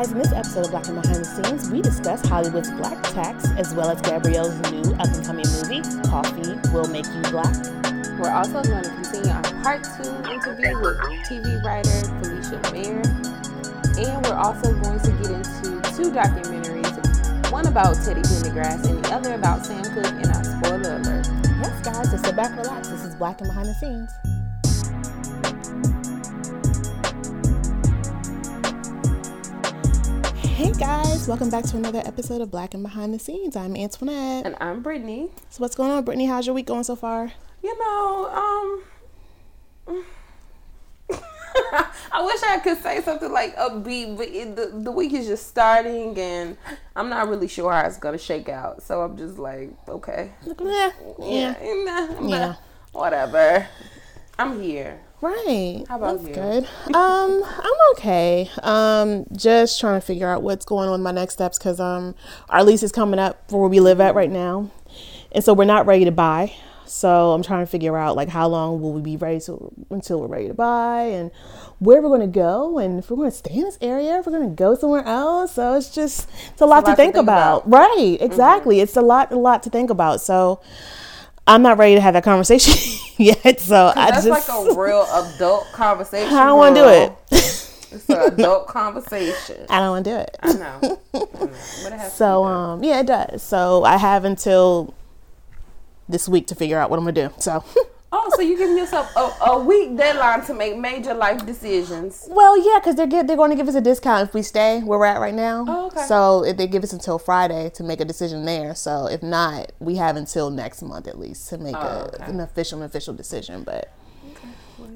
guys, 0.00 0.12
in 0.12 0.18
this 0.18 0.32
episode 0.32 0.64
of 0.64 0.70
Black 0.70 0.88
and 0.88 1.02
Behind 1.02 1.20
the 1.20 1.24
Scenes, 1.24 1.70
we 1.70 1.82
discuss 1.82 2.24
Hollywood's 2.26 2.70
black 2.70 3.02
tax 3.12 3.50
as 3.58 3.74
well 3.74 3.90
as 3.90 4.00
Gabrielle's 4.00 4.56
new 4.72 4.94
up 4.94 5.12
and 5.12 5.26
coming 5.26 5.44
movie, 5.60 5.82
Coffee 6.08 6.56
Will 6.72 6.88
Make 6.88 7.04
You 7.04 7.20
Black. 7.28 7.52
We're 8.16 8.32
also 8.32 8.62
going 8.62 8.84
to 8.84 8.88
continue 8.88 9.30
our 9.30 9.42
part 9.62 9.84
two 10.00 10.08
interview 10.32 10.80
with 10.80 10.96
TV 11.28 11.62
writer 11.62 12.00
Felicia 12.22 12.60
Mayer. 12.72 13.02
And 14.00 14.24
we're 14.24 14.40
also 14.40 14.72
going 14.80 15.00
to 15.00 15.10
get 15.20 15.30
into 15.36 15.82
two 15.92 16.10
documentaries 16.10 17.50
one 17.52 17.66
about 17.66 17.94
Teddy 17.96 18.22
Pendergrass 18.22 18.88
and 18.88 19.04
the 19.04 19.12
other 19.12 19.34
about 19.34 19.66
Sam 19.66 19.84
Cooke 19.84 20.16
in 20.16 20.30
our 20.30 20.44
spoiler 20.44 20.96
alert. 20.96 21.28
Yes, 21.60 21.84
guys, 21.84 22.10
so 22.10 22.16
sit 22.16 22.36
back, 22.36 22.56
relax. 22.56 22.88
This 22.88 23.04
is 23.04 23.14
Black 23.16 23.40
and 23.40 23.48
Behind 23.48 23.68
the 23.68 23.74
Scenes. 23.74 24.39
Guys, 30.80 31.28
welcome 31.28 31.50
back 31.50 31.62
to 31.62 31.76
another 31.76 32.00
episode 32.06 32.40
of 32.40 32.50
Black 32.50 32.72
and 32.72 32.82
Behind 32.82 33.12
the 33.12 33.18
Scenes. 33.18 33.54
I'm 33.54 33.76
Antoinette. 33.76 34.46
And 34.46 34.56
I'm 34.62 34.80
Brittany. 34.80 35.28
So 35.50 35.60
what's 35.60 35.74
going 35.74 35.90
on, 35.90 36.02
Brittany? 36.04 36.24
How's 36.24 36.46
your 36.46 36.54
week 36.54 36.64
going 36.64 36.84
so 36.84 36.96
far? 36.96 37.30
You 37.62 37.78
know, 37.78 38.82
um 39.86 40.04
I 42.12 42.24
wish 42.24 42.42
I 42.44 42.60
could 42.64 42.78
say 42.78 43.02
something 43.02 43.30
like 43.30 43.54
upbeat, 43.56 44.16
but 44.16 44.28
it, 44.28 44.56
the, 44.56 44.70
the 44.72 44.90
week 44.90 45.12
is 45.12 45.26
just 45.26 45.48
starting 45.48 46.18
and 46.18 46.56
I'm 46.96 47.10
not 47.10 47.28
really 47.28 47.48
sure 47.48 47.70
how 47.70 47.86
it's 47.86 47.98
going 47.98 48.16
to 48.16 48.24
shake 48.24 48.48
out. 48.48 48.82
So 48.82 49.02
I'm 49.02 49.18
just 49.18 49.36
like, 49.38 49.74
okay. 49.86 50.32
Yeah. 50.46 50.92
Yeah. 51.20 51.54
Yeah. 51.62 52.20
Yeah. 52.22 52.54
Whatever. 52.92 53.68
I'm 54.38 54.62
here. 54.62 54.98
Right. 55.20 55.84
How 55.88 55.96
about 55.96 56.22
That's 56.22 56.28
you? 56.28 56.34
good. 56.34 56.64
Um, 56.94 57.42
I'm 57.44 57.74
okay. 57.92 58.50
Um, 58.62 59.26
just 59.32 59.78
trying 59.78 60.00
to 60.00 60.06
figure 60.06 60.28
out 60.28 60.42
what's 60.42 60.64
going 60.64 60.88
on 60.88 60.92
with 60.92 61.00
my 61.02 61.12
next 61.12 61.34
steps 61.34 61.58
because 61.58 61.78
um, 61.78 62.14
our 62.48 62.64
lease 62.64 62.82
is 62.82 62.90
coming 62.90 63.20
up 63.20 63.50
for 63.50 63.60
where 63.60 63.68
we 63.68 63.80
live 63.80 64.00
at 64.00 64.14
right 64.14 64.30
now, 64.30 64.70
and 65.32 65.44
so 65.44 65.52
we're 65.52 65.66
not 65.66 65.86
ready 65.86 66.06
to 66.06 66.12
buy. 66.12 66.54
So 66.86 67.32
I'm 67.32 67.42
trying 67.42 67.64
to 67.64 67.70
figure 67.70 67.96
out 67.96 68.16
like 68.16 68.28
how 68.28 68.48
long 68.48 68.80
will 68.80 68.92
we 68.92 69.00
be 69.00 69.16
ready 69.16 69.38
to 69.42 69.72
until 69.90 70.20
we're 70.20 70.26
ready 70.26 70.48
to 70.48 70.54
buy 70.54 71.02
and 71.02 71.30
where 71.78 72.02
we're 72.02 72.08
going 72.08 72.20
to 72.20 72.26
go 72.26 72.78
and 72.78 72.98
if 72.98 73.10
we're 73.10 73.16
going 73.16 73.30
to 73.30 73.36
stay 73.36 73.54
in 73.54 73.62
this 73.62 73.78
area, 73.80 74.18
if 74.18 74.26
we're 74.26 74.32
going 74.32 74.48
to 74.48 74.56
go 74.56 74.74
somewhere 74.74 75.04
else. 75.04 75.54
So 75.54 75.76
it's 75.76 75.94
just 75.94 76.28
it's 76.50 76.60
a 76.60 76.66
lot, 76.66 76.84
to, 76.86 76.96
think 76.96 77.14
about. 77.14 77.68
Right. 77.70 78.18
Exactly. 78.20 78.80
It's 78.80 78.96
a 78.96 79.02
lot 79.02 79.30
a 79.30 79.38
lot 79.38 79.62
to 79.62 79.70
think 79.70 79.88
about. 79.88 80.20
So 80.20 80.60
I'm 81.50 81.62
not 81.62 81.78
ready 81.78 81.96
to 81.96 82.00
have 82.00 82.14
that 82.14 82.24
conversation 82.24 83.00
yet. 83.18 83.60
So 83.60 83.92
I 83.96 84.12
That's 84.12 84.24
just 84.26 84.48
like 84.48 84.48
a 84.48 84.74
real 84.80 85.06
adult 85.12 85.72
conversation. 85.72 86.32
I 86.34 86.46
don't 86.46 86.58
want 86.58 86.76
to 86.76 86.82
do 86.82 86.88
it. 86.88 87.12
It's 87.92 88.08
an 88.10 88.20
adult 88.34 88.68
conversation. 88.68 89.66
I 89.68 89.80
don't 89.80 89.90
want 89.90 90.04
to 90.06 90.10
do 90.12 90.16
it. 90.16 90.36
I 90.42 90.52
know. 90.54 90.84
I 91.34 91.44
know. 91.46 91.68
But 91.82 91.92
it 91.92 91.98
has 91.98 92.12
So 92.14 92.44
to 92.44 92.48
be 92.48 92.54
um 92.54 92.84
yeah, 92.84 93.00
it 93.00 93.06
does. 93.06 93.42
So 93.42 93.84
I 93.84 93.98
have 93.98 94.24
until 94.24 94.94
this 96.08 96.28
week 96.28 96.46
to 96.48 96.54
figure 96.54 96.78
out 96.78 96.90
what 96.90 96.98
I'm 96.98 97.04
gonna 97.04 97.28
do. 97.28 97.34
So 97.38 97.64
Oh, 98.12 98.28
so 98.34 98.42
you're 98.42 98.58
giving 98.58 98.76
yourself 98.76 99.08
a, 99.14 99.32
a 99.50 99.58
week 99.62 99.96
deadline 99.96 100.44
to 100.46 100.54
make 100.54 100.76
major 100.76 101.14
life 101.14 101.46
decisions. 101.46 102.26
well, 102.28 102.58
yeah, 102.58 102.78
because 102.80 102.96
they're 102.96 103.06
get, 103.06 103.28
they're 103.28 103.36
going 103.36 103.50
to 103.50 103.56
give 103.56 103.68
us 103.68 103.76
a 103.76 103.80
discount 103.80 104.28
if 104.28 104.34
we 104.34 104.42
stay 104.42 104.80
where 104.80 104.98
we're 104.98 105.06
at 105.06 105.20
right 105.20 105.34
now. 105.34 105.64
Oh, 105.68 105.86
okay. 105.86 106.04
So 106.06 106.44
if 106.44 106.56
they 106.56 106.66
give 106.66 106.82
us 106.82 106.92
until 106.92 107.20
Friday 107.20 107.70
to 107.74 107.84
make 107.84 108.00
a 108.00 108.04
decision 108.04 108.44
there. 108.44 108.74
So 108.74 109.06
if 109.06 109.22
not, 109.22 109.70
we 109.78 109.94
have 109.96 110.16
until 110.16 110.50
next 110.50 110.82
month 110.82 111.06
at 111.06 111.18
least 111.20 111.48
to 111.50 111.58
make 111.58 111.76
Oh, 111.76 111.80
a, 111.80 112.14
okay. 112.20 112.24
an 112.24 112.40
official 112.40 112.82
official 112.82 113.14
decision. 113.14 113.62
But 113.62 113.92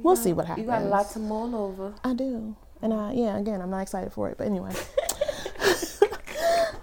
we'll 0.02 0.16
see 0.16 0.32
what 0.32 0.46
happens. 0.46 0.64
You 0.66 0.70
got 0.72 0.82
a 0.82 0.86
lot 0.86 1.08
to 1.12 1.20
mull 1.20 1.54
over. 1.54 1.94
I 2.02 2.14
do. 2.14 2.56
And 2.82 2.92
uh, 2.92 3.10
yeah, 3.14 3.38
again, 3.38 3.60
I'm 3.62 3.70
not 3.70 3.82
excited 3.82 4.12
for 4.12 4.28
it. 4.28 4.38
But 4.38 4.48
anyway. 4.48 4.72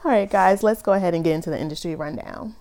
All 0.03 0.09
right, 0.11 0.29
guys, 0.31 0.63
let's 0.63 0.81
go 0.81 0.93
ahead 0.93 1.13
and 1.13 1.23
get 1.23 1.33
into 1.33 1.49
the 1.51 1.59
industry 1.59 1.93
rundown. 1.93 2.55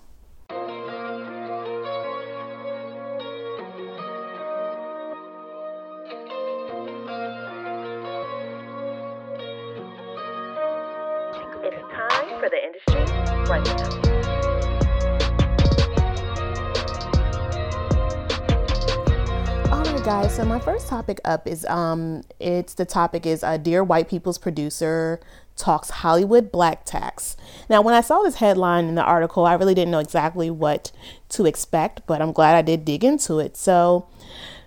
So 20.41 20.47
my 20.47 20.59
first 20.59 20.87
topic 20.87 21.21
up 21.23 21.47
is 21.47 21.65
um, 21.65 22.23
it's 22.39 22.73
the 22.73 22.83
topic 22.83 23.27
is 23.27 23.43
uh, 23.43 23.57
dear 23.57 23.83
white 23.83 24.09
people's 24.09 24.39
producer 24.39 25.19
talks 25.55 25.91
Hollywood 25.91 26.51
black 26.51 26.83
tax. 26.83 27.37
Now, 27.69 27.83
when 27.83 27.93
I 27.93 28.01
saw 28.01 28.23
this 28.23 28.37
headline 28.37 28.85
in 28.85 28.95
the 28.95 29.03
article, 29.03 29.45
I 29.45 29.53
really 29.53 29.75
didn't 29.75 29.91
know 29.91 29.99
exactly 29.99 30.49
what 30.49 30.91
to 31.29 31.45
expect, 31.45 32.07
but 32.07 32.23
I'm 32.23 32.31
glad 32.31 32.55
I 32.55 32.63
did 32.63 32.85
dig 32.85 33.03
into 33.03 33.37
it. 33.37 33.55
So 33.55 34.07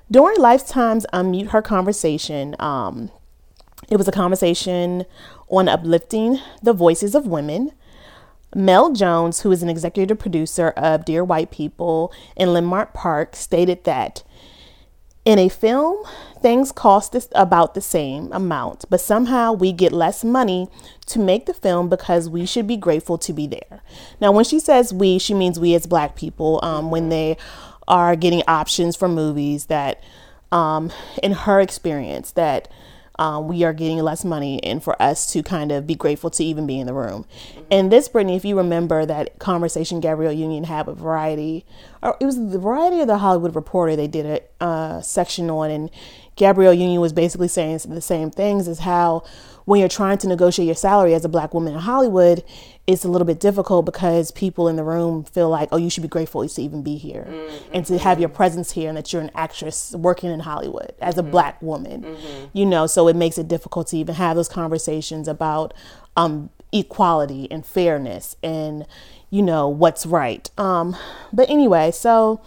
during 0.08 0.38
Lifetime's 0.38 1.06
Unmute 1.12 1.48
Her 1.48 1.60
conversation, 1.60 2.54
um, 2.60 3.10
it 3.88 3.96
was 3.96 4.06
a 4.06 4.12
conversation 4.12 5.04
on 5.48 5.68
uplifting 5.68 6.38
the 6.62 6.72
voices 6.72 7.16
of 7.16 7.26
women. 7.26 7.72
Mel 8.54 8.92
Jones, 8.92 9.40
who 9.40 9.50
is 9.50 9.64
an 9.64 9.68
executive 9.68 10.20
producer 10.20 10.68
of 10.76 11.04
Dear 11.04 11.24
White 11.24 11.50
People 11.50 12.12
in 12.36 12.52
Landmark 12.52 12.94
Park, 12.94 13.34
stated 13.34 13.82
that 13.82 14.22
in 15.24 15.38
a 15.38 15.48
film, 15.48 16.04
things 16.42 16.70
cost 16.70 17.16
about 17.34 17.74
the 17.74 17.80
same 17.80 18.30
amount, 18.32 18.84
but 18.90 19.00
somehow 19.00 19.52
we 19.52 19.72
get 19.72 19.92
less 19.92 20.22
money 20.22 20.68
to 21.06 21.18
make 21.18 21.46
the 21.46 21.54
film 21.54 21.88
because 21.88 22.28
we 22.28 22.44
should 22.44 22.66
be 22.66 22.76
grateful 22.76 23.16
to 23.16 23.32
be 23.32 23.46
there. 23.46 23.80
Now, 24.20 24.32
when 24.32 24.44
she 24.44 24.60
says 24.60 24.92
we, 24.92 25.18
she 25.18 25.32
means 25.32 25.58
we 25.58 25.74
as 25.74 25.86
black 25.86 26.14
people, 26.14 26.60
um, 26.62 26.90
when 26.90 27.08
they 27.08 27.38
are 27.88 28.16
getting 28.16 28.42
options 28.46 28.96
for 28.96 29.08
movies 29.08 29.66
that, 29.66 30.02
um, 30.52 30.92
in 31.22 31.32
her 31.32 31.60
experience, 31.60 32.32
that 32.32 32.68
um, 33.18 33.48
we 33.48 33.62
are 33.64 33.72
getting 33.72 33.98
less 33.98 34.24
money 34.24 34.62
and 34.64 34.82
for 34.82 35.00
us 35.00 35.30
to 35.32 35.42
kind 35.42 35.70
of 35.72 35.86
be 35.86 35.94
grateful 35.94 36.30
to 36.30 36.44
even 36.44 36.66
be 36.66 36.78
in 36.80 36.86
the 36.86 36.94
room. 36.94 37.24
And 37.70 37.90
this, 37.90 38.08
Brittany, 38.08 38.36
if 38.36 38.44
you 38.44 38.56
remember 38.56 39.06
that 39.06 39.38
conversation 39.38 40.00
Gabrielle 40.00 40.32
Union 40.32 40.64
had 40.64 40.86
with 40.86 40.98
Variety, 40.98 41.64
or 42.02 42.16
it 42.20 42.24
was 42.24 42.36
the 42.36 42.58
Variety 42.58 43.00
or 43.00 43.06
the 43.06 43.18
Hollywood 43.18 43.54
Reporter, 43.54 43.96
they 43.96 44.08
did 44.08 44.26
a 44.60 44.64
uh, 44.64 45.00
section 45.00 45.50
on, 45.50 45.70
and 45.70 45.90
Gabrielle 46.36 46.74
Union 46.74 47.00
was 47.00 47.12
basically 47.12 47.48
saying 47.48 47.78
the 47.88 48.00
same 48.00 48.30
things 48.30 48.66
as 48.68 48.80
how 48.80 49.22
when 49.64 49.80
you're 49.80 49.88
trying 49.88 50.18
to 50.18 50.28
negotiate 50.28 50.66
your 50.66 50.74
salary 50.74 51.14
as 51.14 51.24
a 51.24 51.28
black 51.28 51.54
woman 51.54 51.72
in 51.72 51.80
Hollywood, 51.80 52.44
it's 52.86 53.04
a 53.04 53.08
little 53.08 53.24
bit 53.24 53.40
difficult 53.40 53.86
because 53.86 54.30
people 54.30 54.68
in 54.68 54.76
the 54.76 54.84
room 54.84 55.24
feel 55.24 55.48
like, 55.48 55.70
oh, 55.72 55.78
you 55.78 55.88
should 55.88 56.02
be 56.02 56.08
grateful 56.08 56.46
to 56.46 56.62
even 56.62 56.82
be 56.82 56.96
here 56.96 57.26
and 57.72 57.86
to 57.86 57.96
have 57.96 58.20
your 58.20 58.28
presence 58.28 58.72
here 58.72 58.88
and 58.90 58.98
that 58.98 59.10
you're 59.12 59.22
an 59.22 59.30
actress 59.34 59.94
working 59.96 60.30
in 60.30 60.40
Hollywood 60.40 60.92
as 61.00 61.16
a 61.16 61.22
black 61.22 61.60
woman. 61.62 62.16
You 62.52 62.66
know, 62.66 62.86
so 62.86 63.08
it 63.08 63.16
makes 63.16 63.38
it 63.38 63.48
difficult 63.48 63.86
to 63.88 63.96
even 63.96 64.14
have 64.16 64.36
those 64.36 64.48
conversations 64.48 65.28
about 65.28 65.72
um, 66.16 66.50
equality 66.74 67.48
and 67.50 67.64
fairness 67.64 68.36
and, 68.42 68.84
you 69.30 69.42
know, 69.42 69.68
what's 69.68 70.04
right. 70.04 70.50
Um, 70.58 70.96
but 71.32 71.48
anyway, 71.48 71.92
so 71.92 72.42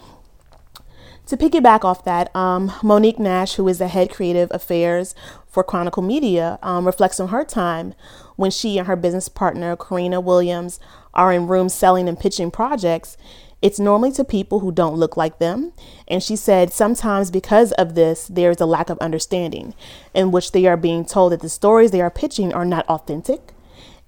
to 1.26 1.36
piggyback 1.36 1.82
off 1.82 2.04
that, 2.04 2.34
um, 2.36 2.72
Monique 2.82 3.18
Nash, 3.18 3.54
who 3.54 3.66
is 3.66 3.78
the 3.78 3.88
head 3.88 4.10
creative 4.10 4.50
affairs 4.52 5.14
for 5.46 5.64
Chronicle 5.64 6.02
Media, 6.02 6.58
um, 6.62 6.86
reflects 6.86 7.18
on 7.18 7.28
her 7.28 7.44
time 7.44 7.94
when 8.36 8.50
she 8.50 8.78
and 8.78 8.86
her 8.86 8.96
business 8.96 9.28
partner, 9.28 9.74
Karina 9.76 10.20
Williams, 10.20 10.78
are 11.14 11.32
in 11.32 11.48
rooms 11.48 11.74
selling 11.74 12.08
and 12.08 12.20
pitching 12.20 12.50
projects. 12.50 13.16
It's 13.60 13.80
normally 13.80 14.12
to 14.12 14.24
people 14.24 14.60
who 14.60 14.70
don't 14.70 14.94
look 14.94 15.16
like 15.16 15.38
them. 15.38 15.72
And 16.06 16.22
she 16.22 16.36
said 16.36 16.72
sometimes 16.72 17.30
because 17.30 17.72
of 17.72 17.94
this, 17.94 18.28
there's 18.28 18.60
a 18.60 18.66
lack 18.66 18.88
of 18.88 18.98
understanding 18.98 19.74
in 20.14 20.30
which 20.30 20.52
they 20.52 20.66
are 20.66 20.76
being 20.76 21.04
told 21.04 21.32
that 21.32 21.40
the 21.40 21.48
stories 21.48 21.90
they 21.90 22.00
are 22.00 22.10
pitching 22.10 22.52
are 22.52 22.64
not 22.64 22.86
authentic 22.88 23.52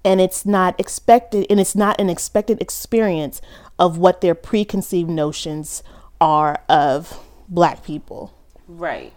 and 0.05 0.21
it's 0.21 0.47
not 0.47 0.79
expected 0.81 1.47
and 1.51 1.61
it's 1.61 1.75
not 1.77 2.01
an 2.01 2.09
expected 2.09 2.61
experience 2.61 3.41
of 3.79 3.99
what 3.99 4.21
their 4.21 4.35
preconceived 4.35 5.11
notions 5.11 5.83
are 6.21 6.63
of 6.69 7.19
black 7.49 7.85
people. 7.85 8.35
Right. 8.69 9.13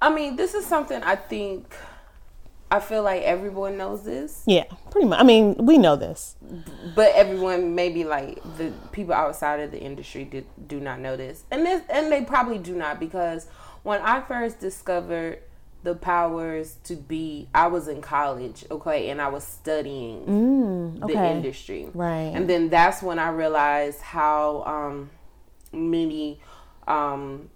I 0.00 0.12
mean, 0.12 0.36
this 0.36 0.54
is 0.54 0.66
something 0.66 1.02
I 1.02 1.16
think 1.16 1.74
I 2.72 2.80
feel 2.80 3.02
like 3.02 3.22
everyone 3.22 3.76
knows 3.76 4.02
this, 4.02 4.42
Yeah, 4.46 4.64
pretty 4.90 5.06
much. 5.06 5.20
I 5.20 5.24
mean, 5.24 5.56
we 5.58 5.76
know 5.76 5.94
this. 5.94 6.36
but 6.94 7.12
everyone 7.14 7.74
maybe 7.74 8.02
like 8.02 8.42
the 8.56 8.72
people 8.92 9.12
outside 9.12 9.60
of 9.60 9.70
the 9.70 9.78
industry 9.78 10.24
do, 10.24 10.42
do 10.66 10.80
not 10.80 10.98
know 10.98 11.14
this. 11.16 11.44
And 11.50 11.66
this 11.66 11.82
and 11.90 12.10
they 12.10 12.24
probably 12.24 12.56
do 12.58 12.74
not 12.74 12.98
because 12.98 13.46
when 13.82 14.00
I 14.00 14.22
first 14.22 14.58
discovered 14.58 15.40
the 15.82 15.94
powers 15.94 16.76
to 16.84 16.94
be 16.94 17.48
I 17.54 17.66
was 17.66 17.88
in 17.88 18.00
college, 18.02 18.64
okay, 18.70 19.10
and 19.10 19.20
I 19.20 19.28
was 19.28 19.44
studying 19.44 20.98
the 21.00 21.04
okay. 21.06 21.32
industry. 21.32 21.88
Right. 21.92 22.30
And 22.34 22.48
then 22.48 22.68
that's 22.68 23.02
when 23.02 23.18
I 23.18 23.30
realized 23.30 24.00
how 24.00 24.62
um 24.64 25.10
many 25.72 26.40
um 26.86 27.48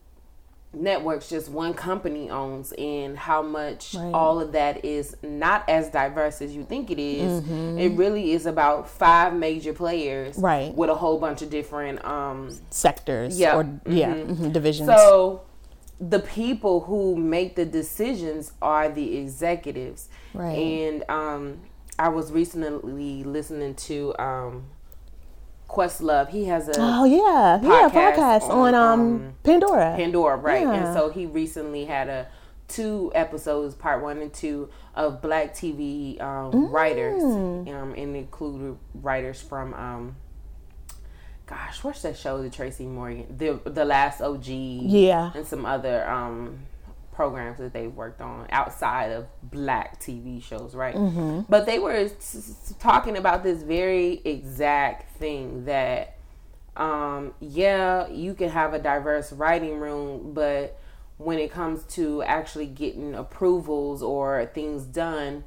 networks 0.73 1.31
just 1.31 1.49
one 1.49 1.73
company 1.73 2.29
owns 2.29 2.73
and 2.73 3.17
how 3.17 3.41
much 3.41 3.95
Right. 3.95 4.13
all 4.13 4.41
of 4.41 4.53
that 4.53 4.85
is 4.85 5.17
not 5.23 5.67
as 5.71 5.89
diverse 5.89 6.43
as 6.43 6.55
you 6.55 6.65
think 6.65 6.91
it 6.91 6.99
is. 6.99 7.43
It 7.79 7.97
really 7.97 8.33
is 8.33 8.45
about 8.45 8.87
five 8.91 9.33
major 9.33 9.73
players 9.73 10.37
Right. 10.37 10.75
with 10.75 10.91
a 10.91 10.95
whole 10.95 11.19
bunch 11.19 11.41
of 11.41 11.49
different 11.49 12.05
um 12.05 12.51
Sectors 12.71 13.39
Yeah. 13.39 13.57
or 13.57 13.67
yeah, 13.87 14.13
mhm, 14.15 14.53
divisions. 14.53 14.89
so 14.91 15.43
the 16.01 16.21
people 16.21 16.81
who 16.81 17.17
make 17.17 17.57
the 17.57 17.65
decisions 17.65 18.53
are 18.61 18.89
the 18.89 19.17
executives. 19.19 20.09
Right. 20.35 20.53
And 20.59 21.05
um 21.09 21.61
I 21.99 22.09
was 22.11 22.31
recently 22.33 23.25
listening 23.25 23.75
to 23.75 24.15
um 24.19 24.65
Questlove. 25.69 26.29
He 26.29 26.45
has 26.45 26.69
a 26.69 26.73
oh 26.77 27.05
yeah, 27.05 27.61
yeah, 27.63 27.89
podcast 27.91 27.93
podcast 28.15 28.51
on, 28.51 28.75
on, 28.75 28.75
um, 28.75 29.01
um, 29.01 29.35
Pandora. 29.43 29.95
Pandora, 29.97 30.37
right? 30.37 30.63
Yeah. 30.63 30.75
And 30.75 30.95
so 30.95 31.09
he 31.11 31.27
recently 31.27 31.85
had 31.87 32.09
a 32.09 32.29
two 32.69 33.11
episodes, 33.15 33.75
part 33.75 34.03
one 34.03 34.19
and 34.19 34.33
two, 34.33 34.69
of 34.95 35.21
Black 35.23 35.55
TV 35.55 36.21
um, 36.21 36.69
writers, 36.71 37.23
Mm. 37.23 37.69
um, 37.75 37.95
and 37.97 38.17
included 38.17 38.77
writers 38.95 39.41
from, 39.41 39.73
um, 39.75 40.17
gosh, 41.47 41.83
what's 41.85 42.03
that 42.03 42.17
show? 42.17 42.43
The 42.43 42.51
Tracy 42.51 42.87
Morgan, 42.87 43.27
the 43.37 43.61
the 43.69 43.85
Last 43.85 44.21
OG, 44.21 44.47
Yeah. 44.49 45.31
and 45.35 45.47
some 45.47 45.65
other 45.65 46.09
um, 46.09 46.59
programs 47.13 47.59
that 47.59 47.73
they've 47.73 47.93
worked 47.95 48.21
on 48.21 48.47
outside 48.51 49.13
of 49.13 49.27
Black 49.43 50.01
TV 50.01 50.43
shows, 50.43 50.75
right? 50.75 50.95
Mm-hmm. 50.95 51.41
But 51.49 51.65
they 51.67 51.79
were 51.79 51.93
s- 51.93 52.75
talking 52.79 53.17
about 53.17 53.43
this 53.43 53.63
very 53.63 54.21
exact 54.25 55.17
thing 55.17 55.65
that 55.67 56.15
um, 56.77 57.33
yeah, 57.41 58.07
you 58.09 58.35
can 58.35 58.51
have 58.51 58.75
a 58.75 58.79
diverse 58.79 59.33
writing 59.33 59.79
room, 59.79 60.33
but 60.35 60.79
when 61.17 61.39
it 61.39 61.51
comes 61.51 61.85
to 61.95 62.23
actually 62.25 62.67
getting 62.67 63.15
approvals 63.15 64.03
or 64.03 64.45
things 64.53 64.85
done, 64.85 65.45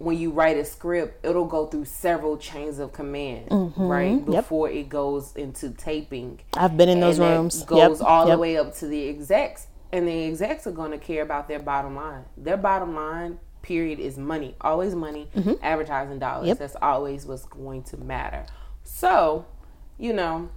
when 0.00 0.18
you 0.18 0.30
write 0.30 0.56
a 0.56 0.64
script, 0.64 1.24
it'll 1.24 1.46
go 1.46 1.66
through 1.66 1.84
several 1.84 2.38
chains 2.38 2.78
of 2.78 2.92
command, 2.92 3.48
right? 3.76 4.18
Mm-hmm. 4.18 4.32
Yep. 4.32 4.44
Before 4.44 4.70
it 4.70 4.88
goes 4.88 5.36
into 5.36 5.70
taping. 5.70 6.40
I've 6.54 6.76
been 6.76 6.88
in 6.88 7.00
those 7.00 7.18
rooms. 7.18 7.62
Goes 7.64 8.00
Yep, 8.00 8.08
all 8.08 8.26
yep. 8.26 8.36
the 8.36 8.40
way 8.40 8.56
up 8.56 8.74
to 8.76 8.86
the 8.86 9.08
execs. 9.08 9.66
And 9.92 10.08
the 10.08 10.24
execs 10.28 10.66
are 10.66 10.72
going 10.72 10.92
to 10.92 10.98
care 10.98 11.22
about 11.22 11.48
their 11.48 11.58
bottom 11.58 11.96
line. 11.96 12.24
Their 12.36 12.56
bottom 12.56 12.94
line, 12.94 13.40
period, 13.60 13.98
is 13.98 14.16
money. 14.16 14.54
Always 14.62 14.94
money, 14.94 15.28
advertising 15.62 16.18
dollars. 16.18 16.40
Mm-hmm. 16.40 16.48
Yep. 16.48 16.58
That's 16.58 16.76
always 16.80 17.26
what's 17.26 17.44
going 17.44 17.82
to 17.84 17.98
matter. 17.98 18.46
So, 18.84 19.44
you 19.98 20.14
know, 20.14 20.48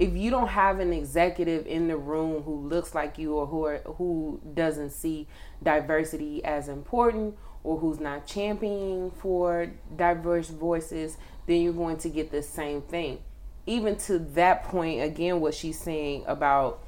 if 0.00 0.16
you 0.16 0.30
don't 0.30 0.48
have 0.48 0.80
an 0.80 0.92
executive 0.92 1.66
in 1.66 1.86
the 1.86 1.96
room 1.96 2.42
who 2.42 2.68
looks 2.68 2.94
like 2.94 3.18
you 3.18 3.34
or 3.34 3.46
who 3.46 3.66
are, 3.66 3.78
who 3.98 4.40
doesn't 4.54 4.90
see 4.90 5.28
diversity 5.62 6.42
as 6.44 6.68
important 6.68 7.36
or 7.62 7.78
who's 7.78 8.00
not 8.00 8.26
championing 8.26 9.10
for 9.10 9.70
diverse 9.96 10.48
voices, 10.48 11.16
then 11.46 11.60
you're 11.60 11.72
going 11.72 11.98
to 11.98 12.08
get 12.08 12.30
the 12.30 12.42
same 12.42 12.82
thing. 12.82 13.18
Even 13.66 13.96
to 13.96 14.18
that 14.18 14.64
point, 14.64 15.02
again, 15.02 15.40
what 15.40 15.54
she's 15.54 15.78
saying 15.78 16.24
about 16.26 16.82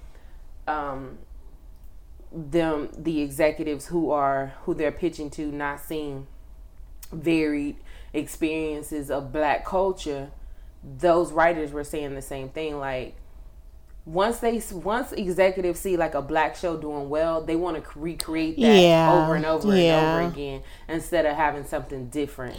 um, 0.66 1.18
them, 2.32 2.88
the 2.96 3.20
executives 3.20 3.86
who 3.86 4.10
are 4.10 4.54
who 4.62 4.74
they're 4.74 4.92
pitching 4.92 5.30
to, 5.30 5.46
not 5.52 5.80
seeing 5.80 6.26
varied 7.12 7.76
experiences 8.14 9.10
of 9.10 9.32
black 9.32 9.64
culture, 9.66 10.30
those 10.82 11.30
writers 11.32 11.72
were 11.72 11.84
saying 11.84 12.14
the 12.14 12.22
same 12.22 12.48
thing. 12.48 12.78
Like 12.78 13.14
once 14.04 14.38
they 14.38 14.60
once 14.72 15.12
executives 15.12 15.78
see 15.78 15.96
like 15.96 16.14
a 16.14 16.22
black 16.22 16.56
show 16.56 16.76
doing 16.76 17.08
well, 17.08 17.40
they 17.42 17.56
want 17.56 17.82
to 17.82 17.98
recreate 17.98 18.56
that 18.56 18.62
Yeah, 18.80 19.12
over 19.22 19.34
and 19.36 19.46
over 19.46 19.76
yeah. 19.76 19.82
and 20.16 20.26
over 20.26 20.32
again 20.34 20.62
instead 20.88 21.24
of 21.26 21.36
having 21.36 21.64
something 21.64 22.06
different. 22.08 22.58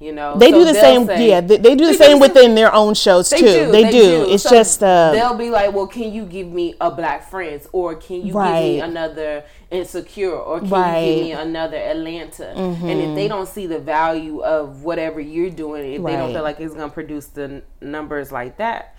You 0.00 0.10
know, 0.12 0.36
They 0.36 0.50
So 0.50 0.58
do 0.58 0.64
the 0.64 0.74
same. 0.74 1.06
say- 1.06 1.28
yeah, 1.28 1.40
they, 1.40 1.56
they 1.56 1.76
do 1.76 1.86
the 1.86 1.94
same 1.94 2.16
do 2.18 2.22
within 2.22 2.56
their 2.56 2.74
own 2.74 2.94
shows 2.94 3.30
they 3.30 3.38
too. 3.38 3.46
do. 3.46 3.70
They, 3.72 3.90
do. 3.90 4.26
It's 4.28 4.42
So 4.42 4.50
just 4.50 4.82
uh, 4.82 5.12
they'll 5.12 5.38
be 5.38 5.50
like, 5.50 5.72
"Well, 5.72 5.86
can 5.86 6.12
you 6.12 6.24
give 6.26 6.48
me 6.48 6.74
a 6.80 6.90
Black 6.90 7.30
Friends, 7.30 7.68
or 7.72 7.94
can 7.94 8.16
you 8.26 8.32
give 8.32 8.34
me 8.34 8.80
another 8.80 9.44
Insecure, 9.70 10.32
or 10.36 10.58
can 10.58 10.68
you 10.68 10.74
Right. 10.74 10.94
Mm-hmm. 10.96 11.14
give 11.14 11.24
me 11.26 11.32
another 11.32 11.76
Atlanta?" 11.76 12.48
And 12.48 13.00
if 13.00 13.14
they 13.14 13.28
don't 13.28 13.48
see 13.48 13.66
the 13.68 13.78
value 13.78 14.40
of 14.42 14.82
whatever 14.82 15.20
you're 15.20 15.48
doing, 15.50 15.92
if 15.94 16.02
they 16.04 16.16
don't 16.16 16.32
feel 16.32 16.42
like 16.42 16.58
it's 16.58 16.74
gonna 16.74 16.88
produce 16.90 17.26
the 17.26 17.44
n- 17.44 17.62
numbers 17.80 18.32
like 18.32 18.56
that, 18.58 18.96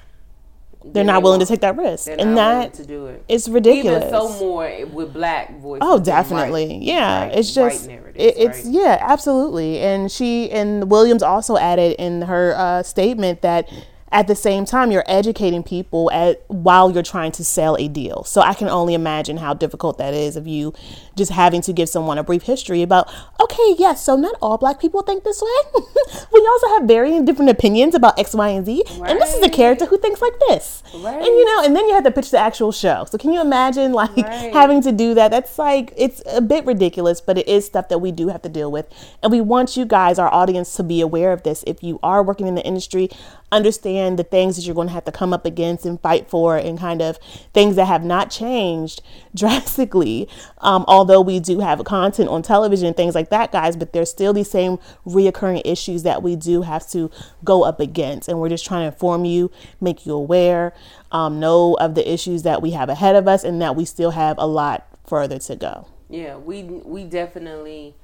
they're 0.94 1.04
not 1.04 1.24
willing 1.24 1.40
to 1.40 1.46
take 1.46 1.62
that 1.62 1.78
risk, 1.78 2.08
and 2.10 2.36
not 2.36 2.72
that 2.72 2.74
to 2.76 2.86
do 2.86 3.08
it. 3.08 3.24
it's 3.28 3.48
ridiculous. 3.48 4.04
Even 4.06 4.10
so, 4.10 4.40
more 4.40 4.86
with 4.94 5.14
Black 5.14 5.60
voices. 5.60 5.82
Oh, 5.86 6.00
definitely. 6.00 6.68
white- 6.68 6.82
yeah, 6.82 7.28
white- 7.28 7.38
it's 7.38 7.54
just 7.54 7.90
it, 7.90 8.14
it's 8.16 8.64
right? 8.66 8.74
yeah, 8.74 8.98
absolutely. 9.02 9.80
And 9.80 10.12
she 10.12 10.50
and 10.52 10.90
Williams 10.90 11.24
also 11.24 11.58
added 11.58 11.96
in 12.00 12.24
her 12.24 12.54
uh, 12.56 12.84
statement 12.84 13.42
that 13.42 13.70
at 14.16 14.28
the 14.28 14.36
same 14.36 14.64
time 14.64 14.92
you're 14.92 15.04
educating 15.08 15.62
people 15.62 16.10
at 16.12 16.42
while 16.48 16.90
you're 16.90 17.04
trying 17.04 17.34
to 17.34 17.44
sell 17.44 17.76
a 17.76 17.90
deal. 17.90 18.24
So 18.24 18.40
I 18.40 18.54
can 18.54 18.70
only 18.70 18.94
imagine 18.94 19.36
how 19.36 19.54
difficult 19.54 19.98
that 19.98 20.14
is 20.14 20.38
of 20.38 20.48
you 20.48 20.74
just 21.18 21.34
having 21.34 21.62
to 21.64 21.74
give 21.74 21.90
someone 21.90 22.18
a 22.18 22.24
brief 22.24 22.44
history 22.44 22.82
about 22.82 23.12
okay, 23.42 23.76
yes, 23.78 24.04
so 24.06 24.16
not 24.16 24.34
all 24.42 24.58
black 24.58 24.80
people 24.80 25.02
think 25.02 25.26
this 25.26 25.42
way. 25.42 25.82
we 26.34 26.48
also 26.48 26.68
have 26.70 26.84
varying 26.88 27.26
different 27.26 27.52
opinions 27.52 27.94
about 27.94 28.18
X, 28.18 28.34
Y, 28.34 28.48
and 28.48 28.66
Z. 28.66 28.84
And 29.06 29.20
this 29.20 29.34
is 29.36 29.44
a 29.44 29.50
character 29.50 29.86
who 29.86 29.98
thinks 29.98 30.22
like 30.22 30.34
this. 30.48 30.82
Right. 30.94 31.18
And 31.18 31.26
you 31.26 31.46
know, 31.46 31.66
and 31.66 31.76
then 31.76 31.86
you 31.88 31.94
have 31.94 32.06
to 32.06 32.12
pitch 32.12 32.32
the 32.32 32.40
actual 32.40 32.72
show. 32.72 33.04
So 33.10 33.18
can 33.18 33.34
you 33.34 33.42
imagine 33.42 33.92
like 33.92 34.16
Right. 34.16 34.54
having 34.54 34.82
to 34.84 34.94
do 34.94 35.14
that? 35.16 35.30
That's 35.30 35.60
like 35.60 35.94
it's 35.98 36.22
a 36.32 36.40
bit 36.40 36.66
ridiculous, 36.66 37.20
but 37.20 37.38
it 37.38 37.50
is 37.50 37.66
stuff 37.66 37.90
that 37.90 38.00
we 38.00 38.14
do 38.14 38.30
have 38.30 38.42
to 38.44 38.50
deal 38.50 38.72
with. 38.72 38.88
And 39.22 39.30
we 39.30 39.42
want 39.42 39.76
you 39.76 39.84
guys, 39.84 40.18
our 40.18 40.34
audience, 40.34 40.74
to 40.78 40.84
be 40.84 41.02
aware 41.02 41.34
of 41.34 41.44
this. 41.44 41.66
If 41.68 41.84
you 41.84 42.00
are 42.02 42.24
working 42.24 42.48
in 42.48 42.56
the 42.56 42.66
industry, 42.66 43.10
understand 43.52 44.05
the 44.16 44.24
things 44.24 44.56
that 44.56 44.66
you're 44.66 44.76
going 44.76 44.88
to 44.88 44.94
have 44.94 45.06
to 45.06 45.12
come 45.12 45.34
up 45.34 45.46
against 45.46 45.86
and 45.86 46.00
fight 46.00 46.30
for, 46.30 46.58
and 46.58 46.78
kind 46.80 47.02
of 47.02 47.18
things 47.54 47.76
that 47.76 47.86
have 47.86 48.04
not 48.04 48.30
changed 48.30 49.02
drastically. 49.36 50.30
Um, 50.60 50.86
although 50.88 51.22
we 51.22 51.40
do 51.40 51.60
have 51.60 51.84
content 51.84 52.30
on 52.30 52.42
television 52.42 52.88
and 52.88 52.96
things 52.96 53.16
like 53.16 53.30
that, 53.30 53.52
guys, 53.52 53.76
but 53.76 53.94
there's 53.94 54.10
still 54.10 54.34
these 54.34 54.50
same 54.50 54.78
reoccurring 55.06 55.62
issues 55.66 56.04
that 56.04 56.22
we 56.22 56.36
do 56.36 56.62
have 56.62 56.88
to 56.90 57.10
go 57.44 57.64
up 57.64 57.80
against. 57.80 58.30
And 58.30 58.40
we're 58.40 58.50
just 58.50 58.66
trying 58.66 58.82
to 58.82 58.94
inform 58.94 59.26
you, 59.26 59.52
make 59.82 60.06
you 60.06 60.14
aware, 60.14 60.74
um, 61.12 61.40
know 61.40 61.76
of 61.80 61.96
the 61.96 62.10
issues 62.12 62.44
that 62.44 62.62
we 62.62 62.72
have 62.72 62.90
ahead 62.90 63.16
of 63.16 63.28
us, 63.28 63.44
and 63.44 63.62
that 63.62 63.76
we 63.76 63.86
still 63.86 64.12
have 64.12 64.38
a 64.38 64.46
lot 64.48 64.88
further 65.08 65.40
to 65.40 65.56
go. 65.56 65.88
Yeah, 66.10 66.38
we 66.38 66.64
we 66.64 67.04
definitely 67.04 67.96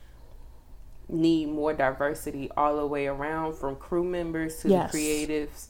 need 1.10 1.48
more 1.50 1.74
diversity 1.74 2.50
all 2.56 2.78
the 2.78 2.86
way 2.88 3.06
around, 3.08 3.56
from 3.56 3.76
crew 3.76 4.04
members 4.04 4.58
to 4.62 4.70
Yes. 4.70 4.92
the 4.92 4.98
creatives 4.98 5.68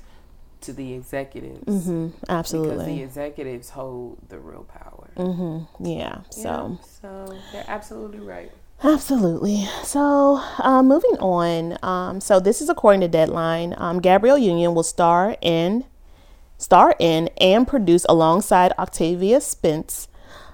to 0.62 0.74
the 0.74 0.94
executives, 0.94 1.63
Mm-hmm. 1.65 2.08
because 2.22 2.51
the 2.86 3.01
executives 3.01 3.70
hold 3.72 4.18
the 4.30 4.39
real 4.39 4.63
power. 4.63 5.10
Yeah. 5.80 6.22
So. 6.30 6.77
Yeah, 6.80 6.86
so 7.01 7.38
they're 7.51 7.65
absolutely 7.68 8.20
right. 8.20 8.51
Absolutely. 8.84 9.68
So, 9.84 10.41
um, 10.60 10.88
moving 10.88 11.18
on. 11.20 11.77
Um, 11.84 12.20
so 12.20 12.39
this 12.39 12.62
is 12.62 12.70
according 12.70 13.01
to 13.01 13.08
Deadline. 13.08 13.75
Um, 13.77 14.00
Gabrielle 14.00 14.38
Union 14.39 14.74
will 14.74 14.84
star 14.84 15.36
in, 15.41 15.86
star 16.58 16.96
in, 17.00 17.30
and 17.39 17.68
produce 17.68 18.06
alongside 18.10 18.74
Octavia 18.80 19.39
Spence, 19.41 20.08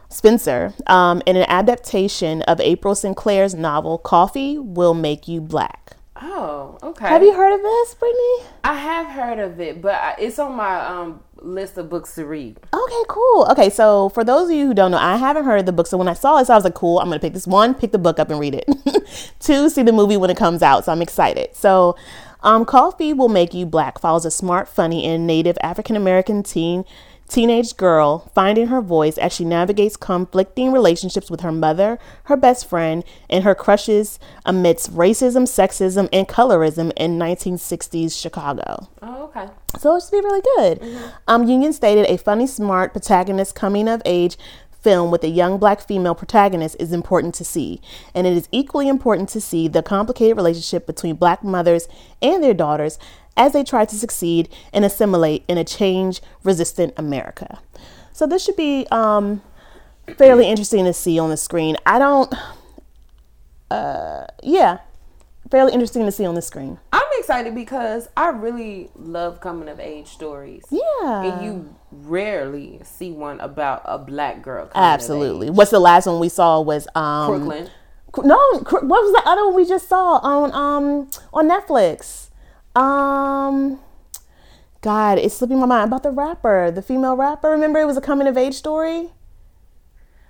Spencer, 0.10 0.74
um, 0.88 1.22
in 1.26 1.36
an 1.38 1.46
adaptation 1.48 2.42
of 2.44 2.60
April 2.62 2.96
Sinclair's 2.96 3.54
novel 3.56 3.98
"Coffee 3.98 4.58
Will 4.58 4.94
Make 4.94 5.28
You 5.28 5.40
Black." 5.42 5.97
Oh, 6.22 6.78
okay. 6.82 7.08
Have 7.08 7.22
you 7.24 7.34
heard 7.34 7.54
of 7.54 7.62
this, 7.62 7.94
Brittany? 7.96 8.50
I 8.64 8.74
have 8.74 9.08
heard 9.08 9.40
of 9.40 9.60
it, 9.60 9.82
but 9.82 10.16
it's 10.20 10.40
on 10.40 10.56
my 10.56 10.80
um 10.86 11.22
list 11.42 11.78
of 11.78 11.90
books 11.90 12.16
to 12.16 12.26
read. 12.26 12.58
Okay, 12.74 13.04
cool. 13.08 13.48
Okay, 13.52 13.70
so 13.70 14.10
for 14.10 14.24
those 14.24 14.50
of 14.50 14.56
you 14.56 14.68
who 14.68 14.74
don't 14.74 14.92
know, 14.92 14.98
I 14.98 15.18
haven't 15.18 15.46
heard 15.46 15.60
of 15.60 15.66
the 15.66 15.72
book. 15.72 15.88
So 15.88 15.98
when 15.98 16.08
I 16.08 16.14
saw 16.14 16.40
this, 16.40 16.50
I 16.50 16.56
was 16.56 16.64
like, 16.64 16.74
cool, 16.74 17.00
I'm 17.00 17.08
gonna 17.08 17.20
pick 17.20 17.34
this 17.34 17.48
one, 17.48 17.74
pick 17.74 17.92
the 17.92 18.00
book 18.00 18.20
up 18.20 18.30
and 18.30 18.40
read 18.40 18.56
it. 18.56 18.68
Two, 19.40 19.70
see 19.70 19.84
the 19.84 19.92
movie 19.92 20.18
when 20.18 20.30
it 20.30 20.38
comes 20.38 20.64
out. 20.64 20.86
So 20.86 20.92
I'm 20.92 21.02
excited. 21.02 21.56
So 21.56 21.96
um, 22.42 22.66
Coffee 22.66 23.14
Will 23.14 23.30
Make 23.30 23.54
You 23.54 23.66
Black 23.66 24.00
follows 24.00 24.26
a 24.26 24.32
smart, 24.32 24.68
funny, 24.68 25.06
and 25.06 25.28
native 25.28 25.58
African 25.62 25.96
American 25.96 26.44
teen 26.44 26.86
teenage 27.28 27.76
girl 27.76 28.32
finding 28.34 28.68
her 28.68 28.82
voice 28.82 29.18
as 29.18 29.34
she 29.34 29.44
navigates 29.46 29.98
conflicting 29.98 30.72
relationships 30.72 31.30
with 31.30 31.42
her 31.42 31.52
mother, 31.52 32.00
her 32.24 32.38
best 32.38 32.68
friend, 32.68 33.04
and 33.30 33.44
her 33.44 33.56
crushes 33.56 34.20
amidst 34.46 34.94
racism, 34.94 35.44
sexism, 35.44 36.08
and 36.14 36.28
colorism 36.28 36.92
in 36.96 37.20
1960s 37.20 38.20
Chicago. 38.20 38.88
Oh, 39.02 39.26
okay. 39.26 39.48
So 39.78 39.96
it 39.96 40.04
should 40.04 40.12
be 40.12 40.18
really 40.18 40.44
good. 40.56 41.12
Um, 41.28 41.48
Union 41.48 41.74
stated 41.74 42.06
a 42.08 42.18
funny, 42.18 42.48
smart 42.48 42.94
protagonist 42.94 43.56
coming 43.56 43.88
of 43.88 44.02
age 44.06 44.38
film 44.82 45.12
with 45.12 45.24
a 45.24 45.28
young 45.28 45.58
black 45.58 45.82
female 45.82 46.16
protagonist 46.16 46.76
is 46.80 46.94
important 46.94 47.36
to 47.36 47.44
see. 47.44 47.82
And 48.14 48.26
it 48.26 48.38
is 48.38 48.48
equally 48.52 48.88
important 48.88 49.28
to 49.30 49.42
see 49.42 49.68
the 49.68 49.84
complicated 49.84 50.38
relationship 50.38 50.88
between 50.88 51.16
black 51.16 51.44
mothers 51.44 51.88
and 52.22 52.44
their 52.44 52.54
daughters 52.54 52.98
as 53.38 53.54
they 53.54 53.64
try 53.64 53.86
to 53.86 53.96
succeed 53.96 54.50
and 54.74 54.84
assimilate 54.84 55.44
in 55.48 55.58
a 55.58 55.64
change 55.64 56.22
resistant 56.44 56.94
America. 56.98 57.60
So 58.12 58.26
this 58.26 58.44
should 58.44 58.56
be 58.56 58.88
um, 58.92 59.42
fairly 60.18 60.48
interesting 60.48 60.86
to 60.86 60.94
see 60.94 61.20
on 61.20 61.30
the 61.30 61.38
screen. 61.38 61.78
I 61.86 62.00
don't. 62.00 62.34
Uh, 63.70 64.26
yeah, 64.42 64.80
fairly 65.52 65.74
interesting 65.74 66.06
to 66.06 66.12
see 66.12 66.26
on 66.26 66.36
the 66.36 66.42
screen. 66.42 66.80
I'm 66.92 67.04
excited 67.20 67.54
because 67.54 68.10
I 68.18 68.30
really 68.30 68.90
love 68.96 69.40
coming 69.40 69.70
of 69.70 69.80
age 69.80 70.08
stories. 70.08 70.64
Yeah, 70.72 71.24
and 71.24 71.46
you 71.46 71.76
rarely 71.92 72.80
see 72.84 73.12
one 73.12 73.40
about 73.40 73.82
a 73.86 73.98
black 73.98 74.42
girl. 74.42 74.70
Absolutely. 74.74 75.50
What's 75.50 75.72
the 75.72 75.80
last 75.80 76.08
one 76.08 76.20
we 76.20 76.30
saw 76.30 76.62
was 76.62 76.88
um, 76.96 77.28
Crooklyn. 77.28 77.70
No, 78.24 78.40
what 78.64 78.84
was 78.84 79.14
the 79.14 79.30
other 79.30 79.46
one 79.46 79.56
we 79.56 79.66
just 79.66 79.88
saw 79.88 80.18
on 80.24 80.52
um 80.54 81.10
on 81.34 81.50
Netflix? 81.50 82.27
Um, 82.78 83.80
God, 84.82 85.18
it's 85.18 85.36
slipping 85.36 85.60
my 85.60 85.66
mind 85.66 85.88
about 85.88 86.04
the 86.04 86.12
rapper, 86.12 86.70
the 86.70 86.84
female 86.84 87.16
rapper. 87.16 87.50
Remember, 87.50 87.80
it 87.80 87.86
was 87.86 87.98
a 87.98 88.02
coming 88.02 88.28
of 88.28 88.38
age 88.38 88.54
story. 88.54 89.10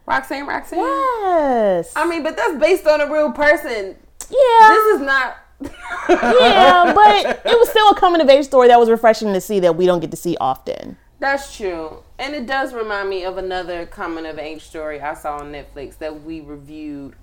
Roxanne, 0.05 0.47
Roxanne. 0.47 0.79
Yes. 0.79 1.91
I 1.95 2.07
mean, 2.07 2.23
but 2.23 2.37
that's 2.37 2.57
based 2.57 2.87
on 2.87 3.01
a 3.01 3.11
real 3.11 3.33
person. 3.33 3.97
Yeah. 4.29 4.69
This 4.69 4.95
is 4.95 5.01
not. 5.01 5.37
yeah, 6.09 6.93
but 6.93 7.41
it 7.45 7.59
was 7.59 7.69
still 7.69 7.89
a 7.89 7.95
coming 7.95 8.21
of 8.21 8.29
age 8.29 8.45
story 8.45 8.69
that 8.69 8.79
was 8.79 8.89
refreshing 8.89 9.33
to 9.33 9.41
see 9.41 9.59
that 9.59 9.75
we 9.75 9.85
don't 9.85 9.99
get 9.99 10.11
to 10.11 10.17
see 10.17 10.37
often. 10.39 10.95
That's 11.19 11.57
true. 11.57 12.03
And 12.19 12.33
it 12.33 12.45
does 12.45 12.73
remind 12.73 13.09
me 13.09 13.25
of 13.25 13.37
another 13.37 13.85
coming 13.85 14.25
of 14.25 14.39
age 14.39 14.63
story 14.63 15.01
I 15.01 15.15
saw 15.15 15.39
on 15.39 15.51
Netflix 15.51 15.97
that 15.97 16.23
we 16.23 16.39
reviewed. 16.39 17.15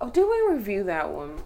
Oh, 0.00 0.10
did 0.10 0.24
we 0.24 0.54
review 0.56 0.82
that 0.84 1.10
one? 1.10 1.42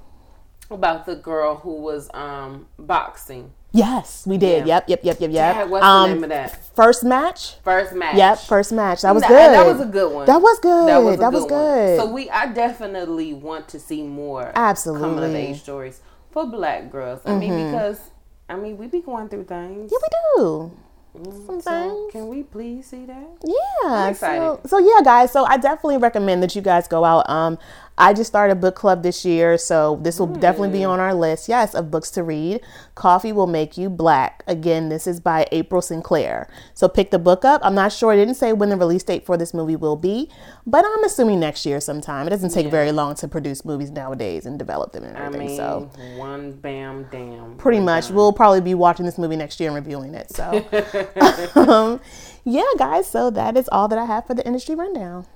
About 0.71 1.07
the 1.07 1.17
girl 1.17 1.57
who 1.57 1.81
was 1.81 2.11
um 2.13 2.67
boxing. 2.79 3.53
Yes, 3.73 4.27
we 4.27 4.39
did. 4.39 4.67
Yeah. 4.67 4.77
Yep, 4.77 4.89
yep, 4.89 5.01
yep, 5.05 5.21
yep, 5.21 5.31
yep. 5.31 5.55
Dad, 5.55 5.71
what's 5.71 5.85
um, 5.85 6.09
the 6.09 6.15
name 6.15 6.25
of 6.25 6.31
that? 6.31 6.75
First 6.75 7.05
match. 7.05 7.57
First 7.63 7.93
match. 7.95 8.17
Yep, 8.17 8.39
first 8.39 8.73
match. 8.73 9.03
That 9.03 9.13
was 9.13 9.23
that, 9.23 9.29
good. 9.29 9.37
That 9.37 9.67
was 9.67 9.81
a 9.81 9.85
good 9.85 10.13
one. 10.13 10.27
That 10.27 10.41
was 10.41 10.59
good. 10.61 10.89
That 10.89 10.99
was, 10.99 11.19
that 11.19 11.33
was 11.33 11.45
good. 11.45 12.01
So 12.01 12.11
we, 12.11 12.31
I 12.31 12.47
definitely 12.47 13.35
want 13.35 13.69
to 13.69 13.79
see 13.79 14.03
more 14.03 14.51
absolutely 14.55 15.09
coming 15.09 15.25
of 15.25 15.35
age 15.35 15.61
stories 15.61 16.01
for 16.31 16.47
Black 16.47 16.91
girls. 16.91 17.21
I 17.27 17.31
mm-hmm. 17.31 17.41
mean, 17.41 17.71
because 17.71 18.01
I 18.49 18.57
mean, 18.57 18.79
we 18.79 18.87
be 18.87 19.03
going 19.03 19.29
through 19.29 19.45
things. 19.45 19.93
Yeah, 19.93 19.99
we 20.03 20.09
do. 20.37 20.73
Mm, 21.19 21.63
so 21.63 22.09
can 22.13 22.29
we 22.29 22.43
please 22.43 22.87
see 22.87 23.07
that? 23.07 23.29
Yeah. 23.45 24.13
So, 24.13 24.61
so 24.67 24.79
yeah, 24.79 25.01
guys. 25.03 25.33
So 25.33 25.45
I 25.45 25.57
definitely 25.57 25.97
recommend 25.99 26.43
that 26.43 26.55
you 26.55 26.63
guys 26.63 26.87
go 26.89 27.05
out. 27.05 27.29
Um, 27.29 27.59
I 27.99 28.13
just 28.13 28.29
started 28.29 28.53
a 28.53 28.57
book 28.57 28.75
club 28.75 29.03
this 29.03 29.25
year, 29.25 29.57
so 29.57 29.99
this 30.03 30.19
will 30.19 30.29
mm. 30.29 30.39
definitely 30.39 30.79
be 30.79 30.85
on 30.85 31.01
our 31.01 31.15
list. 31.15 31.49
Yes, 31.49 31.75
of 31.75 31.91
books 31.91 32.11
to 32.13 32.23
read. 32.23 32.61
Coffee 32.95 33.33
will 33.33 33.47
make 33.47 33.79
you 33.79 33.89
black. 33.89 34.43
Again, 34.47 34.91
this 34.91 35.07
is 35.07 35.19
by 35.19 35.47
April 35.51 35.81
Sinclair. 35.81 36.49
So 36.75 36.89
pick 36.89 37.11
the 37.11 37.19
book 37.19 37.45
up. 37.45 37.63
I'm 37.65 37.75
not 37.75 37.93
sure. 37.93 38.13
It 38.13 38.17
didn't 38.17 38.35
say 38.35 38.53
when 38.53 38.69
the 38.69 38.77
release 38.77 39.03
date 39.03 39.25
for 39.25 39.39
this 39.39 39.55
movie 39.55 39.77
will 39.77 39.97
be, 39.97 40.31
but 40.67 40.85
I'm 40.85 41.05
assuming 41.05 41.41
next 41.41 41.65
year 41.65 41.81
sometime. 41.81 42.27
It 42.27 42.31
doesn't 42.31 42.51
take 42.51 42.67
yeah. 42.67 42.71
very 42.71 42.93
long 42.93 43.15
to 43.17 43.29
produce 43.29 43.65
movies 43.65 43.91
nowadays 43.91 44.45
and 44.45 44.59
develop 44.59 44.93
them 44.93 45.05
and 45.05 45.17
everything. 45.17 45.41
I 45.41 45.47
mean, 45.47 45.57
so 45.57 45.91
one 46.17 46.53
bam 46.53 47.07
damn. 47.11 47.57
Pretty 47.57 47.81
much. 47.81 48.11
We'll 48.11 48.33
probably 48.33 48.61
be 48.61 48.75
watching 48.75 49.07
this 49.07 49.17
movie 49.17 49.37
next 49.37 49.59
year 49.59 49.71
and 49.71 49.77
reviewing 49.77 50.15
it. 50.15 50.31
So 50.31 50.67
um, 51.55 52.01
yeah, 52.45 52.65
guys. 52.79 53.07
So 53.09 53.31
that 53.31 53.57
is 53.57 53.69
all 53.73 53.89
that 53.89 53.99
I 53.99 54.05
have 54.05 54.27
for 54.27 54.35
the 54.35 54.47
industry 54.47 54.75
rundown. 54.75 55.27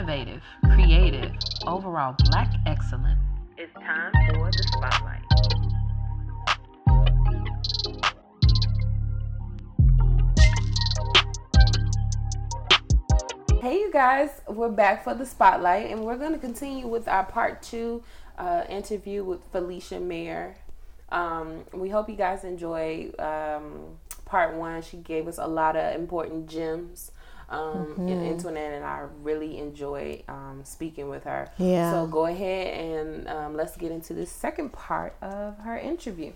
Innovative, 0.00 0.42
creative, 0.64 1.32
overall 1.66 2.14
black 2.30 2.50
excellence. 2.64 3.20
It's 3.58 3.74
time 3.74 4.10
for 4.30 4.50
the 4.50 4.62
spotlight. 4.72 5.20
Hey, 13.60 13.74
you 13.74 13.92
guys, 13.92 14.40
we're 14.48 14.70
back 14.70 15.04
for 15.04 15.12
the 15.12 15.26
spotlight, 15.26 15.90
and 15.90 16.02
we're 16.02 16.16
going 16.16 16.32
to 16.32 16.38
continue 16.38 16.86
with 16.86 17.06
our 17.06 17.24
part 17.24 17.62
two 17.62 18.02
uh, 18.38 18.64
interview 18.70 19.22
with 19.22 19.44
Felicia 19.52 20.00
Mayer. 20.00 20.56
Um, 21.10 21.64
we 21.74 21.90
hope 21.90 22.08
you 22.08 22.16
guys 22.16 22.42
enjoy 22.44 23.10
um, 23.18 23.98
part 24.24 24.54
one. 24.54 24.80
She 24.80 24.96
gave 24.96 25.28
us 25.28 25.36
a 25.36 25.46
lot 25.46 25.76
of 25.76 25.94
important 25.94 26.48
gems 26.48 27.12
um, 27.50 27.86
mm-hmm. 27.86 28.08
and 28.08 28.26
Antoinette 28.26 28.72
and 28.72 28.84
I 28.84 29.06
really 29.22 29.58
enjoy 29.58 30.22
um, 30.28 30.62
speaking 30.64 31.08
with 31.08 31.24
her. 31.24 31.50
Yeah. 31.58 31.92
So 31.92 32.06
go 32.06 32.26
ahead 32.26 32.78
and 32.78 33.28
um, 33.28 33.56
let's 33.56 33.76
get 33.76 33.90
into 33.90 34.14
the 34.14 34.26
second 34.26 34.72
part 34.72 35.16
of 35.20 35.58
her 35.58 35.76
interview. 35.76 36.32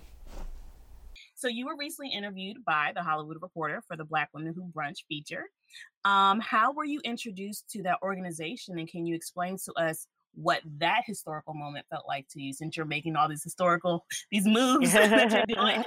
So 1.37 1.49
you 1.49 1.67
were 1.67 1.77
recently 1.77 2.11
interviewed 2.11 2.65
by 2.65 2.93
the 2.95 3.03
Hollywood 3.03 3.37
Reporter 3.43 3.83
for 3.87 3.97
the 3.97 4.05
Black 4.05 4.31
Women 4.33 4.55
Who 4.57 4.71
Brunch 4.75 5.05
feature. 5.09 5.45
Um, 6.05 6.41
how 6.41 6.73
were 6.73 6.85
you 6.85 7.01
introduced 7.05 7.69
to 7.71 7.83
that 7.83 7.99
organization, 8.03 8.79
and 8.79 8.89
can 8.89 9.05
you 9.05 9.15
explain 9.15 9.59
to 9.65 9.73
us 9.75 10.07
what 10.37 10.61
that 10.79 11.03
historical 11.07 11.55
moment 11.55 11.87
felt 11.91 12.05
like 12.07 12.27
to 12.29 12.41
you 12.41 12.53
since 12.53 12.77
you're 12.77 12.87
making 12.87 13.17
all 13.17 13.29
these 13.29 13.43
historical 13.43 14.05
these 14.31 14.47
moves 14.47 14.93
that 14.93 15.31
you're 15.31 15.57
doing. 15.57 15.85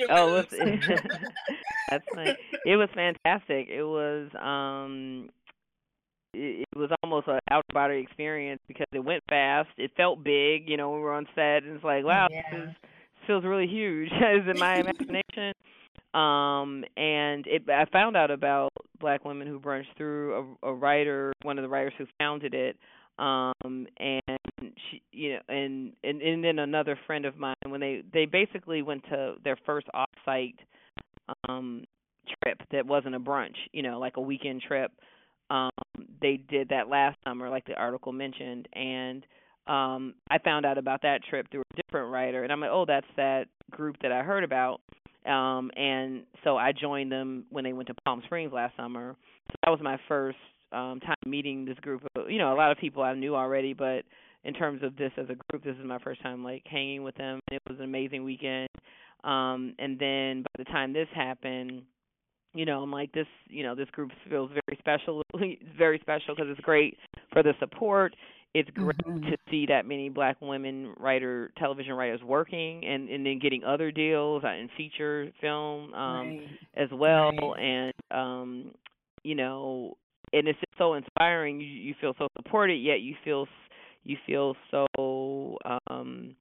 Oh 0.08 0.42
that's 1.90 2.04
nice. 2.14 2.36
It 2.64 2.76
was 2.76 2.88
fantastic. 2.94 3.68
It 3.68 3.84
was 3.84 4.28
um 4.40 5.30
it, 6.34 6.66
it 6.72 6.78
was 6.78 6.90
almost 7.02 7.28
an 7.28 7.38
out 7.50 7.64
of 7.68 7.74
body 7.74 7.98
experience 7.98 8.60
because 8.68 8.86
it 8.92 9.00
went 9.00 9.22
fast. 9.28 9.70
It 9.76 9.90
felt 9.96 10.22
big 10.22 10.68
you 10.68 10.76
know 10.76 10.90
we 10.92 11.00
were 11.00 11.12
on 11.12 11.26
set 11.34 11.64
and 11.64 11.76
it's 11.76 11.84
like 11.84 12.04
wow 12.04 12.28
yeah. 12.30 12.42
this, 12.50 12.60
is, 12.60 12.68
this 12.68 13.26
feels 13.26 13.44
really 13.44 13.66
huge. 13.66 14.10
Is 14.12 14.46
it 14.46 14.58
my 14.58 14.76
imagination. 14.76 15.52
Um 16.14 16.84
and 16.96 17.46
it 17.46 17.68
i 17.68 17.84
found 17.92 18.16
out 18.16 18.30
about 18.30 18.70
black 19.00 19.24
women 19.24 19.46
who 19.46 19.60
brunch 19.60 19.86
through 19.96 20.56
a, 20.62 20.68
a 20.68 20.74
writer 20.74 21.32
one 21.42 21.58
of 21.58 21.62
the 21.62 21.68
writers 21.68 21.92
who 21.98 22.06
founded 22.18 22.54
it 22.54 22.76
um 23.18 23.86
and 23.98 24.38
she 24.90 25.02
you 25.12 25.34
know 25.34 25.40
and 25.48 25.92
and 26.04 26.20
and 26.20 26.44
then 26.44 26.58
another 26.58 26.98
friend 27.06 27.24
of 27.24 27.36
mine 27.36 27.54
when 27.68 27.80
they 27.80 28.02
they 28.12 28.26
basically 28.26 28.82
went 28.82 29.02
to 29.04 29.34
their 29.42 29.56
first 29.64 29.86
off 29.94 30.10
site 30.24 30.58
um 31.48 31.84
trip 32.42 32.60
that 32.72 32.86
wasn't 32.86 33.14
a 33.14 33.20
brunch 33.20 33.56
you 33.72 33.82
know 33.82 33.98
like 33.98 34.16
a 34.16 34.20
weekend 34.20 34.60
trip 34.60 34.92
um 35.50 35.70
they 36.20 36.36
did 36.48 36.68
that 36.68 36.88
last 36.88 37.16
summer 37.24 37.48
like 37.48 37.64
the 37.66 37.74
article 37.74 38.12
mentioned 38.12 38.68
and 38.74 39.24
um 39.66 40.14
I 40.30 40.38
found 40.38 40.66
out 40.66 40.76
about 40.78 41.02
that 41.02 41.24
trip 41.24 41.50
through 41.50 41.62
a 41.72 41.82
different 41.82 42.12
writer 42.12 42.42
and 42.42 42.52
I'm 42.52 42.60
like 42.60 42.70
oh 42.72 42.84
that's 42.86 43.06
that 43.16 43.46
group 43.70 43.96
that 44.02 44.12
I 44.12 44.22
heard 44.22 44.44
about 44.44 44.80
um 45.24 45.70
and 45.76 46.24
so 46.44 46.56
I 46.56 46.72
joined 46.72 47.10
them 47.10 47.46
when 47.50 47.64
they 47.64 47.72
went 47.72 47.88
to 47.88 47.94
Palm 48.04 48.22
Springs 48.26 48.52
last 48.52 48.76
summer. 48.76 49.16
So 49.50 49.54
that 49.64 49.70
was 49.70 49.80
my 49.82 49.98
first 50.08 50.38
um 50.72 51.00
time 51.00 51.16
meeting 51.24 51.64
this 51.64 51.78
group 51.78 52.02
of 52.16 52.30
you 52.30 52.38
know 52.38 52.52
a 52.52 52.56
lot 52.56 52.72
of 52.72 52.78
people 52.78 53.02
I 53.02 53.14
knew 53.14 53.34
already 53.34 53.72
but 53.72 54.04
in 54.44 54.54
terms 54.54 54.82
of 54.82 54.96
this 54.96 55.12
as 55.16 55.26
a 55.28 55.36
group 55.50 55.64
this 55.64 55.76
is 55.76 55.84
my 55.84 55.98
first 55.98 56.22
time 56.22 56.44
like 56.44 56.62
hanging 56.66 57.02
with 57.02 57.14
them 57.16 57.40
it 57.50 57.60
was 57.68 57.78
an 57.78 57.84
amazing 57.84 58.24
weekend 58.24 58.68
um 59.24 59.74
and 59.78 59.98
then 59.98 60.42
by 60.42 60.64
the 60.64 60.64
time 60.64 60.92
this 60.92 61.08
happened 61.14 61.82
you 62.54 62.64
know 62.64 62.82
I'm 62.82 62.90
like 62.90 63.12
this 63.12 63.26
you 63.48 63.62
know 63.62 63.74
this 63.74 63.90
group 63.90 64.10
feels 64.28 64.50
very 64.50 64.78
special 64.78 65.22
very 65.78 65.98
special 66.00 66.34
because 66.34 66.50
it's 66.50 66.60
great 66.60 66.96
for 67.32 67.42
the 67.42 67.52
support 67.58 68.14
it's 68.54 68.70
great 68.70 68.96
mm-hmm. 68.98 69.30
to 69.30 69.36
see 69.50 69.66
that 69.66 69.86
many 69.86 70.08
black 70.08 70.36
women 70.40 70.94
writer 70.98 71.52
television 71.58 71.92
writers 71.92 72.22
working 72.22 72.84
and 72.84 73.08
and 73.08 73.26
then 73.26 73.38
getting 73.38 73.62
other 73.64 73.90
deals 73.90 74.42
uh, 74.44 74.48
in 74.48 74.68
feature 74.76 75.30
film 75.40 75.92
um 75.92 76.28
right. 76.28 76.48
as 76.76 76.88
well 76.92 77.32
right. 77.32 77.60
and 77.60 77.92
um 78.10 78.70
you 79.22 79.34
know 79.34 79.96
and 80.32 80.48
it's 80.48 80.58
just 80.58 80.78
so 80.78 80.94
inspiring. 80.94 81.60
You 81.60 81.66
you 81.66 81.94
feel 82.00 82.14
so 82.18 82.28
supported, 82.36 82.76
yet 82.76 83.00
you 83.00 83.14
feel 83.24 83.46
you 84.04 84.16
feel 84.26 84.54
so 84.70 85.58
um 85.88 86.36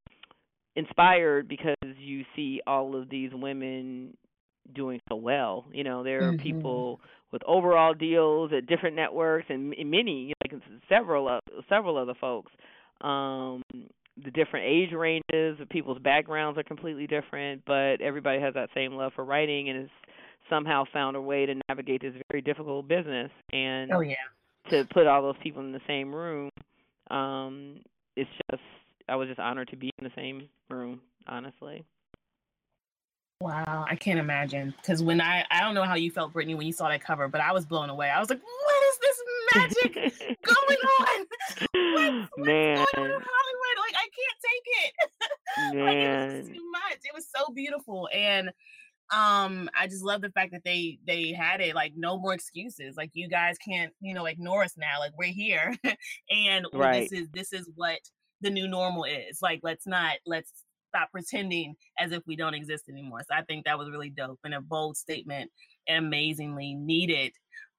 inspired 0.75 1.47
because 1.47 1.75
you 1.97 2.23
see 2.35 2.61
all 2.67 2.95
of 2.95 3.09
these 3.09 3.31
women 3.33 4.15
doing 4.73 4.99
so 5.09 5.15
well. 5.15 5.65
You 5.71 5.83
know, 5.83 6.03
there 6.03 6.27
are 6.27 6.33
mm-hmm. 6.33 6.43
people 6.43 6.99
with 7.31 7.41
overall 7.45 7.93
deals 7.93 8.51
at 8.55 8.67
different 8.67 8.95
networks 8.95 9.45
and 9.49 9.69
many, 9.69 10.33
like 10.43 10.61
several 10.89 11.27
of 11.27 11.41
several 11.69 11.97
other 11.97 12.15
folks. 12.19 12.51
Um, 13.01 13.61
the 14.23 14.31
different 14.31 14.65
age 14.65 14.93
ranges 14.93 15.59
people's 15.69 15.99
backgrounds 15.99 16.57
are 16.57 16.63
completely 16.63 17.07
different, 17.07 17.63
but 17.65 18.01
everybody 18.01 18.39
has 18.39 18.53
that 18.53 18.69
same 18.73 18.93
love 18.93 19.11
for 19.15 19.25
writing 19.25 19.69
and 19.69 19.83
is 19.83 19.89
somehow 20.49 20.83
found 20.91 21.15
a 21.15 21.21
way 21.21 21.45
to 21.45 21.55
navigate 21.69 22.01
this 22.01 22.13
very 22.31 22.41
difficult 22.41 22.87
business 22.87 23.31
and 23.51 23.91
oh 23.91 24.01
yeah. 24.01 24.15
to 24.69 24.85
put 24.93 25.07
all 25.07 25.21
those 25.21 25.35
people 25.41 25.61
in 25.61 25.71
the 25.71 25.81
same 25.87 26.13
room 26.13 26.49
um 27.11 27.77
it's 28.15 28.29
just 28.49 28.63
i 29.09 29.15
was 29.15 29.27
just 29.27 29.39
honored 29.39 29.67
to 29.67 29.75
be 29.75 29.91
in 29.99 30.03
the 30.03 30.11
same 30.15 30.47
room 30.69 31.01
honestly. 31.27 31.83
Wow 33.41 33.85
i 33.89 33.95
can't 33.95 34.19
imagine. 34.19 34.73
Because 34.81 35.03
when 35.03 35.19
i 35.21 35.43
i 35.51 35.61
don't 35.61 35.75
know 35.75 35.83
how 35.83 35.95
you 35.95 36.09
felt 36.11 36.33
brittany 36.33 36.55
when 36.55 36.67
you 36.67 36.73
saw 36.73 36.89
that 36.89 37.03
cover 37.03 37.27
but 37.27 37.41
i 37.41 37.51
was 37.51 37.65
blown 37.65 37.89
away. 37.89 38.09
I 38.09 38.19
was 38.19 38.29
like 38.29 38.41
what 38.41 38.83
is 38.89 38.97
this 38.99 39.17
magic 39.55 39.93
going 40.43 40.79
on? 40.99 41.25
What's, 41.93 42.31
what's 42.37 42.47
man. 42.47 42.85
going 42.95 43.11
on 43.11 43.23
hollywood? 43.23 43.77
Like 43.77 43.95
i 43.95 44.07
can't 44.15 44.39
take 44.41 44.65
it. 44.83 44.93
Man 45.75 45.85
like, 45.85 45.97
it 45.97 46.37
was 46.37 46.57
too 46.57 46.71
much. 46.71 46.99
It 47.03 47.13
was 47.13 47.27
so 47.35 47.53
beautiful. 47.53 48.09
And 48.13 48.51
um 49.13 49.69
i 49.79 49.85
just 49.85 50.03
love 50.03 50.21
the 50.21 50.31
fact 50.31 50.51
that 50.51 50.63
they 50.63 50.97
they 51.05 51.31
had 51.31 51.61
it 51.61 51.75
like 51.75 51.93
no 51.95 52.17
more 52.17 52.33
excuses 52.33 52.95
like 52.97 53.11
you 53.13 53.27
guys 53.29 53.55
can't 53.57 53.93
you 53.99 54.13
know 54.13 54.25
ignore 54.25 54.63
us 54.63 54.73
now 54.77 54.99
like 54.99 55.11
we're 55.17 55.25
here 55.25 55.75
and 56.31 56.65
right. 56.73 57.09
this 57.09 57.21
is 57.21 57.29
this 57.33 57.53
is 57.53 57.69
what 57.75 57.99
the 58.41 58.49
new 58.49 58.67
normal 58.67 59.03
is 59.03 59.39
like 59.43 59.59
let's 59.61 59.85
not 59.85 60.13
let's 60.25 60.51
stop 60.89 61.11
pretending 61.11 61.75
as 61.99 62.11
if 62.11 62.23
we 62.25 62.35
don't 62.35 62.55
exist 62.55 62.89
anymore 62.89 63.19
so 63.19 63.35
i 63.35 63.43
think 63.43 63.63
that 63.63 63.77
was 63.77 63.91
really 63.91 64.09
dope 64.09 64.39
and 64.43 64.55
a 64.55 64.61
bold 64.61 64.97
statement 64.97 65.51
and 65.87 66.05
amazingly 66.05 66.73
needed 66.73 67.31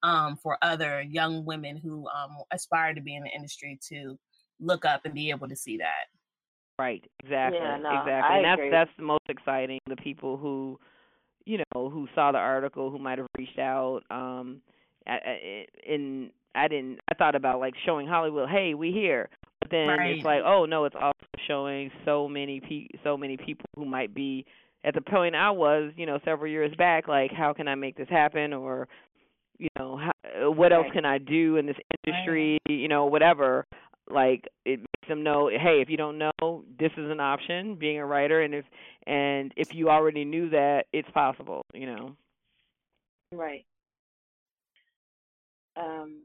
um 0.04 0.36
for 0.40 0.56
other 0.62 1.02
young 1.02 1.44
women 1.44 1.76
who 1.76 2.06
um 2.08 2.36
aspire 2.52 2.94
to 2.94 3.00
be 3.00 3.16
in 3.16 3.24
the 3.24 3.30
industry 3.30 3.78
to 3.82 4.16
look 4.60 4.84
up 4.84 5.00
and 5.04 5.14
be 5.14 5.30
able 5.30 5.48
to 5.48 5.56
see 5.56 5.76
that 5.78 6.06
right 6.78 7.04
exactly 7.24 7.58
Yeah, 7.58 7.78
no, 7.78 7.90
exactly 7.90 8.34
I 8.34 8.36
and 8.36 8.44
that's 8.44 8.60
agree. 8.60 8.70
that's 8.70 8.90
the 8.96 9.02
most 9.02 9.24
exciting 9.28 9.80
the 9.88 9.96
people 9.96 10.36
who 10.36 10.78
you 11.46 11.58
know, 11.58 11.88
who 11.88 12.08
saw 12.14 12.32
the 12.32 12.38
article, 12.38 12.90
who 12.90 12.98
might 12.98 13.18
have 13.18 13.28
reached 13.38 13.58
out. 13.58 14.02
Um, 14.10 14.60
and 15.06 16.30
I 16.54 16.68
didn't. 16.68 16.98
I 17.10 17.14
thought 17.14 17.34
about 17.34 17.60
like 17.60 17.74
showing 17.84 18.06
Hollywood, 18.06 18.48
hey, 18.48 18.74
we 18.74 18.90
here. 18.90 19.28
But 19.60 19.70
then 19.70 19.88
Right. 19.88 20.16
it's 20.16 20.24
like, 20.24 20.42
oh 20.44 20.64
no, 20.66 20.84
it's 20.84 20.96
also 20.96 21.12
showing 21.46 21.90
so 22.04 22.28
many 22.28 22.60
pe- 22.60 22.98
so 23.04 23.16
many 23.16 23.36
people 23.36 23.66
who 23.76 23.84
might 23.84 24.14
be 24.14 24.44
at 24.84 24.94
the 24.94 25.00
point 25.00 25.34
I 25.34 25.50
was, 25.50 25.92
you 25.96 26.06
know, 26.06 26.18
several 26.24 26.50
years 26.50 26.74
back. 26.76 27.08
Like, 27.08 27.32
how 27.32 27.52
can 27.52 27.68
I 27.68 27.74
make 27.74 27.96
this 27.96 28.08
happen? 28.08 28.52
Or, 28.52 28.88
you 29.58 29.68
know, 29.78 29.98
how, 29.98 30.50
what 30.50 30.72
else 30.72 30.86
can 30.92 31.04
I 31.04 31.18
do 31.18 31.56
in 31.56 31.66
this 31.66 31.76
industry? 32.06 32.58
You 32.68 32.88
know, 32.88 33.06
whatever. 33.06 33.66
Like 34.08 34.44
it 34.64 34.80
them 35.08 35.22
know, 35.22 35.48
hey, 35.48 35.80
if 35.80 35.88
you 35.88 35.96
don't 35.96 36.18
know, 36.18 36.64
this 36.78 36.92
is 36.96 37.10
an 37.10 37.20
option, 37.20 37.76
being 37.76 37.98
a 37.98 38.06
writer, 38.06 38.42
and 38.42 38.54
if 38.54 38.64
and 39.06 39.52
if 39.56 39.68
you 39.72 39.88
already 39.88 40.24
knew 40.24 40.50
that, 40.50 40.84
it's 40.92 41.10
possible. 41.10 41.62
You 41.74 41.86
know. 41.86 42.16
Right. 43.32 43.64
Um, 45.76 46.22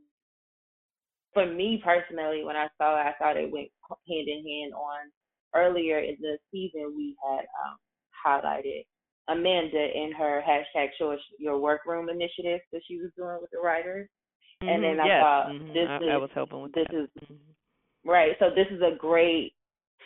for 1.34 1.46
me 1.46 1.82
personally, 1.84 2.44
when 2.44 2.56
I 2.56 2.68
saw 2.78 3.00
it, 3.00 3.06
I 3.06 3.14
thought 3.20 3.38
it 3.38 3.52
went 3.52 3.70
hand 4.08 4.28
in 4.28 4.44
hand 4.46 4.74
on 4.74 5.12
earlier 5.54 6.00
in 6.00 6.16
the 6.22 6.38
season 6.52 6.94
we 6.96 7.16
had 7.22 7.46
um, 7.66 7.78
highlighted 8.26 8.86
Amanda 9.28 9.88
in 9.94 10.12
her 10.18 10.42
hashtag 10.48 10.88
show 10.98 11.16
your 11.38 11.60
workroom 11.60 12.10
initiative 12.10 12.60
that 12.72 12.82
she 12.88 12.98
was 12.98 13.12
doing 13.18 13.38
with 13.42 13.52
the 13.52 13.60
writers. 13.60 14.08
And 14.62 14.84
then 14.84 15.00
I 15.00 15.06
yes. 15.08 15.22
thought, 15.22 15.48
mhm, 15.50 15.74
this 15.74 15.90
I, 15.90 15.98
is- 15.98 16.10
I 16.12 16.18
was 16.18 16.30
helping 16.34 16.62
with 16.62 16.74
this 16.74 16.86
that. 16.92 16.98
is 16.98 17.10
Mhm. 17.24 17.38
Right. 18.06 18.32
So 18.40 18.50
this 18.50 18.68
is 18.72 18.82
a 18.82 18.96
great 18.98 19.54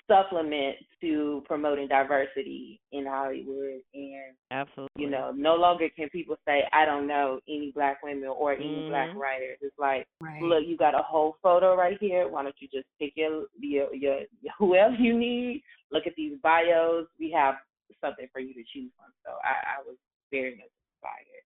supplement 0.07 0.75
to 1.01 1.41
promoting 1.45 1.87
diversity 1.87 2.79
in 2.91 3.05
Hollywood 3.05 3.81
and 3.93 4.35
Absolutely. 4.51 4.89
you 4.97 5.09
know, 5.09 5.31
no 5.35 5.55
longer 5.55 5.89
can 5.89 6.09
people 6.09 6.37
say, 6.45 6.63
I 6.71 6.85
don't 6.85 7.07
know 7.07 7.39
any 7.49 7.71
black 7.73 8.01
women 8.03 8.29
or 8.29 8.53
any 8.53 8.85
black 8.87 9.09
Mhm. 9.09 9.19
writers. 9.19 9.57
It's 9.61 9.77
like, 9.79 10.07
right 10.21 10.41
look, 10.41 10.65
you 10.65 10.77
got 10.77 10.93
a 10.93 11.01
whole 11.01 11.37
photo 11.41 11.75
right 11.75 11.97
here. 11.99 12.27
Why 12.27 12.43
don't 12.43 12.55
you 12.61 12.67
just 12.67 12.87
pick 12.99 13.13
your 13.15 13.47
your, 13.59 13.93
your 13.93 14.21
whoever 14.57 14.95
you 14.95 15.17
need? 15.17 15.63
Look 15.91 16.07
at 16.07 16.15
these 16.15 16.37
bios. 16.41 17.07
We 17.19 17.31
have 17.31 17.55
something 18.01 18.27
for 18.31 18.39
you 18.39 18.53
to 18.53 18.63
choose 18.73 18.91
from. 18.97 19.11
So 19.23 19.31
I, 19.43 19.79
I 19.79 19.81
was 19.85 19.95
very 20.31 20.55
much 20.55 20.69
inspired. 20.93 21.43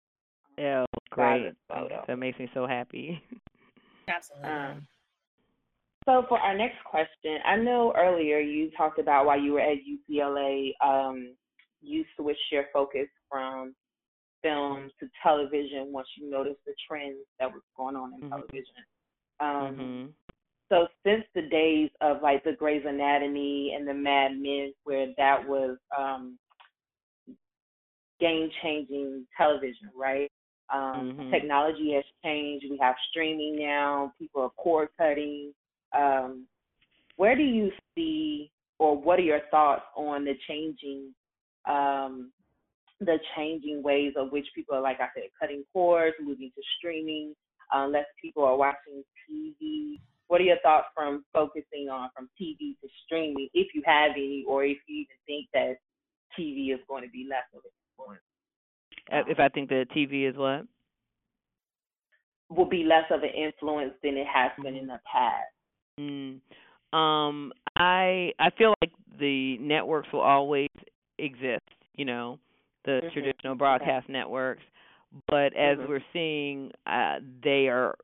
Yeah, 0.58 0.84
great. 1.11 1.54
photo. 1.68 2.04
That 2.06 2.16
makes 2.18 2.38
me 2.38 2.49
so 2.54 2.66
happy. 2.66 3.22
absolutely 4.08 4.50
Um, 4.50 4.87
So 6.04 6.25
for 6.28 6.38
our 6.38 6.56
next 6.56 6.82
question, 6.85 7.38
I 7.44 7.56
know 7.56 7.92
earlier 7.97 8.38
you 8.40 8.71
talked 8.76 8.99
about 8.99 9.26
while 9.26 9.40
you 9.40 9.52
were 9.52 9.61
at 9.61 9.78
UCLA, 9.78 10.73
um, 10.85 11.35
you 11.80 12.04
switched 12.16 12.50
your 12.50 12.64
focus 12.72 13.09
from 13.31 13.74
film 14.42 14.90
to 14.98 15.09
television 15.22 15.92
once 15.92 16.09
you 16.16 16.29
noticed 16.29 16.59
the 16.66 16.74
trends 16.88 17.18
that 17.38 17.50
was 17.53 17.62
going 17.77 17.94
on 17.94 18.14
in 18.14 18.20
Mhm. 18.20 18.29
television. 18.31 18.85
Um, 19.38 19.77
mhm. 19.77 20.14
So 20.68 20.88
since 21.05 21.24
the 21.35 21.42
days 21.42 21.90
of 22.00 22.22
like 22.22 22.42
the 22.44 22.55
Grey's 22.55 22.85
Anatomy 22.85 23.74
and 23.74 23.87
the 23.87 23.94
Mad 23.94 24.37
Men, 24.38 24.72
where 24.85 25.12
that 25.18 25.46
was 25.46 25.79
um, 25.96 26.38
game 28.18 28.50
changing 28.62 29.27
television, 29.37 29.90
right? 29.94 30.31
Um, 30.70 31.12
Mhm. 31.12 31.31
Technology 31.31 31.92
has 31.92 32.05
changed. 32.24 32.68
We 32.70 32.79
have 32.79 32.96
streaming 33.11 33.57
now. 33.57 34.12
People 34.18 34.42
are 34.42 34.50
cord 34.50 34.88
cutting. 34.96 35.55
Um, 35.96 36.46
where 37.16 37.37
do 37.37 37.42
you 37.42 37.70
see, 37.94 38.50
or 38.78 38.96
what 38.96 39.18
are 39.18 39.22
your 39.22 39.42
thoughts 39.50 39.83
on 39.96 40.24
the 40.24 40.35
changing, 40.48 41.14
um, 41.68 42.33
the 43.00 43.18
changing 43.37 43.83
ways 43.83 44.14
of 44.16 44.33
which 44.33 44.46
people 44.55 44.74
are, 44.76 44.81
like 44.81 45.00
I 45.00 45.09
said, 45.14 45.24
cutting 45.40 45.64
cords, 45.72 46.16
moving 46.20 46.50
to 46.55 46.62
streaming? 46.78 47.35
Uh, 47.74 47.87
less 47.87 48.07
people 48.20 48.44
are 48.44 48.57
watching 48.57 49.02
TV. 49.28 49.98
What 50.28 50.40
are 50.40 50.44
your 50.44 50.59
thoughts 50.62 50.87
from 50.94 51.24
focusing 51.33 51.88
on 51.90 52.11
from 52.16 52.28
TV 52.40 52.76
to 52.81 52.88
streaming, 53.05 53.48
if 53.55 53.74
you 53.74 53.83
have 53.85 54.12
any, 54.12 54.44
or 54.48 54.64
if 54.64 54.78
you 54.87 55.00
even 55.02 55.16
think 55.26 55.46
that 55.52 55.76
TV 56.38 56.74
is 56.74 56.81
going 56.88 57.02
to 57.02 57.11
be 57.11 57.26
less 57.28 57.44
of 57.55 57.62
an 57.64 57.70
influence? 57.98 58.22
Uh, 59.11 59.31
If 59.31 59.38
I 59.38 59.48
think 59.48 59.68
that 59.70 59.87
TV 59.94 60.28
is 60.28 60.37
what? 60.37 60.66
Will 62.48 62.68
be 62.68 62.85
less 62.85 63.05
of 63.11 63.22
an 63.22 63.31
influence 63.31 63.94
than 64.02 64.16
it 64.16 64.26
has 64.26 64.50
been 64.62 64.76
in 64.76 64.87
the 64.87 65.00
past. 65.11 65.52
Mm. 66.00 66.40
Um, 66.92 67.52
I 67.76 68.33
I 68.38 68.50
feel 68.57 68.74
like 68.83 68.92
the 69.18 69.59
networks 69.59 70.09
will 70.12 70.20
always 70.20 70.68
exist. 71.18 71.62
You 71.94 72.05
know, 72.05 72.38
the 72.85 73.00
Mhm. 73.02 73.12
traditional 73.12 73.55
broadcast 73.55 74.09
networks, 74.09 74.62
but 75.28 75.55
as 75.55 75.78
Mhm. 75.78 75.88
we're 75.88 76.05
seeing, 76.12 76.72
uh, 76.87 77.20
they 77.42 77.68
are 77.68 77.94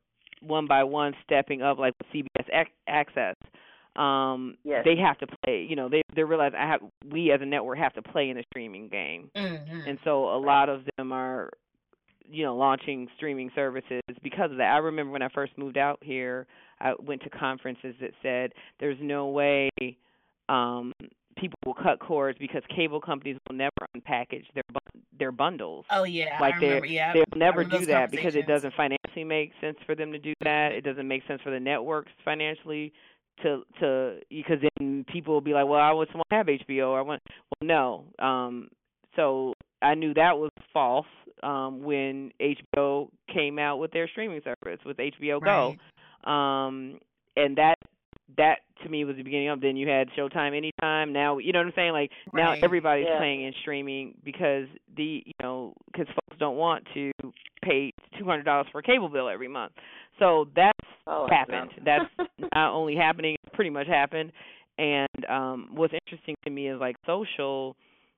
one 0.41 0.67
by 0.67 0.83
one 0.83 1.15
stepping 1.23 1.61
up, 1.61 1.77
like 1.79 1.93
with 1.99 2.07
CBS 2.11 2.47
Ac- 2.51 2.71
Access. 2.87 3.35
Um, 3.95 4.57
Yes. 4.63 4.85
they 4.85 4.95
have 4.95 5.17
to 5.19 5.27
play. 5.43 5.63
You 5.63 5.75
know, 5.75 5.89
they 5.89 6.01
they 6.13 6.23
realize 6.23 6.53
I 6.55 6.67
have 6.67 6.81
we 7.05 7.31
as 7.31 7.41
a 7.41 7.45
network 7.45 7.77
have 7.79 7.93
to 7.93 8.01
play 8.01 8.29
in 8.29 8.37
the 8.37 8.43
streaming 8.51 8.87
game. 8.89 9.29
Mhm. 9.35 9.87
and 9.87 9.99
so 10.03 10.29
a 10.35 10.37
lot 10.37 10.69
of 10.69 10.83
them 10.97 11.11
are 11.11 11.49
you 12.29 12.43
know 12.43 12.55
launching 12.55 13.07
streaming 13.15 13.49
services 13.55 14.01
because 14.21 14.51
of 14.51 14.57
that 14.57 14.73
i 14.73 14.77
remember 14.77 15.11
when 15.11 15.21
i 15.23 15.27
first 15.29 15.57
moved 15.57 15.77
out 15.77 15.97
here 16.03 16.45
i 16.81 16.93
went 16.99 17.21
to 17.23 17.29
conferences 17.29 17.95
that 18.01 18.11
said 18.21 18.51
there's 18.79 18.97
no 19.01 19.27
way 19.27 19.69
um 20.49 20.93
people 21.37 21.57
will 21.65 21.73
cut 21.73 21.99
cords 21.99 22.37
because 22.39 22.61
cable 22.75 22.99
companies 22.99 23.37
will 23.47 23.55
never 23.55 23.71
unpackage 23.95 24.45
their 24.53 24.63
bu- 24.71 24.99
their 25.17 25.31
bundles. 25.31 25.85
Oh 25.91 26.03
yeah 26.03 26.37
like 26.39 26.55
remember, 26.55 26.85
yeah 26.85 27.13
they'll 27.13 27.23
never 27.35 27.63
do 27.63 27.85
that 27.85 28.11
because 28.11 28.35
it 28.35 28.47
doesn't 28.47 28.73
financially 28.75 29.23
make 29.23 29.51
sense 29.61 29.77
for 29.85 29.95
them 29.95 30.11
to 30.11 30.19
do 30.19 30.33
that. 30.41 30.71
It 30.73 30.83
doesn't 30.83 31.07
make 31.07 31.25
sense 31.27 31.41
for 31.41 31.51
the 31.51 31.59
networks 31.59 32.11
financially 32.25 32.93
to 33.43 33.63
to 33.79 34.19
because 34.29 34.57
then 34.77 35.05
people 35.11 35.33
will 35.33 35.41
be 35.41 35.53
like 35.53 35.65
well 35.65 35.79
i 35.79 36.03
just 36.03 36.13
want 36.13 36.27
to 36.29 36.35
have 36.35 36.47
hbo 36.47 36.97
i 36.97 37.01
want 37.01 37.21
well 37.61 38.03
no 38.19 38.25
um 38.25 38.67
so 39.15 39.53
i 39.81 39.95
knew 39.95 40.13
that 40.13 40.37
was 40.37 40.51
false 40.73 41.05
um 41.41 41.81
when 41.81 42.31
hbo 42.41 43.07
came 43.33 43.57
out 43.57 43.77
with 43.77 43.91
their 43.91 44.09
streaming 44.09 44.41
service 44.43 44.79
with 44.85 44.97
hbo 44.97 45.41
go. 45.41 45.69
Right. 45.69 45.79
Um 46.25 46.99
and 47.35 47.57
that 47.57 47.75
that 48.37 48.59
to 48.83 48.89
me 48.89 49.03
was 49.05 49.15
the 49.17 49.23
beginning 49.23 49.49
of 49.49 49.59
then 49.61 49.75
you 49.75 49.87
had 49.87 50.07
showtime 50.17 50.55
anytime. 50.55 51.11
Now 51.13 51.37
you 51.37 51.51
know 51.51 51.59
what 51.59 51.67
i'm 51.67 51.73
saying? 51.75 51.91
Like 51.93 52.11
now 52.33 52.53
everybody's 52.63 53.05
Yeah. 53.07 53.17
playing 53.17 53.43
in 53.43 53.53
streaming 53.61 54.13
because 54.23 54.65
the 54.95 55.23
you 55.25 55.33
know 55.41 55.73
because 55.91 56.07
folks 56.07 56.39
don't 56.39 56.57
want 56.57 56.85
to 56.93 57.11
pay 57.63 57.91
two 58.17 58.25
hundred 58.25 58.43
dollars 58.43 58.67
for 58.71 58.79
a 58.79 58.83
cable 58.83 59.09
bill 59.09 59.27
every 59.29 59.47
month. 59.47 59.73
So 60.19 60.47
that's 60.55 60.77
Oh, 61.07 61.27
happened. 61.29 61.71
No. 61.77 61.83
that's 61.85 62.29
not 62.55 62.71
only 62.73 62.95
happening 62.95 63.35
it's 63.43 63.55
pretty 63.55 63.69
much 63.71 63.87
happened. 63.87 64.31
And 64.77 65.25
um 65.29 65.69
what's 65.73 65.93
interesting 66.05 66.35
to 66.45 66.49
me 66.51 66.69
is 66.69 66.79
like 66.79 66.95
social 67.05 67.75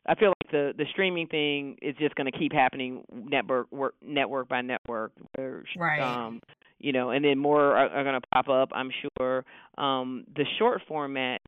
I 0.08 0.16
feel 0.16 0.30
like 0.30 0.52
the 0.52 0.74
the 0.78 0.86
streaming 0.92 1.28
thing 1.28 1.78
is 1.82 1.96
just 1.98 2.16
going 2.16 2.32
to 2.32 2.38
keep 2.38 2.52
happening 2.54 3.04
network 3.14 3.72
work, 3.72 3.96
network 4.02 4.48
by 4.50 4.62
network 4.62 5.12
where 5.36 5.64
Right. 5.78 6.00
um 6.02 6.40
you 6.80 6.92
know 6.92 7.12
and 7.12 7.24
then 7.24 7.38
more 7.38 7.76
are, 7.78 7.90
are 7.90 8.04
going 8.04 8.20
to 8.20 8.28
pop 8.34 8.50
up 8.50 8.70
I'm 8.74 8.90
sure 9.18 9.46
um 9.78 10.26
the 10.36 10.46
short 10.58 10.82
format 10.88 11.42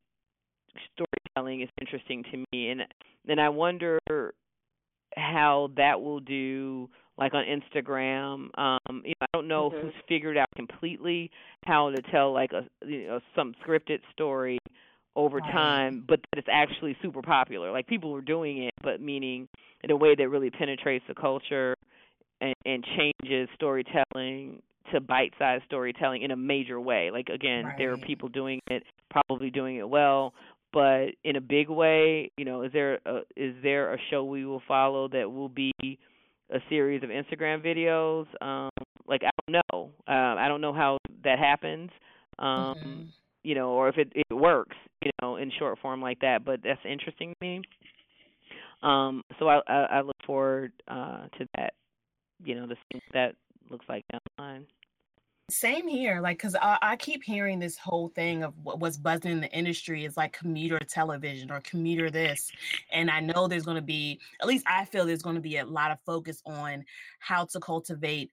storytelling 0.94 1.62
is 1.62 1.70
interesting 1.80 2.24
to 2.32 2.46
me 2.52 2.70
and 2.70 2.82
then 3.26 3.40
I 3.40 3.50
wonder 3.50 4.00
how 5.16 5.70
that 5.78 6.02
will 6.02 6.20
do 6.20 6.90
like 7.18 7.34
on 7.34 7.44
Instagram 7.46 8.50
um 8.60 9.02
you 9.06 9.14
know 9.20 9.26
I 9.26 9.28
don't 9.34 9.48
know 9.48 9.70
Mhm. 9.70 9.82
who's 9.82 9.94
figured 10.08 10.38
out 10.38 10.48
completely 10.56 11.30
how 11.66 11.90
to 11.92 12.02
tell 12.12 12.34
like 12.34 12.52
a 12.54 12.66
you 12.86 13.08
know 13.08 13.20
some 13.36 13.54
scripted 13.66 14.00
story 14.12 14.58
over 15.16 15.38
Right. 15.38 15.52
time 15.52 16.04
but 16.08 16.20
that 16.32 16.40
it's 16.40 16.48
actually 16.52 16.96
super 17.02 17.22
popular 17.22 17.72
like 17.72 17.88
people 17.88 18.12
were 18.12 18.22
doing 18.22 18.64
it 18.64 18.74
but 18.82 19.00
meaning 19.02 19.48
in 19.84 19.92
a 19.92 19.96
way 19.96 20.16
that 20.16 20.30
really 20.30 20.50
penetrates 20.50 21.06
the 21.08 21.14
culture 21.14 21.76
and, 22.42 22.56
and 22.66 22.84
changes 22.98 23.48
storytelling 23.56 24.62
to 24.92 25.00
bite-sized 25.00 25.64
storytelling 25.66 26.22
in 26.24 26.32
a 26.32 26.36
major 26.36 26.80
way 26.80 27.12
like 27.12 27.30
again 27.30 27.66
there 27.78 27.92
are 27.94 27.98
people 27.98 28.28
doing 28.30 28.60
it 28.68 28.84
probably 29.10 29.50
doing 29.50 29.78
it 29.78 29.88
well 29.88 30.34
but 30.74 31.10
in 31.24 31.36
a 31.36 31.42
big 31.42 31.70
way, 31.70 32.32
you 32.36 32.46
know, 32.46 32.64
is 32.64 32.74
there 32.74 33.00
a, 33.06 33.20
is 33.38 33.54
there 33.62 33.94
a 33.94 33.98
show 34.10 34.24
we 34.26 34.44
will 34.44 34.64
follow 34.68 35.08
that 35.10 35.32
will 35.32 35.48
be 35.48 35.72
a 35.82 36.58
series 36.68 37.04
of 37.04 37.10
Instagram 37.10 37.64
videos? 37.64 38.26
Um, 38.44 38.72
like 39.08 39.22
I 39.24 39.30
don't 39.48 39.62
know. 39.72 39.92
Uh, 40.08 40.36
I 40.40 40.48
don't 40.48 40.62
know 40.62 40.74
how 40.74 40.98
that 41.24 41.38
happens. 41.38 41.92
Um, 42.40 42.48
mm-hmm. 42.48 43.02
You 43.44 43.56
know, 43.56 43.72
or 43.72 43.90
if 43.90 43.98
it 43.98 44.12
it 44.16 44.34
works, 44.34 44.76
you 45.04 45.12
know, 45.22 45.36
in 45.36 45.52
short 45.58 45.80
form 45.80 46.02
like 46.02 46.20
that. 46.22 46.46
But 46.46 46.62
that's 46.64 46.82
interesting 46.86 47.34
to 47.34 47.46
me. 47.46 47.62
Um, 48.82 49.24
so 49.40 49.48
I, 49.48 49.62
I 49.68 49.88
I 49.92 50.02
look 50.02 50.16
forward 50.26 50.72
uh 50.88 51.28
to 51.38 51.48
that. 51.56 51.74
You 52.44 52.56
know, 52.56 52.68
to 52.68 52.76
see 52.76 53.00
what 53.00 53.14
that 53.14 53.36
looks 53.70 53.86
like 53.88 54.04
down 54.12 54.20
the 54.38 54.44
line. 54.44 54.66
Same 55.50 55.90
here, 55.90 56.22
like, 56.22 56.40
cause 56.40 56.56
I, 56.56 56.78
I 56.82 56.96
keep 56.96 57.22
hearing 57.22 57.60
this 57.60 57.78
whole 57.78 58.08
thing 58.10 58.44
of 58.44 58.54
what, 58.64 58.80
what's 58.80 58.98
buzzing 58.98 59.32
in 59.32 59.42
the 59.42 59.52
industry 59.52 60.06
is 60.06 60.16
like 60.16 60.32
commuter 60.32 60.80
television 60.80 61.52
or 61.52 61.60
commuter 61.62 62.10
this, 62.10 62.50
and 62.92 63.12
I 63.12 63.20
know 63.20 63.48
there's 63.48 63.66
going 63.66 63.76
to 63.76 63.82
be, 63.82 64.20
at 64.42 64.48
least 64.48 64.66
I 64.68 64.86
feel 64.86 65.06
there's 65.06 65.22
going 65.22 65.36
to 65.36 65.42
be 65.42 65.58
a 65.58 65.66
lot 65.66 65.92
of 65.92 66.00
focus 66.06 66.42
on 66.46 66.86
how 67.20 67.44
to 67.46 67.60
cultivate 67.60 68.32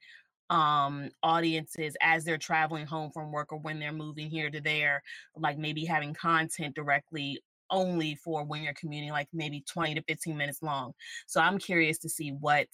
um 0.50 1.08
audiences 1.22 1.96
as 2.02 2.24
they're 2.24 2.36
traveling 2.36 2.84
home 2.86 3.10
from 3.12 3.30
work 3.30 3.52
or 3.52 3.58
when 3.58 3.78
they're 3.78 3.92
moving 3.92 4.28
here 4.28 4.50
to 4.50 4.60
there 4.60 5.02
like 5.36 5.56
maybe 5.56 5.84
having 5.84 6.12
content 6.12 6.74
directly 6.74 7.40
only 7.70 8.16
for 8.16 8.44
when 8.44 8.62
you're 8.62 8.74
commuting 8.74 9.10
like 9.10 9.28
maybe 9.32 9.62
20 9.68 9.94
to 9.94 10.02
15 10.02 10.36
minutes 10.36 10.62
long. 10.62 10.92
So 11.26 11.40
i'm 11.40 11.58
curious 11.58 11.98
to 11.98 12.08
see 12.08 12.30
what 12.30 12.66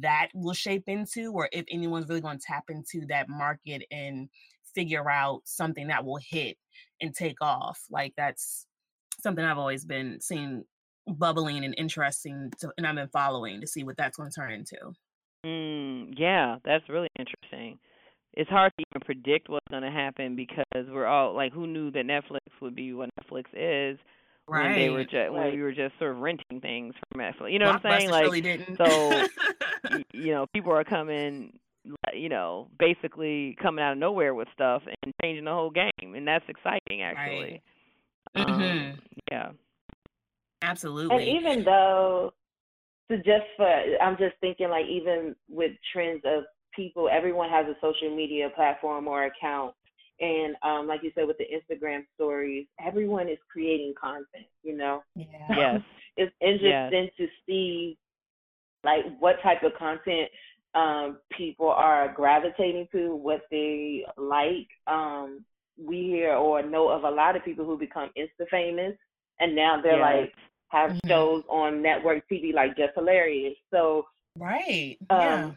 that 0.00 0.28
will 0.34 0.54
shape 0.54 0.84
into 0.88 1.32
or 1.32 1.48
if 1.52 1.64
anyone's 1.70 2.08
really 2.08 2.20
going 2.20 2.38
to 2.38 2.44
tap 2.44 2.64
into 2.68 3.06
that 3.06 3.28
market 3.28 3.84
and 3.92 4.28
figure 4.74 5.08
out 5.08 5.42
something 5.44 5.86
that 5.86 6.04
will 6.04 6.18
hit 6.18 6.56
and 7.00 7.14
take 7.14 7.40
off. 7.40 7.80
Like 7.90 8.12
that's 8.16 8.66
something 9.20 9.44
i've 9.44 9.58
always 9.58 9.84
been 9.84 10.20
seeing 10.20 10.64
bubbling 11.06 11.64
and 11.64 11.74
interesting 11.76 12.52
to, 12.60 12.70
and 12.76 12.86
i've 12.86 12.94
been 12.94 13.08
following 13.08 13.60
to 13.60 13.66
see 13.66 13.82
what 13.82 13.96
that's 13.96 14.16
going 14.16 14.30
to 14.30 14.34
turn 14.34 14.52
into 14.52 14.76
mm, 15.44 16.14
yeah 16.16 16.56
that's 16.64 16.88
really 16.88 17.08
interesting 17.18 17.78
it's 18.34 18.50
hard 18.50 18.72
to 18.78 18.84
even 18.90 19.04
predict 19.04 19.48
what's 19.48 19.66
going 19.70 19.82
to 19.82 19.90
happen 19.90 20.36
because 20.36 20.86
we're 20.90 21.06
all 21.06 21.34
like 21.34 21.52
who 21.52 21.66
knew 21.66 21.90
that 21.90 22.06
netflix 22.06 22.40
would 22.60 22.74
be 22.74 22.92
what 22.92 23.10
netflix 23.20 23.44
is 23.54 23.98
right. 24.48 24.70
when 24.70 24.78
they 24.78 24.88
were 24.88 25.04
just 25.04 25.14
right. 25.14 25.32
when 25.32 25.52
we 25.52 25.62
were 25.62 25.72
just 25.72 25.98
sort 25.98 26.12
of 26.12 26.18
renting 26.18 26.60
things 26.60 26.94
from 27.10 27.20
Netflix. 27.20 27.52
You 27.52 27.58
know 27.58 27.66
what 27.66 27.84
I'm 27.86 28.00
saying? 28.00 28.10
Like 28.10 28.24
really 28.24 28.66
so 28.76 29.26
you 30.12 30.32
know, 30.32 30.46
people 30.52 30.72
are 30.72 30.84
coming 30.84 31.58
you 32.12 32.28
know, 32.28 32.68
basically 32.78 33.56
coming 33.62 33.82
out 33.82 33.92
of 33.92 33.98
nowhere 33.98 34.34
with 34.34 34.48
stuff 34.52 34.82
and 34.86 35.14
changing 35.22 35.44
the 35.44 35.52
whole 35.52 35.70
game 35.70 36.14
and 36.14 36.26
that's 36.26 36.44
exciting 36.48 37.02
actually. 37.02 37.62
Right. 38.34 38.48
Um, 38.48 38.60
mm-hmm. 38.60 38.98
yeah. 39.30 39.50
Absolutely. 40.60 41.16
And 41.16 41.24
even 41.24 41.64
though 41.64 42.32
to 43.10 43.16
just 43.18 43.46
for 43.56 43.68
I'm 44.02 44.16
just 44.16 44.34
thinking 44.40 44.68
like 44.68 44.86
even 44.86 45.34
with 45.48 45.72
trends 45.92 46.22
of 46.24 46.44
people 46.74 47.08
everyone 47.10 47.50
has 47.50 47.66
a 47.66 47.74
social 47.80 48.14
media 48.14 48.50
platform 48.54 49.08
or 49.08 49.24
account 49.24 49.74
and 50.20 50.56
um, 50.62 50.86
like 50.86 51.02
you 51.02 51.12
said 51.14 51.26
with 51.26 51.38
the 51.38 51.44
Instagram 51.44 52.04
stories, 52.14 52.66
everyone 52.84 53.28
is 53.28 53.38
creating 53.50 53.94
content. 54.00 54.46
You 54.62 54.76
know. 54.76 55.02
Yeah. 55.14 55.26
Yes. 55.50 55.80
it's 56.16 56.34
interesting 56.40 57.04
yes. 57.04 57.12
to 57.18 57.26
see 57.46 57.96
like 58.84 59.04
what 59.20 59.36
type 59.42 59.62
of 59.62 59.72
content 59.78 60.28
um, 60.74 61.18
people 61.36 61.68
are 61.68 62.12
gravitating 62.14 62.88
to, 62.92 63.14
what 63.14 63.42
they 63.50 64.04
like. 64.16 64.68
Um, 64.86 65.44
we 65.80 66.02
hear 66.02 66.34
or 66.34 66.62
know 66.62 66.88
of 66.88 67.04
a 67.04 67.10
lot 67.10 67.36
of 67.36 67.44
people 67.44 67.64
who 67.64 67.78
become 67.78 68.10
Insta 68.18 68.48
famous, 68.50 68.94
and 69.38 69.54
now 69.54 69.80
they're 69.80 69.98
yes. 69.98 70.16
like 70.22 70.32
have 70.68 70.90
mm-hmm. 70.90 71.08
shows 71.08 71.44
on 71.48 71.82
network 71.82 72.28
TV 72.30 72.54
like 72.54 72.76
Just 72.76 72.94
Hilarious. 72.94 73.54
So 73.70 74.06
right, 74.38 74.96
um, 75.10 75.18
yeah. 75.20 75.50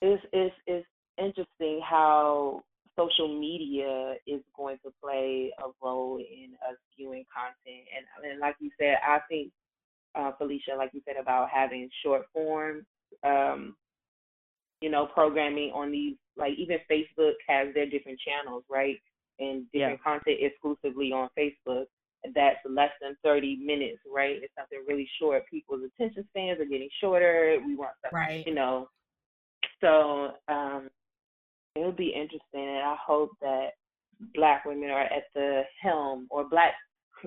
It's 0.00 0.22
it's 0.32 0.54
it's 0.66 0.86
interesting 1.18 1.80
how 1.88 2.62
social 2.98 3.28
media 3.28 4.14
is 4.26 4.40
going 4.56 4.78
to 4.84 4.92
play 5.02 5.52
a 5.58 5.68
role 5.84 6.18
in 6.18 6.50
us 6.68 6.76
viewing 6.96 7.24
content. 7.32 7.86
And, 7.96 8.30
and 8.30 8.40
like 8.40 8.56
you 8.60 8.70
said, 8.78 8.96
I 9.06 9.18
think, 9.28 9.50
uh, 10.14 10.32
Felicia, 10.36 10.74
like 10.76 10.90
you 10.92 11.00
said 11.06 11.16
about 11.20 11.48
having 11.48 11.88
short 12.04 12.26
form, 12.34 12.84
um, 13.24 13.74
you 14.82 14.90
know, 14.90 15.06
programming 15.06 15.72
on 15.74 15.90
these, 15.90 16.16
like 16.36 16.52
even 16.58 16.78
Facebook 16.90 17.32
has 17.48 17.72
their 17.74 17.88
different 17.88 18.18
channels, 18.20 18.64
right? 18.70 18.96
And 19.38 19.64
different 19.72 20.00
yeah. 20.04 20.12
content 20.12 20.38
exclusively 20.40 21.12
on 21.12 21.28
Facebook 21.38 21.86
that's 22.34 22.58
less 22.68 22.90
than 23.00 23.16
30 23.24 23.56
minutes, 23.56 23.98
right? 24.12 24.36
It's 24.40 24.54
something 24.56 24.84
really 24.86 25.08
short. 25.20 25.42
People's 25.50 25.82
attention 25.84 26.24
spans 26.30 26.60
are 26.60 26.64
getting 26.64 26.88
shorter. 27.00 27.58
We 27.66 27.74
want 27.74 27.92
something, 28.02 28.16
right. 28.16 28.46
you 28.46 28.54
know. 28.54 28.88
So 29.80 30.32
um, 30.48 30.88
it 31.74 31.84
would 31.84 31.96
be 31.96 32.14
interesting, 32.14 32.68
and 32.68 32.78
I 32.78 32.96
hope 33.04 33.30
that 33.40 33.70
Black 34.34 34.64
women 34.64 34.90
are 34.90 35.02
at 35.02 35.24
the 35.34 35.62
helm, 35.80 36.28
or 36.30 36.48
Black 36.48 36.74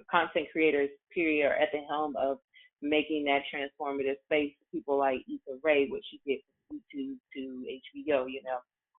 content 0.09 0.47
creators, 0.51 0.89
period, 1.13 1.47
are 1.47 1.55
at 1.55 1.69
the 1.73 1.81
helm 1.89 2.15
of 2.15 2.37
making 2.81 3.25
that 3.25 3.41
transformative 3.53 4.15
space 4.25 4.53
for 4.59 4.77
people 4.77 4.97
like 4.97 5.19
Issa 5.27 5.59
Rae, 5.63 5.87
which 5.89 6.05
she 6.09 6.21
did 6.25 6.39
from 6.67 6.77
YouTube 6.77 7.17
to 7.33 7.39
HBO. 7.39 8.25
You 8.29 8.41
know, 8.43 8.59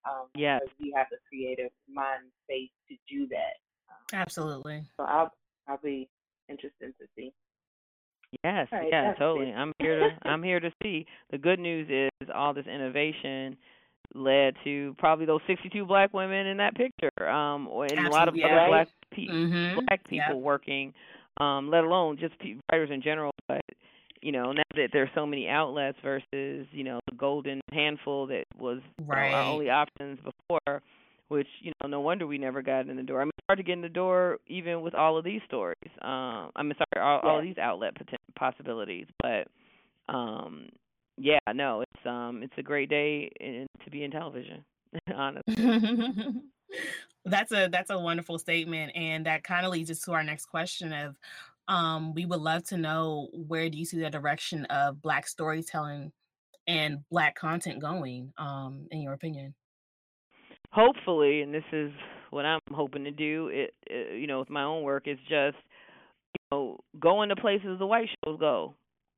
um, 0.10 0.28
yeah, 0.36 0.60
we 0.82 0.94
have 0.96 1.08
the 1.10 1.18
creative 1.30 1.72
mind 1.90 2.24
space 2.44 2.70
to 2.90 2.96
do 3.10 3.28
that. 3.28 3.56
Um, 3.90 4.22
Absolutely. 4.22 4.84
So 4.98 5.06
I'll 5.06 5.32
I'll 5.68 5.80
be 5.84 6.10
interested 6.50 6.94
to 7.00 7.06
see. 7.16 7.34
Yes, 8.44 8.68
right, 8.72 8.88
yeah, 8.92 9.14
totally. 9.14 9.50
It. 9.50 9.54
I'm 9.54 9.72
here 9.80 10.00
to 10.00 10.28
I'm 10.28 10.44
here 10.44 10.60
to 10.60 10.72
see. 10.84 11.06
The 11.32 11.38
good 11.38 11.60
news 11.60 11.88
is 11.90 12.30
all 12.34 12.54
this 12.54 12.66
innovation 12.68 13.56
led 14.14 14.56
to 14.64 14.96
probably 14.98 15.26
those 15.26 15.42
62 15.48 15.86
black 15.86 16.14
women 16.14 16.48
in 16.48 16.58
that 16.58 16.76
picture, 16.76 17.30
um, 17.30 17.68
and 17.68 17.84
Absolutely, 17.84 18.08
a 18.08 18.12
lot 18.12 18.28
of 18.28 18.36
yeah, 18.36 18.46
other 18.48 18.68
black 18.68 18.88
pe- 19.12 19.28
mm-hmm. 19.28 19.80
black 19.86 20.08
people 20.08 20.36
yep. 20.36 20.44
working, 20.44 20.94
um, 21.40 21.70
let 21.70 21.84
alone 21.84 22.18
just 22.18 22.38
pe- 22.40 22.56
writers 22.72 22.90
in 22.92 23.02
general. 23.02 23.32
But 23.48 23.62
you 24.22 24.32
know, 24.32 24.52
now 24.52 24.64
that 24.76 24.90
there's 24.92 25.10
so 25.16 25.26
many 25.26 25.48
outlets 25.48 25.98
versus 26.04 26.68
you 26.72 26.84
know 26.84 27.00
the 27.10 27.16
golden 27.16 27.62
handful 27.72 28.28
that 28.28 28.46
was 28.58 28.80
right. 29.06 29.26
you 29.26 29.32
know, 29.32 29.38
our 29.38 29.44
only 29.44 29.70
options 29.70 30.20
before, 30.20 30.82
which 31.28 31.48
you 31.62 31.72
know, 31.82 31.90
no 31.90 32.00
wonder 32.02 32.28
we 32.28 32.38
never 32.38 32.62
got 32.62 32.88
in 32.88 32.96
the 32.98 33.04
door. 33.04 33.22
I 33.22 33.26
mean, 33.26 33.32
it's 33.38 33.46
hard 33.48 33.58
to 33.58 33.64
get 33.64 33.74
in 33.74 33.82
the 33.82 33.90
door 33.90 34.40
even 34.48 34.82
with 34.82 34.96
all 34.96 35.18
of 35.18 35.24
these 35.24 35.42
stories. 35.48 35.78
Um, 36.02 36.52
I 36.56 36.64
mean, 36.64 36.74
sorry, 36.76 37.04
all, 37.04 37.22
yeah. 37.24 37.30
all 37.30 37.40
of 37.40 37.44
these 37.44 37.58
outlet 37.58 37.94
possibilities, 38.38 39.08
but 39.22 39.48
um 40.14 40.70
yeah, 41.18 41.40
no, 41.54 41.82
it's 41.82 42.06
um 42.06 42.42
it's 42.44 42.54
a 42.58 42.64
great 42.64 42.90
day 42.90 43.32
in, 43.40 43.68
to 43.84 43.90
be 43.90 44.04
in 44.04 44.12
television. 44.12 44.64
honestly. 45.16 45.56
that's 47.26 47.52
a 47.52 47.68
that's 47.72 47.90
a 47.90 48.00
wonderful 48.00 48.38
statement 48.38 48.92
and 48.96 49.26
that 49.26 49.44
kind 49.44 49.66
of 49.66 49.72
leads 49.72 49.90
us 49.90 50.00
to 50.02 50.12
our 50.14 50.24
next 50.24 50.46
question 50.46 50.94
of 50.94 51.16
um 51.68 52.14
we 52.14 52.26
would 52.26 52.40
love 52.40 52.64
to 52.64 52.78
know 52.78 53.30
where 53.34 53.70
do 53.70 53.78
you 53.78 53.86
see 53.86 54.00
the 54.00 54.10
direction 54.10 54.66
of 54.66 55.02
black 55.02 55.28
storytelling 55.28 56.12
and 56.68 57.00
black 57.10 57.36
content 57.36 57.80
going 57.80 58.32
um 58.38 58.88
in 58.92 59.02
your 59.02 59.14
opinion 59.14 59.54
hopefully 60.76 61.42
and 61.42 61.54
this 61.54 61.64
is 61.72 61.92
what 62.32 62.46
i'm 62.46 62.60
hoping 62.72 63.06
to 63.06 63.12
do 63.12 63.50
it, 63.52 63.74
it 63.88 64.20
you 64.20 64.28
know 64.28 64.40
with 64.40 64.50
my 64.50 64.64
own 64.64 64.84
work 64.84 65.08
is 65.08 65.18
just 65.30 65.58
you 66.34 66.42
know 66.52 66.78
going 67.00 67.30
to 67.30 67.36
places 67.36 67.80
the 67.80 67.86
white 67.86 68.10
shows 68.26 68.38
go 68.40 68.76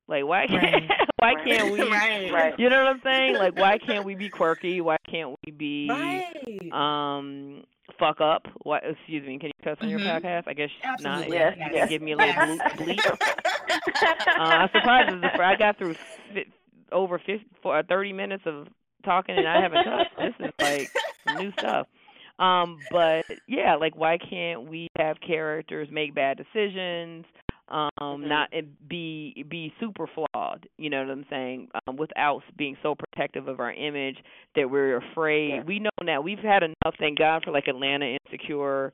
like 0.07 0.23
why 0.25 0.45
right. 0.49 0.83
why 1.17 1.33
can't 1.43 1.71
we 1.71 1.81
right. 2.31 2.57
you 2.57 2.69
know 2.69 2.83
what 2.83 2.87
I'm 2.87 3.01
saying? 3.03 3.35
Like 3.35 3.57
why 3.57 3.77
can't 3.77 4.05
we 4.05 4.15
be 4.15 4.29
quirky? 4.29 4.81
Why 4.81 4.97
can't 5.09 5.35
we 5.45 5.51
be 5.51 5.89
um 6.71 7.63
fuck 7.99 8.21
up? 8.21 8.45
What 8.63 8.83
excuse 8.85 9.27
me, 9.27 9.37
can 9.37 9.47
you 9.47 9.63
cuss 9.63 9.77
on 9.81 9.89
mm-hmm. 9.89 9.97
your 9.97 10.07
podcast? 10.07 10.43
I 10.47 10.53
guess 10.53 10.69
Absolutely. 10.83 11.37
not. 11.37 11.57
Yes. 11.57 11.69
yes. 11.73 11.89
Give 11.89 12.01
me 12.01 12.13
a 12.13 12.17
little 12.17 12.33
bleep. 12.33 12.99
uh, 13.09 14.39
I'm 14.39 14.69
surprised 14.73 15.25
I 15.25 15.55
got 15.57 15.77
through 15.77 15.95
over 16.91 17.17
50, 17.17 17.45
for, 17.61 17.77
uh, 17.77 17.83
30 17.87 18.13
minutes 18.13 18.43
of 18.45 18.67
talking 19.07 19.35
and 19.37 19.47
I 19.47 19.61
haven't 19.61 19.83
touched. 19.83 20.17
This 20.17 20.47
is 20.47 20.53
like 20.59 21.39
new 21.39 21.51
stuff. 21.59 21.87
Um, 22.39 22.79
but 22.91 23.25
yeah, 23.47 23.75
like 23.75 23.95
why 23.95 24.17
can't 24.17 24.69
we 24.69 24.87
have 24.97 25.17
characters 25.25 25.87
make 25.91 26.13
bad 26.13 26.37
decisions? 26.37 27.25
um 27.69 27.89
mm-hmm. 27.99 28.29
not 28.29 28.49
be 28.87 29.45
be 29.49 29.73
super 29.79 30.07
flawed 30.07 30.67
you 30.77 30.89
know 30.89 31.01
what 31.01 31.09
i'm 31.09 31.25
saying 31.29 31.67
um 31.87 31.97
without 31.97 32.41
being 32.57 32.77
so 32.81 32.95
protective 32.95 33.47
of 33.47 33.59
our 33.59 33.73
image 33.73 34.17
that 34.55 34.69
we're 34.69 34.97
afraid 34.97 35.49
yeah. 35.49 35.63
we 35.63 35.79
know 35.79 35.89
now 36.01 36.21
we've 36.21 36.39
had 36.39 36.63
enough 36.63 36.95
thank 36.99 37.17
god 37.17 37.43
for 37.43 37.51
like 37.51 37.67
atlanta 37.67 38.17
insecure 38.25 38.93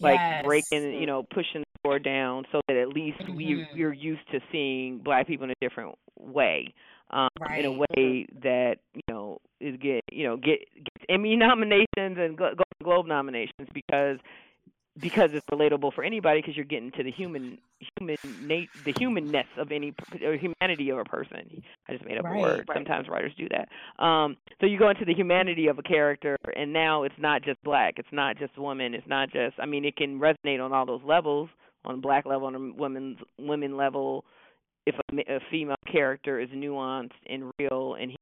like 0.00 0.18
yes. 0.18 0.44
breaking 0.44 0.92
you 0.94 1.06
know 1.06 1.22
pushing 1.32 1.60
the 1.60 1.78
door 1.84 1.98
down 1.98 2.44
so 2.50 2.60
that 2.66 2.76
at 2.76 2.88
least 2.88 3.18
mm-hmm. 3.20 3.36
we 3.36 3.66
we're 3.74 3.92
used 3.92 4.28
to 4.32 4.40
seeing 4.50 4.98
black 4.98 5.26
people 5.26 5.44
in 5.44 5.50
a 5.50 5.54
different 5.60 5.94
way 6.18 6.74
um 7.12 7.28
right. 7.40 7.60
in 7.60 7.66
a 7.66 7.72
way 7.72 8.26
that 8.42 8.76
you 8.94 9.02
know 9.08 9.38
is 9.60 9.76
get 9.80 10.02
you 10.10 10.24
know 10.26 10.36
get 10.36 10.60
gets 10.74 11.06
emmy 11.08 11.36
nominations 11.36 11.86
and 12.18 12.36
golden 12.36 12.56
globe 12.82 13.06
nominations 13.06 13.68
because 13.74 14.18
because 15.00 15.30
it's 15.32 15.46
relatable 15.50 15.92
for 15.94 16.04
anybody 16.04 16.40
because 16.40 16.54
you're 16.54 16.66
getting 16.66 16.90
to 16.92 17.02
the 17.02 17.10
human 17.10 17.58
human 17.98 18.16
nat- 18.46 18.68
the 18.84 18.92
humanness 18.98 19.46
of 19.56 19.72
any 19.72 19.94
or 20.22 20.36
humanity 20.36 20.90
of 20.90 20.98
a 20.98 21.04
person. 21.04 21.62
I 21.88 21.92
just 21.92 22.04
made 22.04 22.18
up 22.18 22.24
Right, 22.24 22.36
a 22.36 22.40
word. 22.40 22.64
Right. 22.68 22.76
sometimes 22.76 23.08
writers 23.08 23.32
do 23.38 23.48
that. 23.50 24.04
Um 24.04 24.36
so 24.60 24.66
you 24.66 24.78
go 24.78 24.90
into 24.90 25.04
the 25.06 25.14
humanity 25.14 25.68
of 25.68 25.78
a 25.78 25.82
character 25.82 26.36
and 26.56 26.72
now 26.72 27.04
it's 27.04 27.14
not 27.18 27.42
just 27.42 27.62
black. 27.64 27.94
It's 27.96 28.12
not 28.12 28.36
just 28.38 28.56
woman. 28.58 28.94
It's 28.94 29.06
not 29.08 29.30
just 29.32 29.54
i 29.58 29.66
mean 29.66 29.84
it 29.84 29.96
can 29.96 30.20
resonate 30.20 30.62
on 30.62 30.72
all 30.72 30.84
those 30.86 31.02
levels 31.04 31.48
on 31.84 32.00
black 32.00 32.26
level 32.26 32.46
on 32.46 32.54
a 32.54 32.72
women's 32.74 33.18
women 33.38 33.76
level 33.76 34.24
if 34.86 34.94
a, 35.12 35.34
a 35.34 35.40
female 35.50 35.76
character 35.90 36.40
is 36.40 36.48
nuanced 36.50 37.10
and 37.28 37.52
real 37.58 37.94
and 37.94 38.10
human 38.10 38.16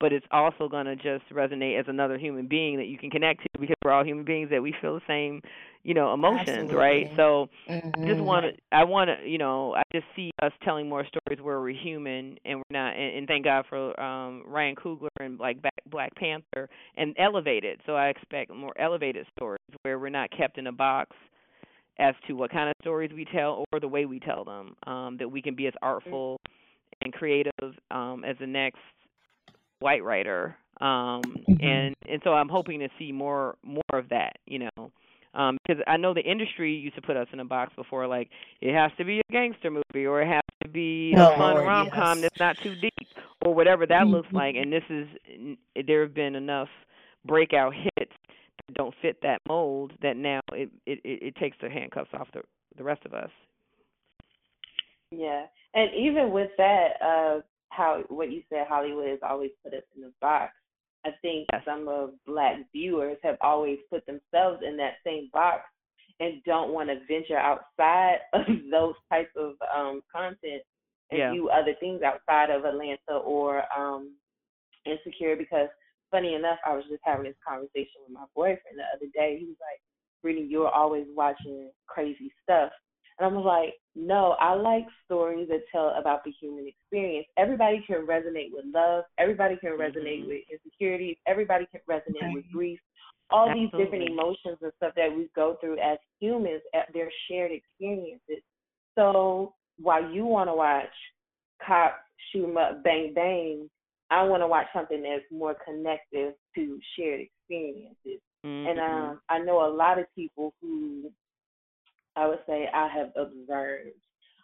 but 0.00 0.12
it's 0.12 0.26
also 0.32 0.68
going 0.68 0.86
to 0.86 0.96
just 0.96 1.22
resonate 1.32 1.78
as 1.78 1.86
another 1.86 2.18
human 2.18 2.48
being 2.48 2.76
that 2.76 2.86
you 2.86 2.98
can 2.98 3.08
connect 3.08 3.40
to 3.42 3.48
because 3.60 3.76
we're 3.84 3.92
all 3.92 4.04
human 4.04 4.24
beings 4.24 4.50
that 4.50 4.60
we 4.60 4.74
feel 4.80 4.94
the 4.94 5.00
same 5.06 5.40
you 5.84 5.94
know 5.94 6.12
emotions 6.12 6.70
right 6.72 7.06
Absolutely. 7.10 7.16
so 7.16 7.48
Mhm. 7.68 8.06
just 8.06 8.20
want 8.20 8.44
to 8.46 8.52
i 8.76 8.82
want 8.82 9.08
to 9.08 9.28
you 9.28 9.38
know 9.38 9.74
i 9.74 9.82
just 9.92 10.06
see 10.16 10.30
us 10.42 10.52
telling 10.64 10.88
more 10.88 11.06
stories 11.06 11.42
where 11.42 11.60
we're 11.60 11.70
human 11.70 12.36
and 12.44 12.58
we're 12.58 12.62
not 12.70 12.96
and, 12.96 13.18
and 13.18 13.26
thank 13.28 13.44
god 13.44 13.64
for 13.68 13.98
um 14.00 14.42
ryan 14.46 14.74
coogler 14.74 15.08
and 15.20 15.38
like 15.38 15.58
black 15.90 16.14
panther 16.16 16.68
and 16.96 17.14
elevated 17.18 17.80
so 17.86 17.94
i 17.94 18.08
expect 18.08 18.52
more 18.52 18.72
elevated 18.78 19.26
stories 19.36 19.60
where 19.82 19.98
we're 19.98 20.08
not 20.08 20.30
kept 20.36 20.58
in 20.58 20.66
a 20.66 20.72
box 20.72 21.14
as 21.98 22.14
to 22.26 22.34
what 22.34 22.50
kind 22.50 22.68
of 22.68 22.74
stories 22.80 23.10
we 23.14 23.24
tell 23.24 23.64
or 23.72 23.80
the 23.80 23.88
way 23.88 24.04
we 24.06 24.18
tell 24.20 24.44
them 24.44 24.74
um 24.86 25.16
that 25.18 25.28
we 25.30 25.40
can 25.42 25.54
be 25.54 25.66
as 25.66 25.74
artful 25.82 26.38
and 27.02 27.12
creative 27.12 27.52
um 27.90 28.24
as 28.24 28.36
the 28.40 28.46
next 28.46 28.78
white 29.80 30.02
writer 30.04 30.56
um 30.80 31.44
Mhm. 31.48 31.58
and 31.60 31.94
and 32.08 32.20
so 32.24 32.32
i'm 32.32 32.48
hoping 32.48 32.80
to 32.80 32.88
see 32.98 33.12
more 33.12 33.56
more 33.62 33.82
of 33.94 34.08
that 34.08 34.32
you 34.46 34.58
know 34.58 34.90
um 35.34 35.58
because 35.66 35.82
i 35.86 35.96
know 35.96 36.12
the 36.14 36.20
industry 36.22 36.72
used 36.74 36.94
to 36.94 37.02
put 37.02 37.16
us 37.16 37.26
in 37.32 37.40
a 37.40 37.44
box 37.44 37.72
before 37.76 38.06
like 38.06 38.28
it 38.60 38.74
has 38.74 38.90
to 38.96 39.04
be 39.04 39.18
a 39.20 39.32
gangster 39.32 39.70
movie 39.70 40.06
or 40.06 40.22
it 40.22 40.26
has 40.28 40.42
to 40.62 40.68
be 40.68 41.14
Oh, 41.14 41.18
a 41.18 41.26
fun 41.36 41.56
Lord, 41.56 41.64
rom 41.64 41.90
com 41.90 42.20
yes. 42.20 42.22
that's 42.22 42.38
not 42.38 42.56
too 42.62 42.74
deep 42.74 43.08
or 43.44 43.54
whatever 43.54 43.86
that 43.86 44.06
looks 44.08 44.28
Mhm. 44.28 44.34
like 44.34 44.54
and 44.56 44.72
this 44.72 44.84
is 44.90 45.08
there 45.86 46.02
have 46.02 46.14
been 46.14 46.34
enough 46.34 46.68
breakout 47.24 47.74
hits 47.74 47.91
don't 48.74 48.94
fit 49.02 49.18
that 49.22 49.40
mold 49.46 49.92
that 50.02 50.16
now 50.16 50.40
it 50.52 50.70
it 50.86 51.00
it, 51.04 51.36
takes 51.36 51.56
the 51.60 51.68
handcuffs 51.68 52.10
off 52.14 52.28
the 52.32 52.42
the 52.76 52.84
rest 52.84 53.04
of 53.04 53.14
us 53.14 53.30
Yeah, 55.10 55.44
and 55.74 55.90
even 55.94 56.30
with 56.32 56.50
that, 56.56 56.88
uh, 57.04 57.40
how 57.68 58.02
what 58.08 58.32
you 58.32 58.42
said, 58.48 58.66
Hollywood 58.68 59.08
has 59.08 59.18
always 59.22 59.50
put 59.62 59.74
us 59.74 59.82
in 59.96 60.04
a 60.04 60.10
box. 60.20 60.52
I 61.04 61.10
think 61.20 61.48
Yes. 61.52 61.62
some 61.64 61.88
of 61.88 62.10
black 62.26 62.56
viewers 62.72 63.18
have 63.22 63.36
always 63.40 63.78
put 63.90 64.06
themselves 64.06 64.62
in 64.66 64.76
that 64.78 64.94
same 65.04 65.28
box 65.32 65.62
and 66.20 66.42
don't 66.44 66.72
want 66.72 66.88
to 66.88 67.00
venture 67.08 67.36
outside 67.38 68.18
of 68.32 68.46
those 68.70 68.94
types 69.10 69.30
of 69.36 69.54
um 69.74 70.02
content 70.10 70.62
and 71.10 71.18
Yeah. 71.18 71.34
do 71.34 71.48
other 71.48 71.74
things 71.80 72.02
outside 72.02 72.50
of 72.50 72.64
Atlanta 72.64 73.18
or 73.24 73.64
um 73.76 74.14
insecure 74.86 75.36
because 75.36 75.68
funny 76.12 76.34
enough, 76.34 76.58
I 76.64 76.76
was 76.76 76.84
just 76.88 77.02
having 77.02 77.24
this 77.24 77.34
conversation 77.46 78.06
with 78.06 78.12
my 78.12 78.26
boyfriend 78.36 78.78
the 78.78 78.84
other 78.94 79.10
day. 79.12 79.38
He 79.40 79.46
was 79.46 79.56
like, 79.60 79.80
Brittany, 80.22 80.46
you're 80.46 80.68
always 80.68 81.06
watching 81.16 81.70
crazy 81.88 82.32
stuff. 82.44 82.70
And 83.18 83.26
I 83.26 83.36
was 83.36 83.44
like, 83.44 83.74
no, 83.96 84.36
I 84.40 84.54
like 84.54 84.86
stories 85.04 85.48
that 85.48 85.62
tell 85.72 85.94
about 85.98 86.22
the 86.24 86.30
human 86.30 86.66
experience. 86.68 87.26
Everybody 87.36 87.82
can 87.86 88.06
resonate 88.06 88.52
with 88.52 88.64
love. 88.72 89.04
Everybody 89.18 89.56
can 89.56 89.72
resonate 89.72 90.24
Mhm. 90.24 90.28
with 90.28 90.48
insecurities. 90.50 91.16
Everybody 91.26 91.66
can 91.66 91.80
resonate 91.88 92.32
with 92.32 92.50
grief. 92.52 92.80
All 93.30 93.52
these 93.52 93.70
different 93.72 94.04
emotions 94.04 94.58
and 94.62 94.72
stuff 94.76 94.94
that 94.94 95.14
we 95.14 95.28
go 95.34 95.56
through 95.56 95.78
as 95.78 95.98
humans, 96.20 96.62
at 96.74 96.92
their 96.92 97.10
shared 97.26 97.50
experiences. 97.50 98.42
So 98.94 99.54
while 99.78 100.10
you 100.10 100.26
want 100.26 100.48
to 100.50 100.54
watch 100.54 100.92
cops 101.60 102.02
shoot 102.30 102.44
'em 102.44 102.56
up, 102.56 102.82
bang 102.82 103.12
bang, 103.14 103.70
I 104.12 104.22
want 104.24 104.42
to 104.42 104.46
watch 104.46 104.66
something 104.74 105.02
that's 105.02 105.24
more 105.30 105.56
connective 105.64 106.34
to 106.54 106.80
shared 106.96 107.20
experiences. 107.20 108.20
And 108.68 108.78
Mhm. 108.78 109.10
um, 109.10 109.20
I 109.28 109.38
know 109.38 109.66
a 109.66 109.72
lot 109.74 109.98
of 109.98 110.06
people 110.14 110.54
who 110.60 111.10
I 112.16 112.26
would 112.26 112.40
say 112.46 112.68
I 112.72 112.88
have 112.88 113.12
observed. 113.16 113.96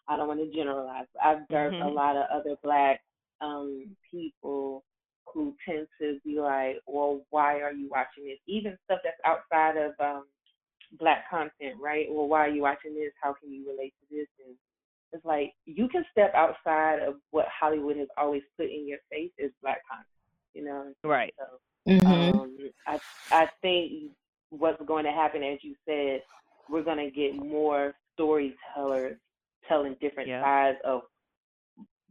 I 0.09 0.16
don't 0.16 0.28
want 0.28 0.40
to 0.40 0.57
generalize, 0.57 1.07
but 1.12 1.22
I've 1.22 1.42
observed 1.42 1.76
a 1.83 1.88
Mhm. 1.88 1.94
lot 1.94 2.16
of 2.16 2.24
other 2.31 2.57
black 2.62 3.02
um, 3.40 3.94
people 4.11 4.85
who 5.26 5.54
tend 5.66 5.87
to 6.00 6.18
be 6.24 6.40
like, 6.40 6.81
well, 6.87 7.20
why 7.31 7.61
are 7.61 7.72
you 7.72 7.88
watching 7.90 8.24
this? 8.24 8.38
Even 8.46 8.78
stuff 8.85 9.00
that's 9.04 9.20
outside 9.26 9.76
of 9.76 9.92
um, 10.00 10.24
black 10.98 11.28
content, 11.28 11.78
right? 11.78 12.07
Well, 12.11 12.26
why 12.26 12.46
are 12.46 12.48
you 12.48 12.62
watching 12.62 12.94
this? 12.94 13.12
How 13.22 13.35
can 13.35 13.52
you 13.52 13.68
relate 13.70 13.92
to 14.00 14.16
this? 14.16 14.28
And 14.46 14.57
it's 15.12 15.25
like 15.25 15.53
you 15.64 15.88
can 15.88 16.05
step 16.12 16.33
outside 16.35 17.01
of 17.01 17.16
what 17.31 17.47
Hollywood 17.49 17.97
has 17.97 18.09
always 18.16 18.42
put 18.57 18.66
in 18.66 18.87
your 18.87 18.99
face 19.11 19.33
as 19.42 19.51
black 19.62 19.81
content, 19.90 20.07
you 20.55 20.64
know? 20.64 20.92
right 21.05 21.35
So 21.38 21.61
Mhm. 21.87 22.35
um, 22.35 22.71
I 22.87 23.01
I 23.31 23.47
think 23.62 24.12
what's 24.51 24.83
going 24.85 25.05
to 25.05 25.12
happen, 25.12 25.42
as 25.42 25.62
you 25.62 25.75
said, 25.87 26.23
we're 26.68 26.83
going 26.83 26.99
to 26.99 27.11
get 27.11 27.35
more 27.35 27.94
storytellers 28.14 29.18
telling 29.66 29.94
different 30.01 30.29
Yeah. 30.29 30.42
sides 30.42 30.79
of 30.85 31.03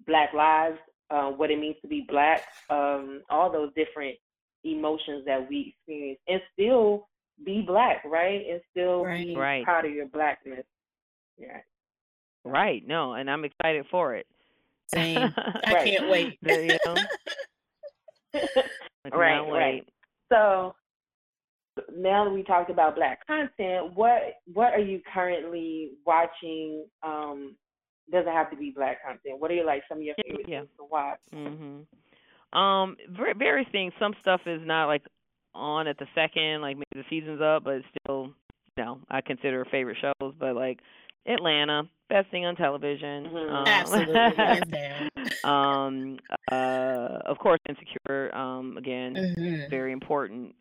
Black 0.05 0.33
lives, 0.33 0.79
uh, 1.09 1.31
what 1.31 1.51
it 1.51 1.59
means 1.59 1.75
to 1.81 1.87
be 1.87 2.01
Black, 2.01 2.43
um, 2.69 3.23
all 3.29 3.51
those 3.51 3.73
different 3.73 4.17
emotions 4.63 5.25
that 5.25 5.47
we 5.49 5.75
experience, 5.75 6.19
and 6.27 6.41
still 6.53 7.09
be 7.43 7.61
Black, 7.61 8.03
right? 8.05 8.45
And 8.47 8.61
still 8.71 9.03
be 9.03 9.35
Right. 9.35 9.37
Right. 9.37 9.63
proud 9.63 9.85
of 9.85 9.91
your 9.91 10.07
Blackness. 10.07 10.65
Yeah. 11.37 11.61
Right. 12.47 12.85
No, 12.87 13.13
and 13.13 13.29
I'm 13.29 13.45
excited 13.45 13.85
for 13.91 14.15
it. 14.15 14.25
Same. 14.87 15.17
I 15.37 15.73
Right. 15.73 15.85
can't 15.85 16.09
wait. 16.09 16.37
The- 16.41 16.63
you 16.63 16.77
know, 16.85 16.95
Right, 19.13 19.39
cannot 19.39 19.51
right. 19.51 19.87
So 20.31 20.75
now 21.95 22.25
that 22.25 22.31
we 22.31 22.43
talked 22.43 22.69
about 22.69 22.95
black 22.95 23.25
content, 23.25 23.93
what 23.95 24.21
what 24.53 24.73
are 24.73 24.79
you 24.79 25.01
currently 25.13 25.91
watching? 26.05 26.85
Um, 27.03 27.55
doesn't 28.11 28.31
have 28.31 28.49
to 28.51 28.57
be 28.57 28.71
black 28.75 29.03
content. 29.03 29.39
What 29.39 29.51
are 29.51 29.53
you 29.53 29.65
like 29.65 29.83
some 29.89 29.97
of 29.99 30.03
your 30.03 30.15
favorite 30.23 30.47
yeah. 30.47 30.59
things 30.61 30.69
to 30.77 30.85
watch? 30.85 31.19
Mhm. 31.33 31.85
Um, 32.57 32.95
various 33.37 33.67
things. 33.71 33.93
Some 33.99 34.13
stuff 34.21 34.41
is 34.45 34.61
not 34.65 34.87
like 34.87 35.03
on 35.53 35.87
at 35.87 35.97
the 35.97 36.07
second, 36.15 36.61
like 36.61 36.77
maybe 36.77 36.85
the 36.95 37.03
season's 37.09 37.41
up, 37.41 37.63
but 37.63 37.75
it's 37.75 37.87
still, 38.03 38.27
you 38.77 38.83
know, 38.83 38.99
I 39.09 39.21
consider 39.21 39.65
favorite 39.65 39.97
shows. 40.01 40.33
But 40.39 40.55
like 40.55 40.79
Atlanta, 41.25 41.83
best 42.09 42.29
thing 42.31 42.45
on 42.45 42.55
television. 42.55 43.25
Mhm. 43.25 43.49
Um, 43.51 43.67
Absolutely, 43.67 45.11
um, 45.43 46.17
uh, 46.51 47.19
of 47.25 47.37
course, 47.39 47.59
Insecure. 47.67 48.35
Um, 48.35 48.77
again, 48.77 49.33
Mhm. 49.37 49.69
very 49.69 49.91
important. 49.91 50.55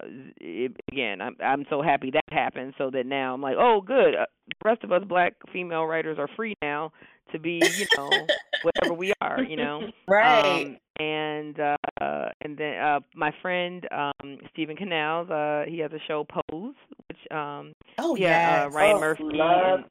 Uh, 0.00 0.06
it, 0.40 0.72
again, 0.92 1.20
I'm 1.20 1.36
I'm 1.42 1.64
so 1.70 1.82
happy 1.82 2.10
that 2.12 2.24
happened. 2.30 2.74
So 2.78 2.90
that 2.90 3.06
now 3.06 3.34
I'm 3.34 3.40
like, 3.42 3.56
oh, 3.58 3.80
good. 3.80 4.14
Uh, 4.14 4.26
the 4.48 4.54
rest 4.68 4.84
of 4.84 4.92
us 4.92 5.02
black 5.04 5.34
female 5.52 5.84
writers 5.86 6.18
are 6.18 6.28
free 6.36 6.54
now 6.62 6.92
to 7.32 7.38
be, 7.38 7.72
you 7.76 7.86
know, 7.96 8.30
whatever 8.62 8.94
we 8.94 9.12
are, 9.20 9.42
you 9.42 9.56
know. 9.56 9.82
Right. 10.08 10.66
Um, 10.66 10.76
and 10.98 11.58
uh, 11.58 12.28
and 12.40 12.56
then 12.56 12.78
uh, 12.78 13.00
my 13.14 13.30
friend 13.42 13.86
um, 13.92 14.38
Steven 14.52 14.76
Canals, 14.76 15.30
uh, 15.30 15.64
he 15.68 15.78
has 15.78 15.92
a 15.92 15.98
show 16.06 16.24
Pose, 16.24 16.74
which 17.22 17.32
um, 17.36 17.72
oh 17.98 18.16
yeah, 18.16 18.64
yes. 18.64 18.66
uh, 18.66 18.76
Ryan 18.76 18.96
Oh, 18.96 19.00
Murphy 19.00 19.22
and. 19.24 19.84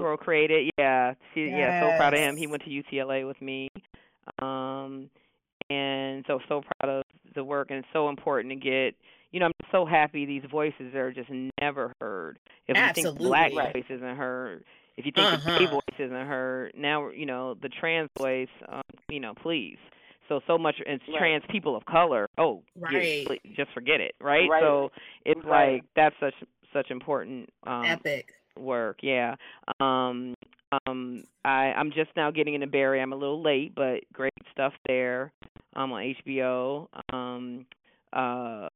Crow 0.00 0.16
created. 0.16 0.70
Yeah, 0.78 1.14
see, 1.34 1.46
yeah, 1.46 1.80
so 1.80 1.96
proud 1.96 2.14
of 2.14 2.20
him. 2.20 2.36
He 2.36 2.46
went 2.46 2.62
to 2.64 2.70
UCLA 2.70 3.26
with 3.26 3.40
me, 3.40 3.68
um, 4.40 5.08
and 5.68 6.24
so 6.26 6.40
so 6.48 6.62
proud 6.80 6.98
of 6.98 7.04
the 7.34 7.44
work. 7.44 7.68
And 7.70 7.78
it's 7.80 7.88
so 7.92 8.08
important 8.08 8.50
to 8.52 8.56
get. 8.56 8.94
You 9.32 9.38
know, 9.38 9.46
I'm 9.46 9.52
so 9.70 9.86
happy 9.86 10.26
these 10.26 10.42
voices 10.50 10.92
are 10.96 11.12
just 11.12 11.30
never 11.60 11.92
heard. 12.00 12.38
If 12.66 12.76
you 12.76 12.82
think 13.04 13.18
black 13.18 13.52
Absolutely. 13.52 13.72
voice 13.80 13.84
isn't 13.88 14.16
heard, 14.16 14.64
if 14.96 15.06
you 15.06 15.12
think 15.12 15.30
the 15.30 15.36
gay 15.36 15.64
Uh-huh. 15.66 15.74
voice 15.74 15.98
isn't 16.00 16.26
heard, 16.26 16.72
now 16.76 17.10
you 17.10 17.26
know 17.26 17.54
the 17.54 17.68
trans 17.68 18.08
voice. 18.18 18.48
Um, 18.68 18.82
you 19.08 19.20
know, 19.20 19.34
please. 19.40 19.78
So 20.28 20.40
so 20.46 20.58
much 20.58 20.76
it's 20.84 21.02
Right. 21.08 21.18
trans 21.18 21.44
people 21.48 21.76
of 21.76 21.84
color. 21.86 22.28
Oh, 22.38 22.62
yeah, 22.76 22.98
Right. 22.98 23.26
pl- 23.26 23.36
just 23.56 23.70
forget 23.72 24.00
it, 24.00 24.14
right? 24.20 24.48
Right. 24.48 24.62
So 24.62 24.90
it's 25.24 25.44
Right. 25.44 25.74
like 25.74 25.84
that's 25.94 26.14
such 26.20 26.34
such 26.72 26.90
important 26.90 27.50
um 27.66 27.84
Epic. 27.86 28.32
work. 28.58 28.98
Yeah. 29.02 29.36
Um 29.80 30.34
um 30.86 31.24
I 31.44 31.72
I'm 31.76 31.90
just 31.92 32.10
now 32.16 32.30
getting 32.30 32.54
into 32.54 32.66
Barry. 32.66 33.00
I'm 33.00 33.12
a 33.12 33.16
little 33.16 33.42
late, 33.42 33.74
but 33.74 34.00
great 34.12 34.32
stuff 34.52 34.72
there. 34.86 35.32
Um 35.74 35.92
on 35.92 36.14
HBO. 36.26 36.88
Um 37.12 37.66
uh 38.12 38.68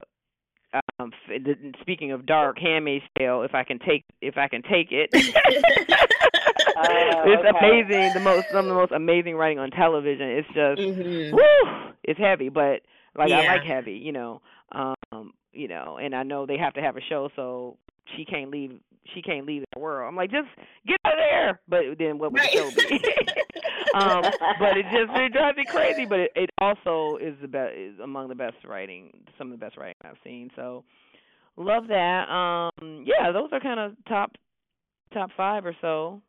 um 0.99 1.13
f- 1.29 1.43
the- 1.45 1.73
speaking 1.81 2.13
of 2.13 2.27
dark 2.27 2.59
Handmaid's 2.59 3.05
Tale, 3.19 3.43
if 3.43 3.55
I 3.55 3.63
can 3.65 3.79
take 3.79 4.05
if 4.21 4.37
I 4.37 4.49
can 4.49 4.63
take 4.63 4.89
it. 4.91 5.11
it's 6.77 7.45
okay. 7.49 7.59
amazing. 7.59 8.13
The 8.15 8.21
most 8.21 8.49
some 8.51 8.67
of 8.67 8.69
the 8.69 8.75
most 8.75 8.93
amazing 8.93 9.37
writing 9.37 9.59
on 9.59 9.71
television. 9.71 10.29
It's 10.29 10.49
just 10.49 10.81
Mhm. 10.81 11.33
woo 11.33 11.93
it's 12.07 12.19
heavy 12.21 12.49
but 12.51 12.83
like 13.17 13.31
i 13.33 13.41
like 13.47 13.63
heavy 13.63 13.93
you 13.95 14.13
know 14.13 14.43
um 14.73 15.33
you 15.53 15.69
know 15.69 15.97
and 16.03 16.15
i 16.15 16.23
know 16.23 16.45
they 16.45 16.59
have 16.59 16.75
to 16.75 16.81
have 16.83 16.97
a 16.97 17.01
show 17.09 17.31
so 17.35 17.77
she 18.17 18.25
can't 18.25 18.51
leave 18.51 18.79
she 19.15 19.21
can't 19.21 19.45
leave 19.47 19.63
the 19.75 19.81
world. 19.81 20.09
I'm 20.09 20.17
like, 20.17 20.31
just 20.31 20.49
get 20.87 20.97
out 21.05 21.13
of 21.13 21.19
there. 21.19 21.61
But 21.69 21.83
then 21.99 22.19
what 22.19 22.33
would 22.33 22.41
Right. 22.41 22.53
the 22.53 22.59
show 22.59 22.89
be? 22.89 22.95
um, 23.95 24.23
but 24.59 24.79
it 24.79 24.85
just 24.91 25.13
it 25.15 25.33
drives 25.33 25.57
me 25.59 25.65
crazy. 25.69 26.07
But 26.07 26.21
it, 26.21 26.33
it 26.35 26.51
also 26.59 27.17
is 27.21 27.35
the 27.43 27.49
best 27.49 27.75
is 27.77 27.99
among 28.03 28.29
the 28.29 28.35
best 28.35 28.57
writing, 28.67 29.11
some 29.37 29.53
of 29.53 29.59
the 29.61 29.65
best 29.65 29.77
writing 29.77 29.95
I've 30.05 30.17
seen. 30.25 30.51
So 30.57 30.85
love 31.59 31.87
that. 31.89 32.29
Um, 32.31 33.05
yeah, 33.07 33.31
those 33.31 33.51
are 33.53 33.61
kind 33.61 33.79
of 33.79 33.93
top 34.09 34.33
top 35.13 35.29
five 35.37 35.67
or 35.67 35.77
so, 35.83 36.23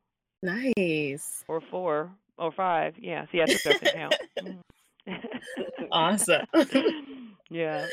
Nice. 0.44 1.44
or 1.48 1.62
four 1.72 2.12
or 2.38 2.52
five. 2.52 2.94
Yeah, 3.00 3.26
see, 3.32 3.42
I 3.42 3.46
took 3.46 3.64
that 3.64 3.74
into 3.82 3.90
account. 3.90 4.16
Mhm. 5.08 5.24
Awesome. 5.92 6.42
yeah. 7.50 7.86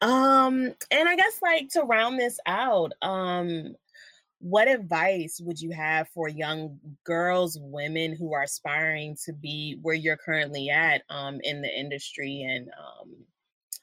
Um, 0.00 0.74
and 0.90 1.08
I 1.08 1.16
guess 1.16 1.40
like 1.42 1.70
to 1.70 1.82
round 1.82 2.18
this 2.18 2.38
out, 2.46 2.92
um, 3.02 3.74
what 4.44 4.68
advice 4.68 5.40
would 5.42 5.58
you 5.58 5.70
have 5.70 6.06
for 6.10 6.28
young 6.28 6.78
girls, 7.04 7.58
women 7.58 8.14
who 8.14 8.34
are 8.34 8.42
aspiring 8.42 9.16
to 9.24 9.32
be 9.32 9.78
where 9.80 9.94
you're 9.94 10.18
currently 10.18 10.68
at 10.68 11.02
um 11.08 11.40
in 11.42 11.62
the 11.62 11.74
industry 11.74 12.42
and 12.42 12.68
um 12.68 13.14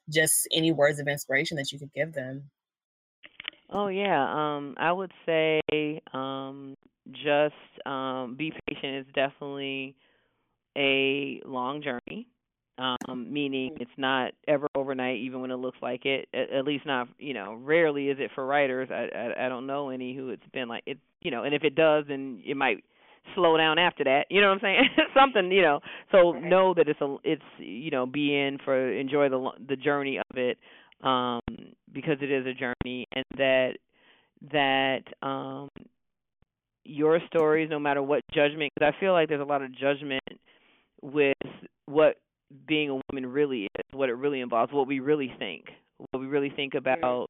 just 0.08 0.48
any 0.54 0.72
words 0.72 1.00
of 1.00 1.08
inspiration 1.08 1.58
that 1.58 1.72
you 1.72 1.80
could 1.80 1.92
give 1.94 2.14
them? 2.14 2.44
Oh 3.72 3.88
yeah, 3.88 4.32
um 4.32 4.76
I 4.78 4.92
would 4.92 5.12
say 5.26 5.62
um 6.14 6.76
just 7.12 7.56
um 7.88 8.36
be 8.36 8.54
patient 8.68 8.98
is 8.98 9.06
definitely 9.16 9.96
a 10.78 11.42
long 11.44 11.82
journey. 11.82 12.28
Um 12.82 13.32
meaning 13.32 13.72
it's 13.80 13.92
not 13.98 14.32
ever 14.48 14.68
overnight 14.76 15.20
even 15.20 15.42
when 15.42 15.52
it 15.52 15.56
looks 15.56 15.78
like 15.82 16.06
it. 16.06 16.28
At, 16.34 16.50
at 16.52 16.66
least 16.66 16.86
not, 16.86 17.08
you 17.20 17.34
know, 17.34 17.54
rarely 17.62 18.10
is 18.10 18.18
it 18.20 18.32
for 18.36 18.46
writers. 18.46 18.90
I, 18.92 19.08
I 19.16 19.46
I 19.46 19.50
don't 19.50 19.68
know 19.68 19.90
any 19.90 20.16
who 20.16 20.30
it's 20.30 20.48
been 20.54 20.68
like 20.70 20.84
it, 20.88 20.98
you 21.22 21.32
know, 21.32 21.44
and 21.44 21.54
if 21.56 21.64
it 21.64 21.76
does 21.76 22.06
then 22.08 22.42
it 22.46 22.58
might 22.58 22.84
slow 23.36 23.58
down 23.58 23.78
after 23.80 24.04
that. 24.06 24.26
You 24.30 24.42
know 24.42 24.48
what 24.50 24.56
I'm 24.56 24.60
saying? 24.62 24.84
Something, 25.16 25.52
you 25.52 25.62
know. 25.62 25.80
So 26.12 26.32
Right. 26.34 26.44
know 26.44 26.74
that 26.76 26.88
it's 26.90 27.02
a 27.02 27.18
it's 27.24 27.44
you 27.60 27.92
know, 27.92 28.06
be 28.06 28.36
in 28.36 28.58
for 28.64 28.92
enjoy 28.92 29.30
the 29.30 29.52
the 29.68 29.76
journey 29.76 30.18
of 30.18 30.38
it 30.38 30.58
um, 31.04 31.42
because 31.94 32.18
it 32.22 32.32
is 32.32 32.46
a 32.46 32.54
journey, 32.54 33.08
and 33.14 33.26
that 33.38 33.74
that 34.52 35.04
um, 35.26 35.70
your 36.84 37.20
stories, 37.28 37.70
no 37.70 37.80
matter 37.80 38.02
what 38.02 38.24
judgment, 38.34 38.72
because 38.76 38.94
I 38.96 39.00
feel 39.00 39.14
like 39.14 39.30
there's 39.30 39.42
a 39.42 39.46
lot 39.46 39.62
of 39.62 39.72
judgment 39.78 40.24
with 41.02 41.36
what 41.86 42.18
being 42.68 42.90
a 42.90 43.02
woman 43.12 43.32
really 43.32 43.64
is, 43.64 43.70
what 43.94 44.10
it 44.10 44.14
really 44.14 44.42
involves, 44.42 44.72
what 44.74 44.88
we 44.88 45.00
really 45.00 45.34
think, 45.40 45.66
what 46.12 46.20
we 46.20 46.28
really 46.28 46.50
think 46.50 46.74
about 46.76 47.30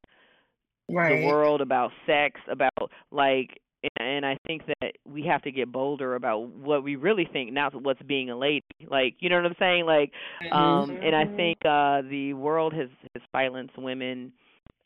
the 1.07 1.15
world, 1.15 1.61
about 1.61 1.91
sex, 2.05 2.39
about 2.49 2.71
like. 3.11 3.59
And 3.99 4.07
and 4.07 4.25
I 4.25 4.37
think 4.47 4.63
that 4.67 4.91
we 5.05 5.23
have 5.23 5.41
to 5.43 5.51
get 5.51 5.71
bolder 5.71 6.15
about 6.15 6.49
what 6.49 6.83
we 6.83 6.95
really 6.95 7.27
think, 7.31 7.51
not 7.51 7.73
what's 7.81 8.01
being 8.03 8.29
a 8.29 8.37
lady. 8.37 8.61
Like, 8.87 9.15
you 9.19 9.29
know 9.29 9.37
what 9.37 9.45
I'm 9.45 9.55
saying? 9.59 9.85
Like, 9.85 10.11
um 10.51 10.97
and 11.01 11.15
i 11.15 11.25
Mhm. 11.25 11.35
think 11.35 11.57
uh 11.65 12.01
the 12.09 12.33
world 12.33 12.73
has 12.73 12.89
has 13.13 13.23
silenced 13.31 13.77
women 13.77 14.31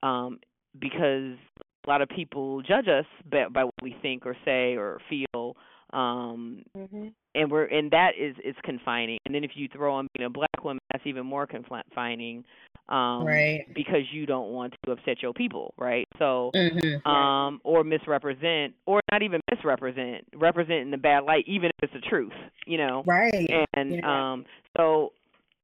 um 0.04 0.39
because 0.80 1.38
a 1.86 1.89
lot 1.89 2.02
of 2.02 2.10
people 2.10 2.62
judge 2.62 2.88
us 2.88 3.06
by, 3.32 3.48
by 3.50 3.63
what 3.63 3.74
we 3.82 3.95
think 4.02 4.26
or 4.26 4.36
say 4.45 4.76
or 4.76 5.00
feel 5.10 5.56
um 5.95 6.63
Mhm. 6.77 7.13
and 7.36 7.51
we're 7.51 7.65
and 7.65 7.89
that 7.91 8.12
is 8.19 8.36
is 8.43 8.55
confining 8.63 9.17
and 9.25 9.34
then 9.34 9.43
if 9.43 9.51
you 9.55 9.67
throw 9.69 9.93
on 9.93 10.08
being 10.13 10.27
a 10.27 10.29
black 10.29 10.63
woman 10.63 10.79
that's 10.91 11.05
even 11.08 11.25
more 11.25 11.47
confining 11.47 12.43
um 12.89 13.25
Right. 13.25 13.65
because 13.73 14.01
you 14.12 14.25
don't 14.25 14.51
want 14.51 14.73
to 14.84 14.91
upset 14.91 15.21
your 15.23 15.34
people 15.34 15.73
right 15.77 16.08
so 16.19 16.51
Mhm. 16.53 17.05
um 17.08 17.62
or 17.63 17.84
misrepresent 17.84 18.73
or 18.86 18.99
not 19.12 19.23
even 19.23 19.39
misrepresent 19.49 20.25
represent 20.36 20.79
in 20.81 20.91
the 20.91 20.97
bad 20.97 21.23
light 21.23 21.45
even 21.47 21.69
if 21.69 21.84
it's 21.84 21.93
the 21.93 22.10
truth 22.10 22.34
you 22.67 22.77
know 22.77 23.03
Right. 23.05 23.49
and 23.73 23.95
Yeah. 23.95 24.31
um 24.31 24.45
so 24.77 25.13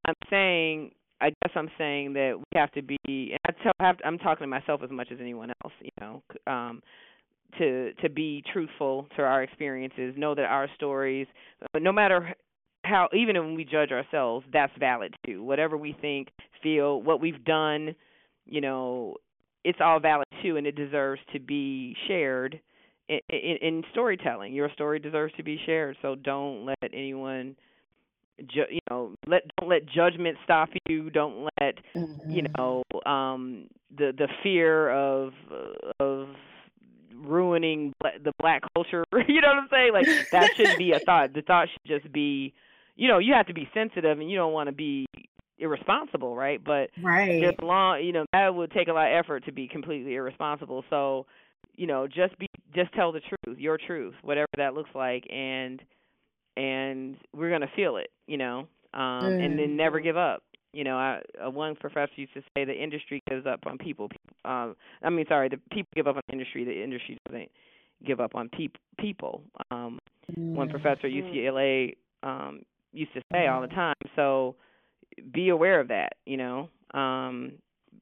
i'm 0.06 0.15
saying 0.30 0.91
i 1.20 1.30
guess 1.30 1.56
i'm 1.56 1.70
saying 1.78 2.13
that 2.13 2.38
we 2.38 2.60
have 2.60 2.72
to 2.72 2.82
be 2.82 2.98
and 3.06 3.39
i 3.46 3.52
tell 3.63 3.74
have 3.80 3.98
i'm 4.06 4.17
talking 4.17 4.44
to 4.44 4.48
myself 4.48 4.82
as 4.84 4.89
much 4.89 5.12
as 5.12 5.20
anyone 5.20 5.52
else 5.63 5.74
you 5.82 5.91
know 6.00 6.24
um 6.48 6.82
to 7.58 7.94
to 8.02 8.10
be 8.10 8.44
truthful 8.52 9.08
to 9.16 9.22
our 9.24 9.44
experiences 9.44 10.14
know 10.18 10.36
that 10.36 10.46
our 10.46 10.68
stories 10.76 11.28
no 11.76 11.92
matter 11.92 12.34
how 12.84 13.08
even 13.14 13.38
when 13.38 13.56
we 13.56 13.64
judge 13.64 13.92
ourselves 13.92 14.46
that's 14.52 14.74
valid 14.80 15.14
too. 15.26 15.44
Whatever 15.44 15.78
we 15.78 15.96
think 16.02 16.30
feel 16.64 17.02
what 17.02 17.22
we've 17.22 17.44
done 17.44 17.96
you 18.46 18.62
know 18.62 19.16
it's 19.64 19.80
all 19.82 20.00
valid 20.00 20.28
too 20.42 20.58
and 20.58 20.66
it 20.66 20.76
deserves 20.76 21.22
to 21.34 21.40
be 21.40 21.96
shared 22.08 22.60
in, 23.10 23.20
in, 23.30 23.58
in 23.62 23.84
storytelling. 23.92 24.54
Your 24.54 24.70
story 24.72 25.00
deserves 25.00 25.34
to 25.38 25.44
be 25.44 25.60
shared 25.66 25.98
so 26.02 26.16
don't 26.16 26.66
let 26.66 26.78
anyone 26.94 27.56
ju- 28.50 28.66
you 28.70 28.80
know 28.90 29.14
let 29.28 29.44
don't 29.60 29.70
let 29.70 29.86
judgment 29.88 30.38
stop 30.44 30.70
you. 30.88 31.10
Don't 31.10 31.48
let 31.60 31.76
you 32.28 32.42
Mhm. 32.42 32.54
know 32.58 32.84
um 33.06 33.68
the 33.98 34.12
the 34.18 34.28
fear 34.44 34.90
of 34.92 35.34
of 36.00 36.28
ruining 37.22 37.94
the 38.02 38.32
black 38.40 38.62
culture 38.76 39.04
you 39.28 39.42
know 39.42 39.48
what 39.50 39.58
i'm 39.64 39.68
saying? 39.72 39.92
Like 39.94 40.10
that 40.32 40.50
shouldn't 40.56 40.78
be 40.78 40.92
a 40.94 41.00
thought. 41.06 41.34
The 41.34 41.42
thought 41.42 41.68
should 41.72 42.02
just 42.02 42.12
be 42.14 42.54
you 42.96 43.08
know 43.08 43.20
you 43.20 43.34
have 43.34 43.48
to 43.48 43.54
be 43.54 43.70
sensitive 43.74 44.20
and 44.20 44.30
you 44.30 44.38
don't 44.38 44.54
want 44.54 44.68
to 44.70 44.74
be 44.76 45.06
irresponsible 45.60 46.36
right? 46.36 46.64
But 46.64 46.90
Right. 47.02 47.60
a 47.62 47.66
long 47.66 48.04
you 48.04 48.14
know 48.14 48.26
that 48.34 48.54
would 48.54 48.72
take 48.72 48.88
a 48.88 48.94
lot 48.94 49.12
of 49.12 49.18
effort 49.24 49.46
to 49.46 49.52
be 49.52 49.68
completely 49.68 50.16
irresponsible. 50.16 50.84
So 50.90 51.26
you 51.76 51.88
know 51.88 52.08
just 52.08 52.38
be 52.40 52.48
just 52.76 52.94
tell 52.94 53.12
the 53.12 53.22
truth 53.22 53.58
your 53.60 53.78
truth 53.78 54.16
whatever 54.22 54.48
that 54.58 54.74
looks 54.74 54.90
like 54.96 55.26
and 55.32 55.82
and 56.58 57.18
we're 57.36 57.50
going 57.50 57.62
to 57.62 57.72
feel 57.76 57.98
it 57.98 58.10
you 58.28 58.38
know? 58.38 58.68
Um 58.94 59.36
and 59.40 59.58
then 59.58 59.76
never 59.78 60.00
Mhm. 60.00 60.02
give 60.02 60.18
up 60.18 60.44
you 60.74 60.84
know 60.84 60.98
i 60.98 61.22
uh, 61.46 61.50
one 61.50 61.76
professor 61.76 62.12
used 62.16 62.34
to 62.34 62.42
say 62.56 62.64
the 62.66 62.74
industry 62.74 63.22
gives 63.30 63.46
up 63.46 63.60
on 63.66 63.78
people 63.78 64.10
um 64.46 64.76
i 65.04 65.10
mean 65.10 65.26
sorry 65.28 65.50
the 65.50 65.58
people 65.72 65.90
give 65.96 66.08
up 66.08 66.16
on 66.16 66.22
the 66.28 66.34
industry 66.34 66.64
the 66.64 66.84
industry 66.84 67.18
doesn't 67.28 67.50
give 68.06 68.20
up 68.20 68.36
on 68.36 68.50
peop- 68.50 68.78
people 69.00 69.42
um 69.72 70.00
one 70.54 70.68
Mm. 70.68 70.72
professor 70.72 71.08
at 71.08 71.14
Mm. 71.14 71.24
UCLA 71.24 71.96
um 72.24 72.62
used 72.94 73.14
to 73.14 73.22
say 73.32 73.48
all 73.48 73.62
the 73.62 73.68
time. 73.68 73.96
So 74.16 74.56
be 75.34 75.50
aware 75.50 75.80
of 75.80 75.88
that, 75.90 76.14
you 76.26 76.38
know. 76.38 76.70
Um 76.94 77.54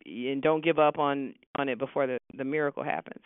and 0.05 0.41
don't 0.41 0.63
give 0.63 0.79
up 0.79 0.97
on 0.99 1.33
on 1.57 1.69
it 1.69 1.77
before 1.79 2.07
the 2.07 2.17
the 2.37 2.43
miracle 2.43 2.83
happens. 2.83 3.23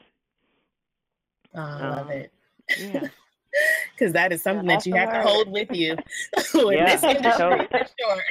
Oh, 1.55 1.59
I 1.59 1.85
love 1.87 2.09
Um, 2.09 2.09
it. 2.09 2.31
Yeah. 2.75 3.07
Because 3.95 4.13
that 4.13 4.31
is 4.31 4.41
something 4.41 4.67
that 4.67 4.85
you 4.85 4.93
the 4.93 4.99
have 4.99 5.11
to 5.11 5.21
hold 5.21 5.51
with 5.51 5.71
you 5.71 5.91
in 6.55 6.71
Yeah, 6.71 6.95
this 6.95 7.03
industry 7.03 7.31
totally. 7.37 7.67
for 7.67 7.85
sure. 7.99 8.23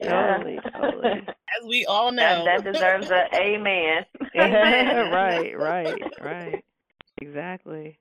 Yeah. 0.00 0.36
Totally, 0.38 0.58
totally. 0.74 1.10
As 1.28 1.66
we 1.66 1.84
all 1.86 2.12
know. 2.12 2.44
That, 2.44 2.64
that 2.64 2.72
deserves 2.72 3.10
a 3.10 3.26
amen. 3.34 4.04
Amen. 4.34 5.10
right, 5.12 5.58
right, 5.58 6.02
right. 6.22 6.64
Exactly. 7.20 7.98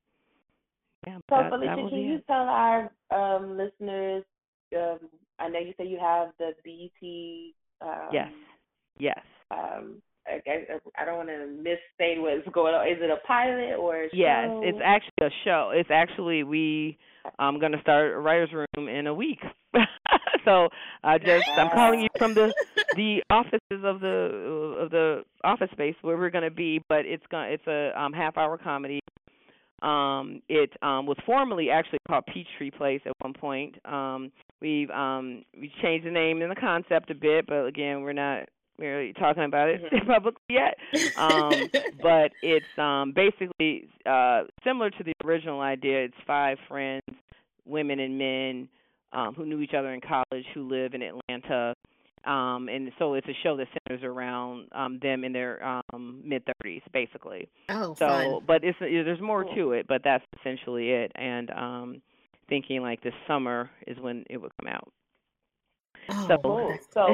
Yeah, 1.06 1.18
So 1.30 1.36
that, 1.38 1.50
Felicia, 1.50 1.76
that 1.76 1.90
can 1.90 2.00
you 2.00 2.16
it. 2.16 2.28
tell 2.28 2.48
our 2.48 2.92
um, 3.12 3.58
listeners? 3.58 4.24
Um, 4.76 5.00
I 5.40 5.50
know 5.50 5.60
you 5.60 5.74
say 5.78 5.86
you 5.88 6.00
have 6.00 6.30
the 6.40 6.54
BT. 6.64 7.54
Um, 7.82 8.10
Yes. 8.12 8.32
Yes. 8.98 9.20
Um, 10.32 10.40
I, 10.48 10.52
I, 10.52 11.02
I 11.02 11.06
don't 11.06 11.18
want 11.18 11.30
to 11.30 11.48
misstate 11.48 12.22
what's 12.22 12.48
going 12.54 12.74
on. 12.74 12.88
Is 12.88 12.98
it 13.02 13.10
a 13.10 13.26
pilot 13.28 13.76
or 13.80 14.04
a 14.04 14.10
Yes, 14.14 14.50
it's 14.64 14.80
actually 14.84 15.28
a 15.28 15.30
show. 15.44 15.72
It's 15.74 15.90
actually 15.92 16.44
we 16.44 16.98
I'm 17.40 17.60
gonna 17.60 17.82
start 17.82 18.14
a 18.14 18.18
writers 18.18 18.50
room 18.54 18.88
in 18.88 19.08
a 19.08 19.14
week. 19.14 19.40
so 20.46 20.70
I 21.04 21.18
just 21.18 21.44
I'm 21.58 21.70
calling 21.74 22.02
you 22.02 22.08
from 22.18 22.34
the 22.34 22.54
the 22.96 23.24
offices 23.30 23.84
of 23.84 24.00
the 24.00 24.78
of 24.80 24.92
the 24.92 25.24
office 25.44 25.70
space 25.72 25.96
where 26.02 26.18
we're 26.18 26.30
gonna 26.30 26.52
be, 26.52 26.82
but 26.88 27.06
it's 27.06 27.26
gonna 27.30 27.50
it's 27.50 27.68
a 27.68 28.00
um 28.00 28.14
half 28.14 28.38
hour 28.38 28.58
comedy. 28.58 29.00
Um 29.82 30.42
it 30.50 30.72
um 30.82 31.06
was 31.06 31.18
formerly 31.26 31.70
actually 31.70 32.00
called 32.08 32.26
Peachtree 32.28 32.72
Place 32.72 33.02
at 33.06 33.14
one 33.20 33.34
point. 33.34 33.76
Um 33.86 34.32
we've 34.62 34.90
um 34.92 35.44
we 35.60 35.72
changed 35.82 36.06
the 36.06 36.12
name 36.12 36.42
and 36.42 36.52
the 36.52 36.56
concept 36.56 37.10
a 37.10 37.16
bit, 37.16 37.46
but 37.48 37.66
again 37.66 38.02
we're 38.02 38.14
not 38.14 38.48
really 38.78 39.14
talking 39.14 39.44
about 39.44 39.70
it 39.70 39.82
Mhm. 39.92 40.08
publicly 40.08 40.42
yet. 40.50 40.78
Um 41.16 41.70
but 42.02 42.34
it's 42.42 42.66
um 42.78 43.14
basically 43.14 43.88
uh 44.06 44.44
similar 44.64 44.90
to 44.92 45.04
the 45.04 45.14
original 45.26 45.62
idea. 45.62 46.04
It's 46.06 46.16
five 46.28 46.58
friends, 46.68 47.04
women 47.66 48.00
and 48.00 48.18
men, 48.18 48.70
um, 49.14 49.34
who 49.34 49.46
knew 49.46 49.60
each 49.62 49.74
other 49.74 49.94
in 49.94 50.02
college 50.02 50.46
who 50.54 50.68
live 50.68 50.94
in 50.94 51.02
Atlanta. 51.02 51.74
Um 52.26 52.68
and 52.70 52.92
so 53.00 53.14
it's 53.14 53.28
a 53.28 53.34
show 53.44 53.56
that 53.58 53.68
centers 53.88 54.04
around 54.04 54.68
um 54.74 55.00
them 55.02 55.24
in 55.24 55.32
their 55.32 55.64
um 55.66 56.22
mid 56.26 56.44
thirties 56.46 56.82
basically. 56.92 57.48
oh, 57.70 57.96
So 58.00 58.06
fun. 58.08 58.44
but 58.48 58.64
it's 58.64 58.78
there's 58.80 59.22
more 59.22 59.44
Cool. 59.46 59.56
to 59.56 59.72
it, 59.74 59.88
but 59.88 60.02
that's 60.04 60.24
essentially 60.40 60.90
it. 60.92 61.12
And 61.16 61.50
um 61.52 62.02
thinking 62.50 62.82
like 62.82 63.02
this 63.02 63.14
summer 63.28 63.70
is 63.88 63.98
when 64.00 64.24
it 64.30 64.38
would 64.38 64.52
come 64.62 64.72
out. 64.72 64.92
Oh, 66.10 66.28
so- 66.28 66.38
Cool. 66.38 66.78
So 66.94 67.08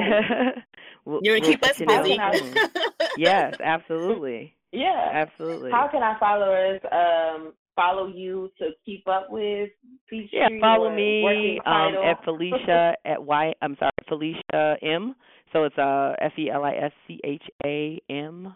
we'll, 1.04 1.20
You're 1.22 1.40
we'll 1.40 1.40
gonna 1.40 1.52
keep 1.52 1.64
us 1.64 1.78
busy. 1.78 2.18
Yes, 3.18 3.54
absolutely. 3.62 4.54
Yeah, 4.72 5.10
absolutely. 5.12 5.70
How 5.70 5.88
can 5.88 6.02
our 6.02 6.16
followers 6.18 6.80
um, 6.90 7.52
follow 7.76 8.06
you 8.06 8.50
to 8.58 8.70
keep 8.86 9.06
up 9.08 9.26
with 9.30 9.70
Peachtree? 10.08 10.38
Yeah, 10.38 10.48
follow 10.60 10.94
me 10.94 11.60
um, 11.66 11.94
at 12.04 12.22
Felicia 12.24 12.94
at 13.04 13.22
Y. 13.22 13.52
I'm 13.60 13.76
sorry, 13.78 13.90
Felicia 14.08 14.76
M. 14.82 15.14
So 15.52 15.64
it's 15.64 15.76
uh 15.76 16.14
F 16.20 16.32
E 16.38 16.48
L 16.50 16.64
I 16.64 16.72
S 16.74 16.92
C 17.06 17.18
H 17.24 17.42
A 17.66 18.00
M 18.08 18.54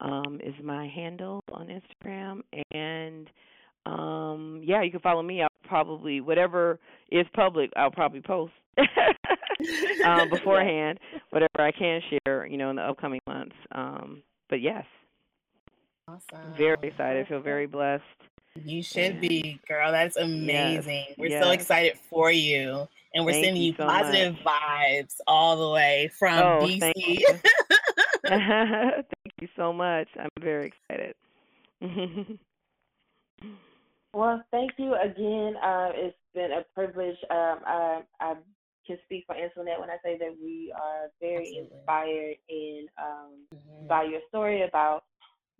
um 0.00 0.40
is 0.42 0.54
my 0.64 0.88
handle 0.88 1.44
on 1.52 1.68
Instagram 1.68 2.40
and 2.72 3.28
um 3.86 4.60
yeah, 4.64 4.82
you 4.82 4.90
can 4.90 5.00
follow 5.00 5.22
me. 5.22 5.42
I'll 5.42 5.48
probably 5.66 6.20
whatever 6.20 6.78
is 7.10 7.26
public, 7.34 7.70
I'll 7.76 7.90
probably 7.90 8.20
post 8.20 8.52
um 10.04 10.28
beforehand, 10.30 10.98
whatever 11.30 11.60
I 11.60 11.72
can 11.72 12.00
share, 12.26 12.46
you 12.46 12.56
know, 12.56 12.70
in 12.70 12.76
the 12.76 12.82
upcoming 12.82 13.20
months. 13.26 13.56
Um 13.72 14.22
but 14.48 14.60
yes, 14.60 14.84
Awesome. 16.08 16.54
very 16.56 16.76
excited. 16.82 17.26
I 17.26 17.28
feel 17.28 17.40
very 17.40 17.66
blessed. 17.66 18.02
You 18.62 18.82
should 18.82 19.20
be, 19.20 19.58
girl. 19.66 19.90
That's 19.92 20.16
amazing. 20.16 21.14
We're 21.16 21.40
so 21.40 21.50
excited 21.52 21.98
for 22.10 22.30
you. 22.30 22.86
And 23.14 23.24
we're 23.24 23.32
Thank 23.32 23.44
sending 23.46 23.62
you 23.62 23.68
you 23.68 23.74
so 23.78 23.86
positive 23.86 24.36
vibes 24.44 25.16
all 25.26 25.56
the 25.56 25.70
way 25.70 26.10
from 26.18 26.38
Oh, 26.38 26.66
DC. 26.66 26.80
thank 26.80 26.96
you. 26.96 27.40
Thank 28.28 29.06
you 29.40 29.48
so 29.56 29.72
much. 29.72 30.08
I'm 30.18 30.28
very 30.40 30.72
excited. 30.90 31.14
Well, 34.14 34.42
thank 34.50 34.72
you 34.76 34.94
again. 34.94 35.56
Uh, 35.56 35.90
it's 35.94 36.16
been 36.34 36.52
a 36.52 36.64
privilege. 36.74 37.16
Um, 37.30 37.60
I, 37.66 38.02
I 38.20 38.34
can 38.86 38.98
speak 39.04 39.24
for 39.26 39.34
Antoinette 39.34 39.80
when 39.80 39.90
I 39.90 39.96
say 40.04 40.18
that 40.18 40.36
we 40.42 40.72
are 40.76 41.08
very 41.20 41.46
Absolutely. 41.48 41.78
inspired 41.78 42.36
in 42.48 42.86
um, 42.98 43.46
Mhm. 43.54 43.88
by 43.88 44.04
your 44.04 44.20
story 44.28 44.62
about 44.62 45.04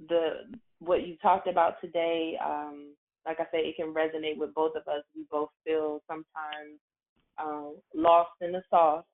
the 0.09 0.51
what 0.81 1.07
you 1.07 1.17
talked 1.19 1.47
about 1.49 1.81
today. 1.81 2.39
Um, 2.45 2.95
like 3.25 3.41
I 3.41 3.47
said, 3.51 3.61
it 3.61 3.77
can 3.77 3.95
resonate 3.95 4.37
with 4.37 4.53
both 4.55 4.75
of 4.75 4.87
us. 4.89 5.05
We 5.15 5.25
both 5.31 5.51
feel 5.65 6.03
sometimes 6.07 6.81
um, 7.39 7.77
lost 7.95 8.33
in 8.41 8.53
the 8.53 8.63
sauce, 8.69 9.05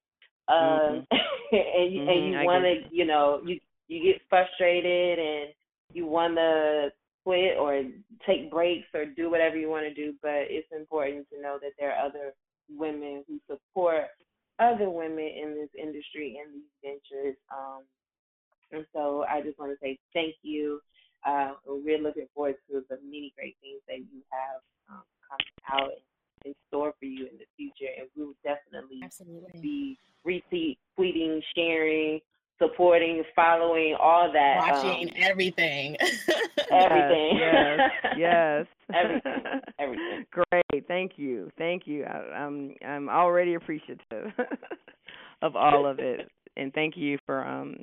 um, 0.48 1.06
and 1.52 1.92
you, 1.92 2.00
Mhm, 2.00 2.08
and 2.10 2.32
you 2.32 2.46
want 2.46 2.64
to, 2.64 2.88
you 2.90 3.04
know, 3.04 3.40
you 3.44 3.60
you 3.86 4.02
get 4.02 4.22
frustrated 4.28 5.18
and 5.18 5.54
you 5.92 6.06
want 6.06 6.36
to 6.36 6.90
quit 7.28 7.58
or 7.58 7.82
take 8.26 8.50
breaks 8.50 8.88
or 8.94 9.04
do 9.04 9.30
whatever 9.30 9.58
you 9.58 9.68
want 9.68 9.84
to 9.84 9.92
do. 9.92 10.14
But 10.22 10.48
it's 10.48 10.68
important 10.74 11.28
to 11.28 11.42
know 11.42 11.58
that 11.60 11.72
there 11.78 11.92
are 11.92 12.06
other 12.06 12.32
women 12.70 13.22
who 13.28 13.38
support 13.46 14.06
other 14.58 14.88
women 14.88 15.28
in 15.28 15.54
this 15.54 15.68
industry 15.78 16.40
and 16.40 16.54
these 16.54 16.72
ventures. 16.82 17.36
Um, 17.52 17.82
and 18.72 18.86
so 18.94 19.26
I 19.28 19.42
just 19.42 19.58
want 19.58 19.72
to 19.72 19.78
say 19.82 19.98
thank 20.14 20.36
you. 20.42 20.80
Uh, 21.26 21.52
we're 21.66 21.98
looking 22.00 22.28
forward 22.34 22.54
to 22.70 22.82
the 22.88 22.96
many 23.04 23.34
great 23.36 23.56
things 23.60 23.82
that 23.88 23.98
you 23.98 24.22
have 24.30 24.62
um, 24.88 25.02
coming 25.28 25.84
out 25.84 25.92
in 26.46 26.54
store 26.68 26.94
for 26.98 27.04
you 27.04 27.26
in 27.26 27.36
the 27.36 27.48
future. 27.58 27.92
And 27.98 28.08
we 28.16 28.24
will 28.24 28.40
definitely 28.42 29.00
Absolutely. 29.04 29.60
be 29.60 29.98
retweet, 30.26 30.78
tweeting, 30.98 31.42
sharing, 31.54 32.20
supporting, 32.58 33.22
following, 33.34 33.96
all 34.00 34.30
that. 34.32 34.58
Watching 34.58 35.08
um, 35.08 35.14
everything. 35.16 35.96
everything. 36.70 37.38
Yes, 37.38 37.90
yes. 38.16 38.66
Everything. 38.94 39.42
everything. 39.78 40.26
Great. 40.30 40.88
Thank 40.88 41.12
you. 41.16 41.50
Thank 41.58 41.86
you. 41.86 42.04
I, 42.04 42.18
I'm 42.34 42.74
I'm 42.86 43.10
already 43.10 43.52
appreciative 43.52 44.32
of 45.42 45.56
all 45.56 45.86
of 45.86 45.98
it, 45.98 46.30
and 46.56 46.72
thank 46.72 46.96
you 46.96 47.18
for 47.26 47.46
um 47.46 47.76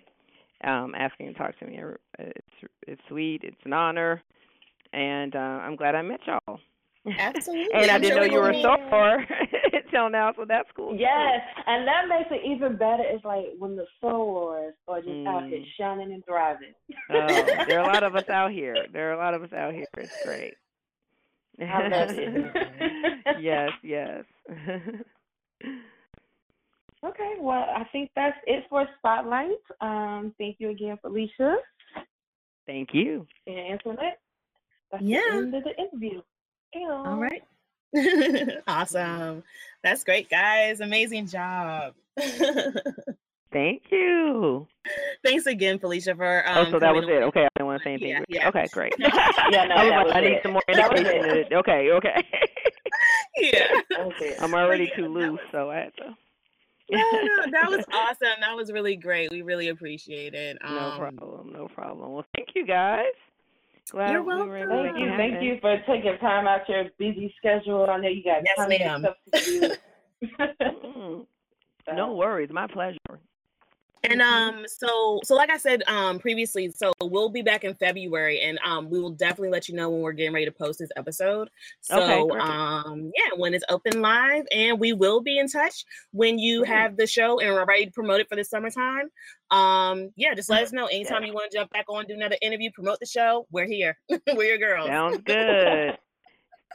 um 0.63 0.95
asking 0.97 1.27
to 1.27 1.33
talk 1.35 1.59
to 1.59 1.67
me. 1.67 1.79
It's 2.17 2.47
it's 2.87 3.01
sweet. 3.07 3.41
It's 3.43 3.61
an 3.65 3.73
honor, 3.73 4.19
and 4.93 5.35
uh, 5.35 5.39
I'm 5.39 5.75
glad 5.75 5.93
I 5.93 6.01
met 6.01 6.21
y'all. 6.25 6.59
Absolutely. 7.19 7.71
and 7.71 7.91
I 7.91 7.99
didn't 7.99 8.17
sure 8.17 8.27
know 8.27 8.33
you 8.33 8.41
were 8.41 8.51
will 8.51 8.63
so 8.63 8.89
be- 9.95 9.97
far 9.97 10.05
until 10.07 10.09
now, 10.09 10.33
so 10.35 10.45
that's 10.45 10.69
cool. 10.75 10.95
Yes, 10.95 11.41
and 11.67 11.87
that 11.87 12.07
makes 12.07 12.29
it 12.31 12.45
even 12.45 12.77
better. 12.77 13.03
It's 13.05 13.23
like 13.25 13.45
when 13.57 13.75
the 13.75 13.85
sorors 14.01 14.73
are 14.87 15.01
just 15.01 15.27
out 15.27 15.47
here 15.47 15.59
Mm. 15.59 15.65
shining 15.77 16.13
and 16.13 16.25
thriving. 16.25 16.73
Oh, 17.09 17.27
there 17.67 17.79
are 17.79 17.89
a 17.89 17.93
lot 17.93 18.03
of 18.03 18.15
us 18.15 18.27
out 18.29 18.51
here. 18.51 18.75
There 18.91 19.09
are 19.09 19.13
a 19.13 19.17
lot 19.17 19.33
of 19.33 19.43
us 19.43 19.53
out 19.53 19.73
here. 19.73 19.85
It's 19.97 20.23
great. 20.25 20.55
I 21.59 21.87
love 21.87 22.09
it. 22.11 23.39
yes, 23.41 23.71
yes. 23.83 24.23
Okay, 27.03 27.33
well, 27.39 27.67
I 27.75 27.83
think 27.91 28.09
that's 28.15 28.37
it 28.47 28.63
for 28.67 28.87
Spotlight. 28.97 29.51
Um, 29.79 30.33
thank 30.39 30.55
you 30.59 30.69
again, 30.71 30.97
Felicia 31.01 31.57
Thank 32.65 32.89
you. 32.93 33.27
and 33.45 33.59
Antoinette. 33.59 34.19
That's 34.91 35.03
Yeah. 35.03 35.19
the 35.29 35.37
end 35.37 35.53
of 35.55 35.63
the 35.63 35.77
interview. 35.77 36.21
All 36.75 37.17
right. 37.17 37.43
awesome. 38.67 39.43
That's 39.83 40.03
great, 40.03 40.29
guys. 40.29 40.79
Amazing 40.79 41.27
job. 41.27 41.93
Thank 43.51 43.83
you. 43.89 44.67
Thanks 45.23 45.45
again, 45.45 45.79
Felicia, 45.79 46.13
for 46.15 46.43
um, 46.47 46.67
oh, 46.67 46.71
so 46.71 46.79
that 46.79 46.93
was 46.93 47.05
it. 47.05 47.23
Okay, 47.23 47.45
I 47.45 47.47
didn't 47.55 47.67
want 47.67 47.81
to 47.81 47.87
say 47.87 47.93
anything. 47.93 48.09
Yeah, 48.09 48.19
yeah. 48.27 48.47
Okay, 48.49 48.67
great. 48.71 48.93
Yeah, 48.99 49.65
no, 49.65 49.75
I 49.75 49.83
was 49.85 49.91
that 49.91 49.97
like, 49.97 50.05
was 50.05 50.13
I 50.15 50.19
need 50.21 50.39
some 50.43 50.51
more 50.53 50.61
That 50.67 50.97
indication. 50.97 51.53
Okay, 51.53 51.91
okay. 51.91 52.23
Yeah. 53.37 53.67
Okay. 53.97 54.35
I'm 54.39 54.53
already 54.53 54.85
Yeah, 54.85 54.95
too 54.95 55.03
that 55.03 55.09
loose, 55.09 55.39
so 55.51 55.69
I 55.69 55.75
had 55.75 55.95
to. 55.97 56.15
No, 56.91 56.99
no, 56.99 57.51
that 57.51 57.69
was 57.69 57.85
awesome. 57.93 58.39
That 58.41 58.55
was 58.55 58.71
really 58.71 58.95
great. 58.95 59.31
We 59.31 59.41
really 59.41 59.69
appreciate 59.69 60.33
it. 60.33 60.57
no 60.63 60.69
Um, 60.77 60.97
problem, 60.99 61.51
no 61.53 61.67
problem. 61.67 62.11
Well, 62.11 62.25
thank 62.35 62.49
you 62.55 62.65
guys. 62.65 63.05
Glad 63.91 64.11
You're 64.11 64.23
we 64.23 64.47
were 64.47 64.57
able 64.57 64.69
to 64.69 64.75
welcome. 64.75 64.93
Thank 64.93 64.99
you. 64.99 65.17
Thank 65.17 65.41
you 65.43 65.57
for 65.61 65.77
taking 65.87 66.17
time 66.19 66.47
out 66.47 66.67
your 66.67 66.85
busy 66.97 67.33
schedule. 67.37 67.85
I 67.89 67.97
know 67.97 68.09
you 68.09 68.23
got 68.23 68.41
Yes, 68.43 68.55
tons 68.57 68.73
of 68.73 68.79
ma'am. 68.79 68.99
stuff 68.99 69.15
to 69.33 69.43
do. 69.43 69.71
Mm, 70.95 71.25
no 71.93 72.13
worries, 72.13 72.49
my 72.51 72.67
pleasure. 72.67 72.97
And 74.09 74.21
um, 74.21 74.65
so 74.67 75.19
so 75.23 75.35
like 75.35 75.49
I 75.49 75.57
said 75.57 75.83
um 75.87 76.19
previously, 76.19 76.71
so 76.71 76.93
we'll 77.01 77.29
be 77.29 77.41
back 77.41 77.63
in 77.63 77.73
February, 77.75 78.41
and 78.41 78.59
um, 78.65 78.89
we 78.89 78.99
will 78.99 79.11
definitely 79.11 79.49
let 79.49 79.67
you 79.69 79.75
know 79.75 79.89
when 79.89 80.01
we're 80.01 80.11
getting 80.13 80.33
ready 80.33 80.45
to 80.45 80.51
post 80.51 80.79
this 80.79 80.89
episode. 80.95 81.49
So 81.81 82.01
Okay, 82.01 82.39
um, 82.39 83.11
yeah, 83.15 83.35
when 83.37 83.53
it's 83.53 83.65
open 83.69 84.01
live, 84.01 84.45
and 84.51 84.79
we 84.79 84.93
will 84.93 85.21
be 85.21 85.37
in 85.39 85.47
touch 85.47 85.85
when 86.11 86.39
you 86.39 86.59
Great. 86.59 86.69
have 86.69 86.97
the 86.97 87.07
show 87.07 87.39
and 87.39 87.53
we're 87.53 87.65
ready 87.65 87.85
to 87.85 87.91
promote 87.91 88.19
it 88.19 88.29
for 88.29 88.35
the 88.35 88.43
summertime. 88.43 89.09
Um, 89.51 90.11
yeah, 90.15 90.33
just 90.33 90.49
let 90.49 90.63
us 90.63 90.71
know 90.71 90.85
anytime 90.87 91.23
you 91.23 91.33
want 91.33 91.51
to 91.51 91.57
jump 91.57 91.71
back 91.71 91.85
on, 91.89 92.05
do 92.05 92.13
another 92.13 92.37
interview, 92.41 92.71
promote 92.73 92.99
the 92.99 93.05
show. 93.05 93.45
We're 93.51 93.67
here. 93.67 93.97
we're 94.33 94.43
your 94.43 94.57
girls. 94.57 94.87
Sounds 94.87 95.21
good. 95.25 95.97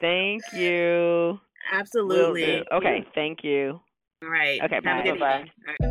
thank 0.01 0.43
you. 0.53 1.41
Absolutely. 1.73 2.65
Okay, 2.73 3.07
thank 3.15 3.45
you. 3.45 3.81
All 4.23 4.29
right. 4.29 4.61
Okay, 4.63 4.81
Have 4.85 5.19
bye. 5.19 5.47
a 5.81 5.90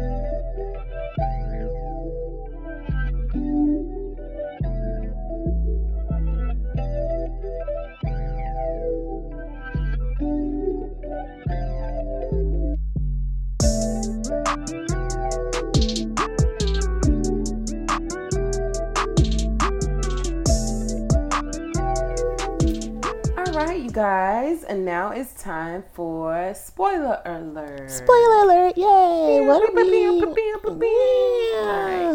you 23.90 23.96
guys, 23.96 24.64
and 24.64 24.86
now 24.86 25.10
it's 25.12 25.34
time 25.42 25.84
for 25.94 26.54
spoiler 26.54 27.22
alert. 27.26 27.90
Spoiler 27.90 28.44
alert! 28.44 28.78
Yay! 28.78 29.42
What 29.46 29.68
are 29.68 29.74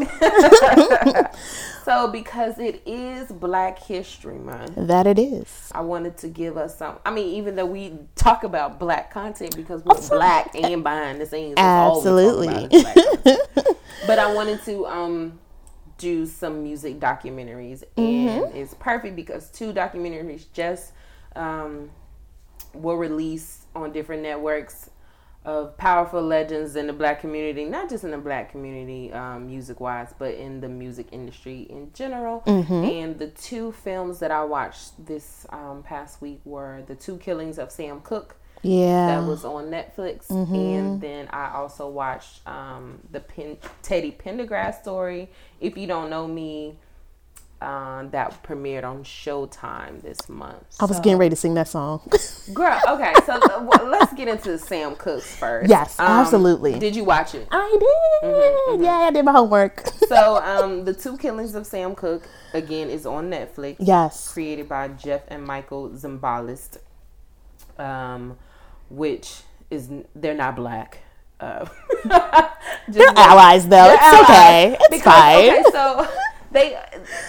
we? 0.01 1.35
So, 1.85 2.09
because 2.09 2.59
it 2.59 2.81
is 2.87 3.31
Black 3.31 3.79
History 3.79 4.39
Month, 4.39 4.73
that 4.75 5.07
it 5.07 5.19
is. 5.19 5.71
I 5.75 5.83
wanted 5.83 6.17
to 6.19 6.29
give 6.29 6.57
us 6.57 6.79
some. 6.79 6.99
I 7.05 7.11
mean, 7.11 7.35
even 7.35 7.57
though 7.57 7.67
we 7.67 7.99
talk 8.17 8.43
about 8.43 8.79
black 8.79 9.13
content 9.13 9.55
because 9.55 9.85
we're 9.85 10.01
black 10.09 10.55
and 10.55 10.83
behind 10.83 11.21
the 11.21 11.27
scenes, 11.27 11.57
that's 11.57 11.67
all 11.67 11.99
we 11.99 12.05
talk 12.05 12.07
Absolutely. 12.07 12.49
about 12.49 12.73
is 12.73 12.83
black 12.85 12.95
content. 12.95 13.79
but 14.07 14.19
I 14.19 14.33
wanted 14.33 14.63
to 14.65 14.87
um 14.87 15.39
do 15.99 16.25
some 16.25 16.63
music 16.63 17.01
documentaries, 17.01 17.85
and 17.99 18.55
it's 18.55 18.73
perfect 18.73 19.15
because 19.15 19.51
two 19.51 19.75
documentaries 19.75 20.47
just 20.55 20.93
um 21.37 21.91
were 22.75 22.97
released 22.97 23.67
on 23.75 23.93
different 23.93 24.23
networks 24.23 24.91
of 25.45 25.77
powerful 25.77 26.23
legends 26.23 26.75
in 26.75 26.87
the 26.87 26.93
black 26.93 27.21
community, 27.21 27.67
not 27.67 27.91
just 27.91 28.03
in 28.03 28.11
the 28.11 28.19
black 28.19 28.51
community, 28.51 29.13
um, 29.13 29.47
music 29.47 29.79
wise, 29.79 30.15
but 30.19 30.35
in 30.35 30.61
the 30.61 30.69
music 30.69 31.07
industry 31.13 31.67
in 31.69 31.93
general. 31.93 32.43
And 32.47 33.19
the 33.19 33.29
two 33.29 33.71
films 33.73 34.21
that 34.21 34.31
I 34.31 34.43
watched 34.45 35.05
this 35.05 35.47
um, 35.51 35.83
past 35.83 36.23
week 36.23 36.41
were 36.47 36.83
The 36.87 36.95
Two 36.95 37.19
Killings 37.19 37.59
of 37.59 37.71
Sam 37.71 38.01
Cooke. 38.01 38.37
Yeah. 38.63 39.21
That 39.21 39.29
was 39.29 39.45
on 39.45 39.67
Netflix, 39.67 40.31
and 40.31 40.99
then 41.03 41.29
I 41.29 41.53
also 41.55 41.87
watched 41.89 42.41
um, 42.49 43.01
the 43.13 43.21
Pen- 43.21 43.59
Teddy 43.83 44.13
Pendergrass 44.13 44.81
story. 44.81 45.29
If 45.61 45.77
you 45.77 45.87
don't 45.87 46.09
know 46.09 46.27
me, 46.27 46.79
uh, 47.65 48.03
that 48.11 48.43
premiered 48.43 48.85
on 48.85 49.03
Showtime 49.05 50.03
this 50.03 50.29
month. 50.29 50.63
I 50.81 50.85
was 50.85 50.97
So- 50.99 51.03
getting 51.03 51.19
ready 51.19 51.31
to 51.31 51.37
sing 51.37 51.55
that 51.55 51.69
song. 51.69 52.01
Girl, 52.53 52.79
okay, 52.89 53.15
so 53.25 53.33
uh, 53.35 53.63
well, 53.69 53.87
let's 53.89 54.13
get 54.13 54.29
into 54.29 54.59
Sam 54.59 54.95
Cooke's 54.97 55.35
first. 55.37 55.71
Yes, 55.71 55.99
Um, 55.99 56.07
absolutely. 56.07 56.79
Did 56.79 56.95
you 56.95 57.05
watch 57.05 57.35
it? 57.35 57.49
I 57.51 57.77
did. 57.81 58.81
Yeah, 58.83 58.93
I 59.09 59.11
did 59.11 59.25
my 59.25 59.33
homework. 59.33 59.87
so, 60.09 60.37
um, 60.43 60.85
the 60.85 60.93
two 60.93 61.17
killings 61.17 61.55
of 61.55 61.67
Sam 61.67 61.95
Cooke 61.95 62.29
again 62.53 62.91
is 62.91 63.07
on 63.07 63.31
Netflix. 63.31 63.77
yes. 63.81 64.33
created 64.33 64.69
by 64.69 64.89
Jeff 64.89 65.23
and 65.29 65.43
Michael 65.45 65.89
Zimbalist, 65.91 66.79
um, 67.79 68.37
which 68.91 69.41
is 69.71 69.91
they're 70.15 70.35
not 70.35 70.57
black. 70.57 70.99
Uh, 71.41 71.67
They're 72.89 73.03
just- 73.07 73.17
allies, 73.19 73.65
though. 73.65 73.71
they're 73.71 73.95
it's 73.95 74.03
allies. 74.03 74.25
okay. 74.31 74.77
It's 74.81 74.89
Because, 74.91 75.03
fine. 75.03 75.51
Okay, 75.51 75.63
so 75.73 76.09
they, 76.55 76.81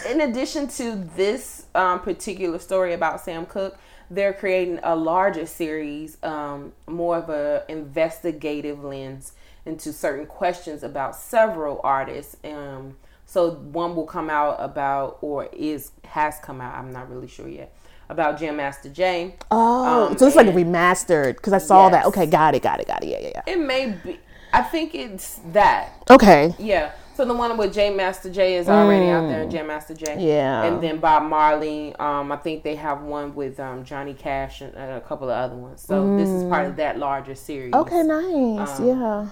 in 0.09 0.21
addition 0.21 0.67
to 0.69 0.95
this 1.15 1.65
um, 1.75 1.99
particular 1.99 2.59
story 2.59 2.93
about 2.93 3.19
Sam 3.19 3.45
Cooke, 3.45 3.77
they're 4.09 4.33
creating 4.33 4.79
a 4.83 4.95
larger 4.95 5.47
series, 5.47 6.17
um, 6.23 6.73
more 6.87 7.17
of 7.17 7.29
a 7.29 7.63
investigative 7.67 8.83
lens 8.83 9.33
into 9.65 9.91
certain 9.91 10.27
questions 10.27 10.83
about 10.83 11.15
several 11.15 11.81
artists. 11.83 12.37
Um, 12.43 12.97
so 13.25 13.51
one 13.51 13.95
will 13.95 14.05
come 14.05 14.29
out 14.29 14.57
about, 14.59 15.17
or 15.21 15.49
is 15.51 15.91
has 16.05 16.37
come 16.39 16.61
out. 16.61 16.75
I'm 16.75 16.91
not 16.93 17.09
really 17.09 17.27
sure 17.27 17.47
yet 17.47 17.75
about 18.07 18.39
Jam 18.39 18.57
Master 18.57 18.89
Jay. 18.89 19.35
Oh, 19.49 20.09
Um, 20.09 20.17
so 20.17 20.27
it's 20.27 20.35
like 20.35 20.47
remastered 20.47 21.37
because 21.37 21.53
I 21.53 21.57
saw 21.57 21.89
that. 21.89 22.05
Okay, 22.05 22.27
got 22.27 22.53
it, 22.53 22.61
got 22.61 22.79
it, 22.79 22.87
got 22.87 23.03
it. 23.03 23.09
Yeah, 23.09 23.19
yeah, 23.19 23.31
yeah. 23.35 23.53
It 23.53 23.59
may 23.59 23.97
be. 24.03 24.19
I 24.53 24.61
think 24.61 24.93
it's 24.93 25.39
that. 25.51 26.03
Okay. 26.11 26.53
Yeah. 26.59 26.91
So 27.15 27.23
the 27.23 27.33
one 27.33 27.55
with 27.55 27.73
J 27.73 27.93
Master 27.93 28.29
J 28.29 28.57
is 28.57 28.67
already 28.67 29.09
out 29.09 29.27
there, 29.27 29.47
J 29.47 29.63
Master 29.63 29.93
J. 29.93 30.15
Mm. 30.15 30.27
Yeah. 30.27 30.63
And 30.63 30.83
then 30.83 30.99
Bob 30.99 31.23
Marley. 31.23 31.95
Um, 31.95 32.29
I 32.31 32.35
think 32.35 32.63
they 32.63 32.75
have 32.75 33.03
one 33.03 33.33
with 33.33 33.57
um, 33.57 33.85
Johnny 33.85 34.13
Cash 34.13 34.59
and, 34.59 34.75
a 34.75 34.99
couple 34.99 35.29
of 35.29 35.37
other 35.37 35.55
ones. 35.55 35.81
So 35.81 36.17
this 36.17 36.27
is 36.27 36.43
part 36.43 36.67
of 36.67 36.75
that 36.75 36.99
larger 36.99 37.33
series. 37.33 37.73
Mm. 37.73 37.81
Okay, 37.81 38.03
nice. 38.03 38.79
Um, 38.79 38.87
yeah. 38.87 39.29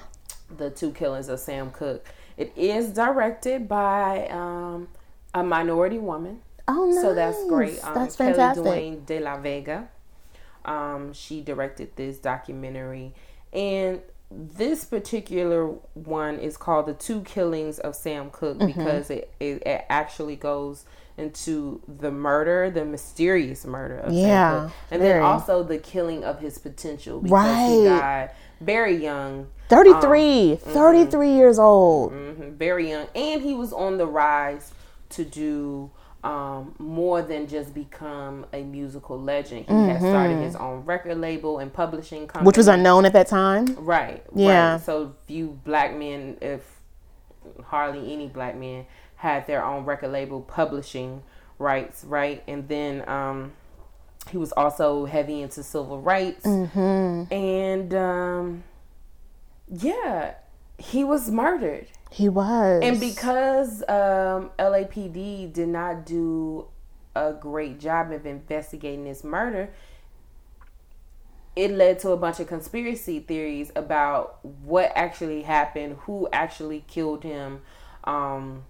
The 0.58 0.70
Two 0.70 0.92
Killings 0.92 1.28
of 1.28 1.40
Sam 1.40 1.72
Cooke. 1.72 2.08
It 2.38 2.54
is 2.56 2.90
directed 2.90 3.68
by 3.68 4.28
um, 4.30 4.88
a 5.34 5.44
minority 5.44 5.98
woman. 5.98 6.42
Oh, 6.68 6.86
nice. 6.86 7.02
So 7.02 7.14
that's 7.14 7.46
great. 7.50 7.84
Um, 7.84 7.94
that's 7.94 8.16
Kelly 8.16 8.32
fantastic. 8.32 8.64
Duane 8.64 9.04
De 9.06 9.20
La 9.20 9.38
Vega. 9.38 9.90
Um, 10.64 11.12
she 11.12 11.42
directed 11.42 11.98
this 11.98 12.18
documentary, 12.18 13.14
and 13.52 14.02
this 14.36 14.84
particular 14.86 15.68
one 15.94 16.40
is 16.40 16.58
called 16.58 16.86
"The 16.88 16.94
Two 16.94 17.22
Killings 17.22 17.80
of 17.80 17.96
Sam 17.96 18.30
Cooke" 18.32 18.58
Mm-hmm. 18.58 18.66
because 18.68 19.10
it, 19.10 19.32
it, 19.40 19.62
it 19.66 19.86
actually 19.90 20.36
goes 20.36 20.86
into 21.18 21.82
the 21.88 22.10
murder, 22.10 22.72
the 22.72 22.84
mysterious 22.86 23.66
murder 23.66 23.98
of 24.00 24.12
Yeah, 24.14 24.26
Sam 24.52 24.62
Cooke, 24.68 24.72
and 24.92 25.02
very. 25.02 25.14
then 25.20 25.22
also 25.24 25.62
the 25.64 25.78
killing 25.78 26.24
of 26.24 26.40
his 26.40 26.58
potential 26.58 27.22
because 27.22 27.68
he 27.70 27.78
Right. 27.88 28.00
died 28.00 28.30
very 28.62 28.96
young. 28.96 29.48
33, 29.70 30.54
Um, 30.54 30.58
33 30.58 31.32
years 31.34 31.60
old. 31.60 32.12
hmm 32.14 32.52
very 32.52 32.90
young, 32.90 33.08
and 33.16 33.42
he 33.42 33.54
was 33.54 33.72
on 33.74 33.98
the 33.98 34.08
rise 34.08 34.72
to 35.10 35.24
do 35.24 35.92
um, 36.24 36.74
more 36.80 37.22
than 37.22 37.48
just 37.48 37.74
become 37.74 38.46
a 38.54 38.64
musical 38.64 39.20
legend. 39.20 39.66
He 39.68 39.74
had 39.74 40.00
started 40.00 40.38
his 40.42 40.56
own 40.56 40.86
record 40.86 41.18
label 41.18 41.60
and 41.60 41.72
publishing 41.74 42.22
company, 42.28 42.40
Mm-hmm. 42.40 42.48
Which 42.48 42.58
was 42.58 42.68
unknown 42.68 43.06
at 43.06 43.14
that 43.14 43.28
time. 43.28 43.76
right. 43.76 44.24
Yeah. 44.34 44.74
right. 44.74 44.82
So 44.82 45.16
few 45.28 45.60
black 45.66 45.96
men, 45.96 46.38
if 46.42 46.62
hardly 47.66 48.14
any 48.14 48.28
black 48.28 48.56
men, 48.56 48.86
had 49.16 49.46
their 49.48 49.64
own 49.66 49.86
record 49.86 50.12
label 50.12 50.42
publishing 50.42 51.24
rights, 51.60 52.04
right? 52.06 52.42
And 52.48 52.68
then 52.70 53.08
um, 53.10 53.52
he 54.30 54.38
was 54.38 54.52
also 54.54 55.06
heavy 55.06 55.42
into 55.42 55.62
civil 55.64 56.00
rights, 56.02 56.46
Mm-hmm. 56.46 57.34
and 57.34 57.94
um, 57.94 58.64
yeah, 59.70 60.36
he 60.78 61.04
was 61.04 61.30
murdered. 61.32 61.88
He 62.14 62.30
was. 62.30 62.84
And 62.84 63.00
because 63.00 63.82
um, 63.90 64.52
LAPD 64.60 65.52
did 65.52 65.68
not 65.68 66.06
do 66.06 66.68
a 67.16 67.34
great 67.34 67.80
job 67.80 68.12
of 68.12 68.28
investigating 68.28 69.04
this 69.04 69.24
murder, 69.24 69.74
it 71.56 71.72
led 71.72 71.98
to 72.00 72.12
a 72.12 72.18
bunch 72.18 72.40
of 72.40 72.46
conspiracy 72.46 73.20
theories 73.20 73.72
about 73.76 74.46
what 74.46 74.92
actually 74.94 75.42
happened, 75.42 75.98
who 76.02 76.30
actually 76.32 76.84
killed 76.88 77.24
him, 77.24 77.62
um, 78.04 78.64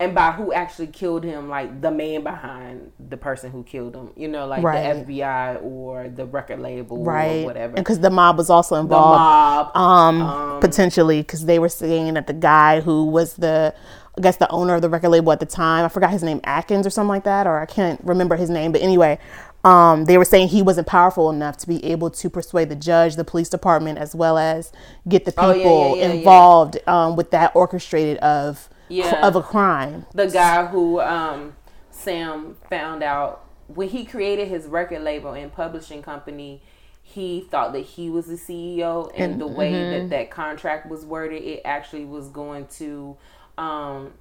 and 0.00 0.14
by 0.14 0.32
who 0.32 0.52
actually 0.52 0.88
killed 0.88 1.22
him, 1.24 1.48
like 1.48 1.80
the 1.80 1.90
man 1.90 2.22
behind 2.24 2.90
the 3.08 3.16
person 3.16 3.50
who 3.52 3.62
killed 3.62 3.94
him, 3.94 4.10
you 4.16 4.26
know, 4.28 4.46
like 4.46 4.62
Right. 4.64 4.92
the 5.06 5.12
FBI 5.14 5.62
or 5.62 6.08
the 6.08 6.26
record 6.26 6.58
label 6.60 7.04
right. 7.04 7.42
or 7.42 7.44
whatever. 7.46 7.74
Because 7.74 8.00
the 8.00 8.10
mob 8.10 8.36
was 8.36 8.50
also 8.50 8.74
the 8.74 8.80
involved. 8.82 9.18
mob. 9.20 9.76
um, 9.76 10.22
Um, 10.22 10.60
potentially 10.60 11.20
because 11.22 11.44
they 11.46 11.58
were 11.60 11.68
saying 11.68 12.14
that 12.14 12.26
the 12.26 12.32
guy 12.32 12.80
who 12.80 13.04
was 13.04 13.34
the 13.34 13.72
I 14.16 14.20
guess 14.20 14.36
the 14.36 14.48
owner 14.50 14.76
of 14.76 14.82
the 14.82 14.88
record 14.88 15.08
label 15.08 15.32
at 15.32 15.40
the 15.40 15.46
time, 15.46 15.84
I 15.84 15.88
forgot 15.88 16.10
his 16.10 16.22
name, 16.22 16.40
Atkins 16.44 16.86
or 16.86 16.90
something 16.90 17.08
like 17.08 17.24
that, 17.24 17.48
or 17.48 17.58
I 17.58 17.66
can't 17.66 18.00
remember 18.04 18.36
his 18.36 18.48
name. 18.48 18.70
But 18.70 18.80
anyway, 18.80 19.18
um, 19.64 20.04
they 20.04 20.18
were 20.18 20.24
saying 20.24 20.48
he 20.48 20.62
wasn't 20.62 20.86
powerful 20.86 21.30
enough 21.30 21.56
to 21.58 21.66
be 21.66 21.84
able 21.84 22.10
to 22.10 22.30
persuade 22.30 22.68
the 22.68 22.76
judge, 22.76 23.16
the 23.16 23.24
police 23.24 23.48
department, 23.48 23.98
as 23.98 24.14
well 24.14 24.38
as 24.38 24.70
get 25.08 25.24
the 25.24 25.32
people 25.32 25.44
Oh, 25.50 25.94
yeah, 25.96 26.02
yeah, 26.02 26.06
yeah. 26.06 26.12
involved 26.18 26.78
um, 26.88 27.16
with 27.16 27.32
that 27.32 27.50
orchestrated 27.56 28.18
of 28.18 28.68
Yeah. 28.88 29.26
of 29.26 29.36
a 29.36 29.42
crime. 29.42 30.06
the 30.14 30.26
guy 30.26 30.66
who 30.66 31.00
um, 31.00 31.56
Sam 31.90 32.56
found 32.68 33.02
out 33.02 33.44
when 33.68 33.88
he 33.88 34.04
created 34.04 34.48
his 34.48 34.66
record 34.66 35.02
label 35.02 35.32
and 35.32 35.52
publishing 35.52 36.02
company. 36.02 36.62
He 37.06 37.42
thought 37.50 37.74
that 37.74 37.80
he 37.84 38.08
was 38.08 38.26
the 38.26 38.34
CEO, 38.34 39.10
and, 39.14 39.32
And- 39.32 39.40
the 39.40 39.46
way 39.46 39.72
mhm. 39.72 39.90
that 40.00 40.10
that 40.10 40.30
contract 40.30 40.88
was 40.88 41.04
worded, 41.04 41.42
it 41.42 41.60
actually 41.64 42.06
was 42.06 42.28
going 42.28 42.66
to, 42.78 43.16
um, 43.58 44.12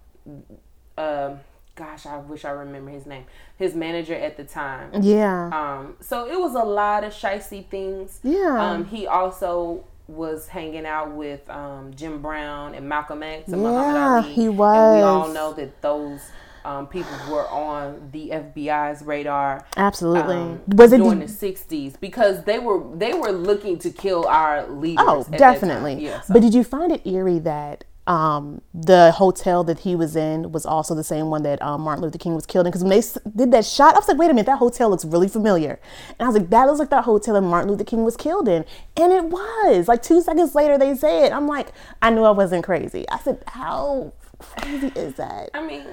um, 0.97 1.39
gosh, 1.75 2.05
I 2.05 2.17
wish 2.17 2.45
I 2.45 2.51
remember 2.51 2.91
his 2.91 3.05
name. 3.05 3.23
His 3.57 3.73
manager 3.73 4.13
at 4.13 4.35
the 4.37 4.43
time. 4.43 4.91
Yeah, 5.01 5.47
Um, 5.53 5.95
so 6.01 6.27
it 6.29 6.39
was 6.39 6.55
a 6.55 6.63
lot 6.63 7.03
of 7.03 7.13
shicey 7.13 7.65
things. 7.65 8.19
Yeah. 8.21 8.57
Um, 8.61 8.85
he 8.85 9.07
also 9.07 9.85
was 10.07 10.47
hanging 10.47 10.85
out 10.85 11.11
with 11.11 11.49
um, 11.49 11.93
Jim 11.95 12.21
Brown 12.21 12.75
and 12.75 12.87
Malcolm 12.87 13.23
X 13.23 13.47
and 13.51 13.61
Muhammad 13.61 13.95
Yeah, 13.95 14.15
Ali. 14.17 14.33
he 14.33 14.45
And 14.47 14.57
we 14.57 14.63
all 14.65 15.21
was. 15.21 15.33
know 15.33 15.53
that 15.53 15.81
those 15.81 16.19
um, 16.65 16.87
people 16.87 17.11
were 17.29 17.47
on 17.49 18.09
the 18.11 18.29
FBI's 18.29 19.01
radar. 19.03 19.65
absolutely. 19.77 20.35
um, 20.35 20.61
was 20.67 20.93
it? 20.93 20.97
during 20.99 21.19
the 21.19 21.25
'60s 21.25 21.99
because 21.99 22.43
they 22.45 22.57
were 22.59 22.81
they 22.95 23.13
were 23.13 23.31
looking 23.31 23.77
to 23.79 23.89
kill 23.89 24.25
our 24.27 24.65
leaders. 24.67 25.05
Oh, 25.07 25.21
at 25.21 25.25
that 25.31 25.39
time. 25.39 25.53
definitely. 25.53 26.03
Yeah, 26.05 26.21
so- 26.21 26.33
But 26.33 26.41
did 26.41 26.53
you 26.53 26.63
find 26.63 26.91
it 26.91 27.05
eerie 27.05 27.39
that 27.39 27.83
um, 28.05 28.61
the 28.73 29.11
hotel 29.11 29.63
that 29.63 29.79
he 29.79 29.95
was 29.95 30.15
in 30.15 30.51
was 30.51 30.65
also 30.65 30.93
the 30.93 31.03
same 31.03 31.29
one 31.29 31.43
that 31.43 31.61
um, 31.61 31.81
Martin 31.81 32.03
Luther 32.03 32.17
King 32.17 32.35
was 32.35 32.45
killed 32.45 32.65
in? 32.67 32.71
Because 32.71 32.83
when 32.83 32.89
they 32.89 33.01
did 33.35 33.51
that 33.51 33.65
shot, 33.65 33.95
I 33.95 33.99
was 33.99 34.07
like, 34.07 34.17
wait 34.17 34.29
a 34.29 34.33
minute, 34.33 34.47
that 34.47 34.57
hotel 34.57 34.89
looks 34.89 35.05
really 35.05 35.29
familiar. 35.29 35.79
And 36.19 36.21
I 36.21 36.25
was 36.25 36.35
like, 36.35 36.49
that 36.49 36.65
looks 36.65 36.79
like 36.79 36.89
that 36.89 37.05
hotel 37.05 37.33
that 37.35 37.41
Martin 37.41 37.71
Luther 37.71 37.85
King 37.85 38.03
was 38.03 38.17
killed 38.17 38.47
in. 38.47 38.65
And 38.97 39.13
it 39.13 39.23
was. 39.25 39.87
Like 39.87 40.03
two 40.03 40.21
seconds 40.21 40.53
later, 40.53 40.77
they 40.77 40.95
say 40.95 41.25
it. 41.25 41.31
I'm 41.31 41.47
like, 41.47 41.69
I 42.01 42.09
knew 42.09 42.23
I 42.23 42.31
wasn't 42.31 42.63
crazy. 42.65 43.05
I 43.09 43.19
said, 43.19 43.41
how 43.47 44.11
crazy 44.39 44.87
is 44.95 45.15
that? 45.15 45.51
I 45.53 45.65
mean, 45.65 45.85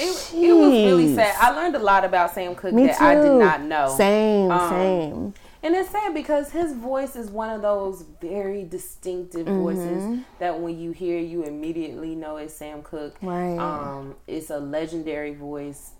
it, 0.00 0.32
it 0.34 0.52
was 0.54 0.72
really 0.72 1.14
sad. 1.14 1.36
I 1.38 1.50
learned 1.54 1.76
a 1.76 1.78
lot 1.78 2.04
about 2.04 2.32
Sam 2.34 2.54
Cooke 2.54 2.72
Me 2.72 2.86
that 2.86 2.98
too. 2.98 3.04
I 3.04 3.14
did 3.16 3.32
not 3.32 3.62
know. 3.62 3.94
Same, 3.96 4.50
Um, 4.50 4.70
same. 4.70 5.34
And 5.64 5.74
it's 5.74 5.88
sad 5.90 6.12
because 6.14 6.50
his 6.52 6.74
voice 6.74 7.16
is 7.16 7.30
one 7.30 7.48
of 7.50 7.62
those 7.62 8.04
very 8.20 8.64
distinctive 8.64 9.46
voices 9.46 10.02
Mm-hmm. 10.02 10.20
that 10.38 10.60
when 10.60 10.78
you 10.78 10.92
hear, 10.92 11.18
you 11.18 11.42
immediately 11.44 12.14
know 12.14 12.36
it's 12.36 12.52
Sam 12.54 12.82
Cooke. 12.82 13.16
Right. 13.22 13.56
Um, 13.58 14.14
it's 14.26 14.50
a 14.50 14.58
legendary 14.58 15.34
voice, 15.34 15.92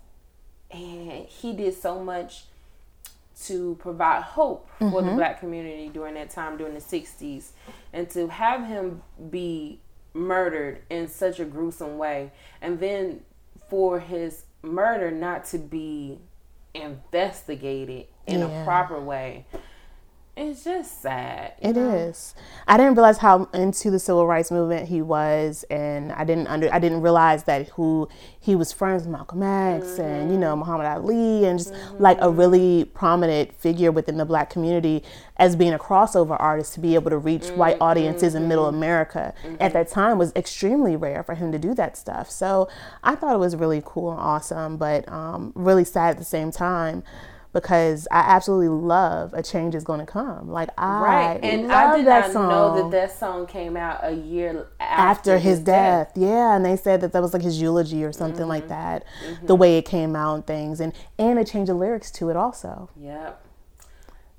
and 0.71 1.25
he 1.25 1.51
did 1.53 1.73
so 1.73 1.99
much 2.03 2.43
to 3.45 3.75
provide 3.79 4.21
hope 4.23 4.69
for 4.79 4.85
Mm-hmm. 4.85 5.07
the 5.07 5.13
black 5.15 5.39
community 5.39 5.89
during 5.91 6.13
that 6.13 6.29
time 6.29 6.57
during 6.57 6.73
the 6.75 6.79
60s 6.79 7.49
and 7.91 8.09
to 8.11 8.27
have 8.29 8.65
him 8.67 9.01
be 9.29 9.81
murdered 10.13 10.79
in 10.89 11.07
such 11.09 11.39
a 11.41 11.43
gruesome 11.45 11.97
way 11.97 12.31
and 12.61 12.79
then 12.79 13.19
for 13.69 13.99
his 13.99 14.43
murder 14.61 15.11
not 15.11 15.43
to 15.43 15.57
be 15.57 16.17
investigated 16.73 18.05
in 18.27 18.39
Yeah. 18.39 18.61
a 18.61 18.65
proper 18.65 18.99
way 18.99 19.45
it's 20.37 20.65
just 20.65 21.01
sad. 21.01 21.53
It 21.61 21.77
know? 21.77 21.89
is. 21.91 22.35
I 22.67 22.75
didn't 22.75 22.95
realize 22.95 23.19
how 23.19 23.45
into 23.53 23.89
the 23.89 23.99
civil 23.99 24.27
rights 24.27 24.51
movement 24.51 24.89
he 24.89 25.01
was, 25.01 25.63
and 25.69 26.11
I 26.11 26.25
didn't 26.25 26.47
under 26.47 26.73
I 26.73 26.79
didn't 26.79 27.01
realize 27.01 27.45
that 27.45 27.69
who 27.69 28.09
he 28.37 28.53
was 28.53 28.73
friends 28.73 29.03
with 29.03 29.11
Malcolm 29.11 29.41
X 29.41 29.85
mm-hmm. 29.87 30.01
and 30.01 30.31
you 30.31 30.37
know 30.37 30.51
mm-hmm. 30.51 30.59
Muhammad 30.59 30.87
Ali 30.87 31.45
and 31.45 31.57
just 31.57 31.71
mm-hmm. 31.71 32.03
like 32.03 32.17
a 32.19 32.29
really 32.29 32.83
prominent 32.83 33.53
figure 33.53 33.93
within 33.93 34.17
the 34.17 34.25
black 34.25 34.49
community 34.49 35.03
as 35.37 35.55
being 35.55 35.73
a 35.73 35.79
crossover 35.79 36.35
artist 36.37 36.73
to 36.73 36.81
be 36.81 36.95
able 36.95 37.11
to 37.11 37.17
reach 37.17 37.43
mm-hmm. 37.43 37.57
white 37.57 37.77
audiences 37.79 38.35
in 38.35 38.49
Middle 38.49 38.65
mm-hmm. 38.65 38.75
America 38.75 39.33
at 39.43 39.43
mm-hmm. 39.45 39.73
that 39.73 39.87
time 39.87 40.17
was 40.17 40.33
extremely 40.35 40.97
rare 40.97 41.23
for 41.23 41.35
him 41.35 41.53
to 41.53 41.59
do 41.59 41.73
that 41.75 41.95
stuff. 41.95 42.29
So 42.29 42.67
I 43.03 43.15
thought 43.15 43.33
it 43.33 43.39
was 43.39 43.55
really 43.55 43.81
cool 43.85 44.11
and 44.11 44.19
awesome, 44.19 44.75
but 44.75 45.09
um, 45.09 45.53
really 45.55 45.85
sad 45.85 46.09
at 46.09 46.17
the 46.17 46.25
same 46.25 46.51
time 46.51 47.03
because 47.55 48.05
I 48.11 48.19
absolutely 48.19 48.67
love 48.67 49.33
a 49.33 49.41
change 49.41 49.75
is 49.75 49.85
going 49.85 50.01
to 50.01 50.05
come. 50.05 50.49
Like 50.51 50.69
I 50.77 51.01
right, 51.01 51.39
and 51.41 51.71
I 51.71 51.95
did 51.95 52.05
not 52.05 52.33
know 52.33 52.75
that 52.75 52.91
that 52.91 53.17
song 53.17 53.47
came 53.47 53.77
out 53.77 54.01
a 54.03 54.11
year 54.11 54.67
after, 54.81 55.31
after 55.31 55.33
his, 55.37 55.43
his 55.43 55.59
death. 55.61 56.13
death. 56.13 56.21
Yeah, 56.21 56.57
and 56.57 56.65
they 56.65 56.75
said 56.75 56.99
that 56.99 57.13
that 57.13 57.21
was 57.21 57.31
like 57.31 57.41
his 57.41 57.61
eulogy 57.61 58.03
or 58.03 58.11
something 58.11 58.41
mm-hmm. 58.41 58.49
like 58.49 58.67
that. 58.67 59.05
Mm-hmm. 59.25 59.45
The 59.45 59.55
way 59.55 59.77
it 59.77 59.85
came 59.85 60.17
out 60.17 60.35
and 60.35 60.45
things, 60.45 60.81
and 60.81 60.91
and 61.17 61.39
a 61.39 61.45
change 61.45 61.69
of 61.69 61.77
lyrics 61.77 62.11
to 62.11 62.29
it 62.29 62.35
also. 62.35 62.89
Yep. 62.99 63.41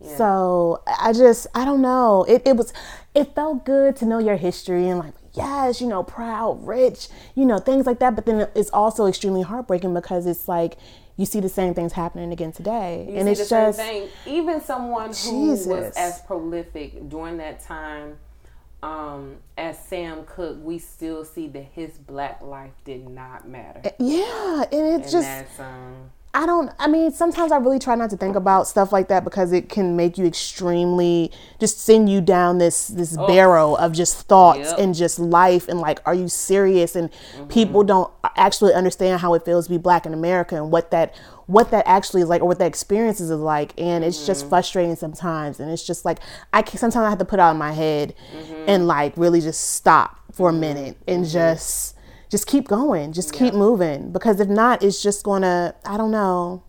Yeah. 0.03 0.17
So 0.19 0.83
I 1.01 1.15
just 1.15 1.47
I 1.55 1.65
don't 1.65 1.81
know. 1.81 2.27
It 2.29 2.43
it 2.45 2.55
was 2.59 2.75
it 3.15 3.35
felt 3.35 3.65
good 3.65 3.97
to 3.97 4.05
know 4.05 4.19
your 4.19 4.37
history 4.37 4.91
and 4.91 4.99
like 4.99 5.15
yes, 5.33 5.81
you 5.81 5.87
know, 5.87 6.03
proud, 6.03 6.67
rich, 6.67 7.09
you 7.35 7.47
know, 7.47 7.59
things 7.59 7.87
like 7.87 7.99
that. 8.01 8.15
But 8.15 8.27
then 8.27 8.49
it's 8.55 8.71
also 8.71 9.07
extremely 9.07 9.41
heartbreaking 9.41 9.95
because 9.95 10.27
it's 10.27 10.49
like 10.49 10.77
you 11.17 11.27
see 11.27 11.41
the 11.41 11.49
same 11.49 11.75
things 11.75 11.93
happening 11.93 12.33
again 12.33 12.53
today. 12.53 13.07
You 13.09 13.17
and 13.17 13.29
it's 13.29 13.49
just 13.49 13.79
thing. 13.79 14.09
even 14.27 14.61
someone 14.61 15.09
who 15.09 15.13
Jesus. 15.13 15.67
was 15.67 15.97
as 15.97 16.21
prolific 16.23 17.09
during 17.09 17.39
that 17.39 17.61
time 17.61 18.19
um, 18.83 19.37
as 19.57 19.79
Sam 19.79 20.25
Cooke, 20.27 20.59
we 20.63 20.79
still 20.79 21.25
see 21.25 21.49
that 21.49 21.65
his 21.73 21.99
black 21.99 22.43
life 22.43 22.73
did 22.85 23.09
not 23.09 23.49
matter. 23.49 23.81
Eh, 23.85 23.91
yeah, 23.99 24.65
and 24.71 25.01
it's 25.03 25.11
just 25.11 25.29
I 26.37 26.45
don't, 26.45 26.71
I 26.79 26.87
mean, 26.87 27.13
sometimes 27.13 27.51
I 27.51 27.57
really 27.57 27.79
try 27.79 27.95
not 27.95 28.11
to 28.11 28.17
think 28.19 28.37
about 28.37 28.69
stuff 28.69 28.93
like 28.93 29.09
that 29.09 29.25
because 29.25 29.53
it 29.53 29.71
can 29.71 29.97
make 29.97 30.19
you 30.19 30.27
extremely, 30.27 31.33
just 31.59 31.81
send 31.81 32.11
you 32.11 32.21
down 32.21 32.59
this, 32.59 32.89
this 32.89 33.17
oh. 33.19 33.27
barrow 33.27 33.75
of 33.77 33.93
just 33.93 34.29
thoughts 34.29 34.59
yep. 34.59 34.79
and 34.79 34.95
just 34.95 35.19
life. 35.19 35.67
And 35.67 35.81
like, 35.81 35.99
are 36.05 36.15
you 36.15 36.29
serious? 36.29 36.95
And 36.95 37.11
mm-hmm. 37.11 37.47
people 37.47 37.85
don't 37.85 38.13
actually 38.37 38.75
understand 38.75 39.23
how 39.23 39.33
it 39.33 39.47
feels 39.47 39.67
to 39.67 39.71
be 39.71 39.79
black 39.79 40.05
in 40.05 40.13
America 40.13 40.57
and 40.57 40.71
what 40.71 40.91
that, 40.91 41.17
what 41.47 41.71
that 41.71 41.87
actually 41.87 42.21
is 42.21 42.29
like 42.29 42.43
or 42.43 42.49
what 42.49 42.59
that 42.59 42.67
experience 42.67 43.19
is 43.19 43.31
like. 43.31 43.73
And 43.79 44.05
it's 44.05 44.19
mm-hmm. 44.19 44.27
just 44.27 44.47
frustrating 44.47 44.95
sometimes. 44.95 45.59
And 45.59 45.71
it's 45.71 45.87
just 45.87 46.05
like, 46.05 46.19
I 46.53 46.61
can, 46.61 46.79
sometimes 46.79 47.07
I 47.07 47.09
have 47.09 47.19
to 47.21 47.25
put 47.25 47.41
out 47.41 47.53
in 47.53 47.57
my 47.57 47.73
head 47.73 48.15
mm-hmm. 48.37 48.65
and 48.69 48.87
like 48.87 49.17
really 49.17 49.41
just 49.41 49.71
stop 49.71 50.21
for 50.35 50.51
a 50.51 50.53
mm-hmm. 50.53 50.61
minute 50.61 50.97
and 51.09 51.25
mm-hmm. 51.25 51.33
just, 51.33 51.96
just 52.29 52.47
keep 52.47 52.69
going, 52.69 53.13
just 53.13 53.33
keep 53.33 53.55
moving. 53.55 54.13
Because 54.13 54.41
if 54.41 54.49
not, 54.49 54.83
it's 54.83 55.03
just 55.03 55.25
gonna, 55.25 55.75
I 55.85 55.97
don't 55.97 56.11
know. 56.11 56.63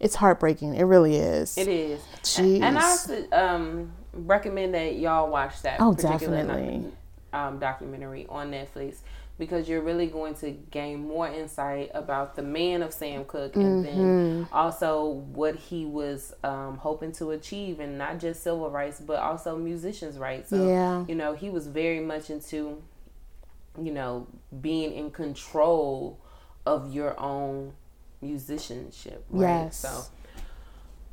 It's 0.00 0.16
heartbreaking. 0.16 0.74
It 0.74 0.82
really 0.82 1.16
is. 1.16 1.56
It 1.56 1.68
is. 1.68 2.00
Jeez. 2.22 2.60
And 2.60 2.78
I 2.78 3.36
um, 3.36 3.92
recommend 4.12 4.74
that 4.74 4.96
y'all 4.96 5.30
watch 5.30 5.62
that. 5.62 5.80
Oh, 5.80 5.94
definitely. 5.94 6.84
Um, 7.32 7.58
documentary 7.58 8.26
on 8.28 8.50
Netflix 8.50 8.96
because 9.38 9.68
you're 9.68 9.80
really 9.80 10.06
going 10.06 10.34
to 10.34 10.50
gain 10.70 11.06
more 11.06 11.26
insight 11.26 11.90
about 11.94 12.36
the 12.36 12.42
man 12.42 12.82
of 12.82 12.92
Sam 12.92 13.24
Cooke 13.24 13.56
and 13.56 13.84
mm-hmm. 13.84 13.96
then 13.96 14.48
also 14.52 15.04
what 15.06 15.56
he 15.56 15.84
was 15.84 16.34
um, 16.44 16.76
hoping 16.76 17.12
to 17.12 17.30
achieve 17.30 17.80
and 17.80 17.96
not 17.96 18.20
just 18.20 18.42
civil 18.42 18.70
rights 18.70 19.00
but 19.00 19.18
also 19.18 19.56
musicians' 19.56 20.18
rights. 20.18 20.50
So, 20.50 20.66
yeah. 20.66 21.04
you 21.08 21.14
know, 21.14 21.34
he 21.34 21.48
was 21.48 21.66
very 21.66 22.00
much 22.00 22.30
into 22.30 22.82
you 23.80 23.92
know, 23.92 24.26
being 24.60 24.92
in 24.92 25.10
control 25.10 26.18
of 26.66 26.92
your 26.92 27.18
own 27.20 27.72
musicianship. 28.20 29.24
Right? 29.30 29.64
Yes. 29.64 29.78
So 29.78 30.04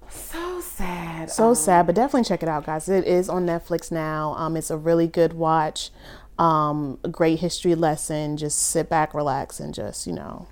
so 0.09 0.61
sad. 0.61 1.29
So 1.29 1.49
um, 1.49 1.55
sad, 1.55 1.85
but 1.85 1.95
definitely 1.95 2.23
check 2.23 2.43
it 2.43 2.49
out, 2.49 2.65
guys. 2.65 2.89
It 2.89 3.05
is 3.05 3.29
on 3.29 3.45
Netflix 3.45 3.91
now. 3.91 4.33
Um, 4.37 4.57
it's 4.57 4.71
a 4.71 4.77
really 4.77 5.07
good 5.07 5.33
watch. 5.33 5.91
Um, 6.37 6.99
a 7.03 7.09
great 7.09 7.39
history 7.39 7.75
lesson. 7.75 8.37
Just 8.37 8.59
sit 8.59 8.89
back, 8.89 9.13
relax, 9.13 9.59
and 9.59 9.73
just 9.73 10.07
you 10.07 10.13
know, 10.13 10.47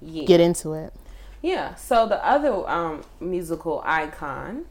yeah. 0.00 0.24
get 0.24 0.40
into 0.40 0.72
it. 0.72 0.92
Yeah. 1.42 1.74
So 1.74 2.08
the 2.08 2.24
other 2.26 2.68
um, 2.68 3.04
musical 3.20 3.82
icon, 3.84 4.64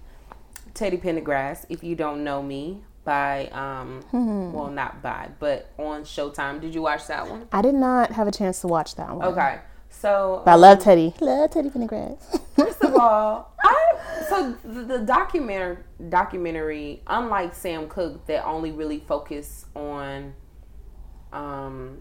Teddy 0.73 0.97
Pendergrass. 0.97 1.65
If 1.69 1.83
you 1.83 1.95
don't 1.95 2.23
know 2.23 2.41
me, 2.41 2.83
by 3.03 3.47
um 3.47 4.01
mm-hmm. 4.11 4.53
well 4.53 4.69
not 4.69 5.01
by 5.01 5.29
but 5.39 5.71
on 5.77 6.03
Showtime. 6.03 6.61
Did 6.61 6.73
you 6.73 6.81
watch 6.81 7.07
that 7.07 7.27
one? 7.29 7.47
I 7.51 7.61
did 7.61 7.75
not 7.75 8.11
have 8.11 8.27
a 8.27 8.31
chance 8.31 8.61
to 8.61 8.67
watch 8.67 8.95
that 8.95 9.15
one. 9.15 9.27
Okay. 9.27 9.59
So 9.89 10.41
but 10.45 10.51
I 10.51 10.55
love 10.55 10.79
um, 10.79 10.83
Teddy. 10.83 11.13
Love 11.19 11.51
Teddy 11.51 11.69
Pendergrass. 11.69 12.39
first 12.55 12.83
of 12.83 12.95
all, 12.99 13.53
I 13.61 13.99
so 14.29 14.57
the, 14.63 14.83
the 14.83 14.99
documentary 14.99 15.77
documentary, 16.09 17.01
unlike 17.07 17.53
Sam 17.53 17.87
Cooke, 17.87 18.25
that 18.27 18.45
only 18.45 18.71
really 18.71 18.99
focused 18.99 19.67
on 19.75 20.33
um 21.31 21.99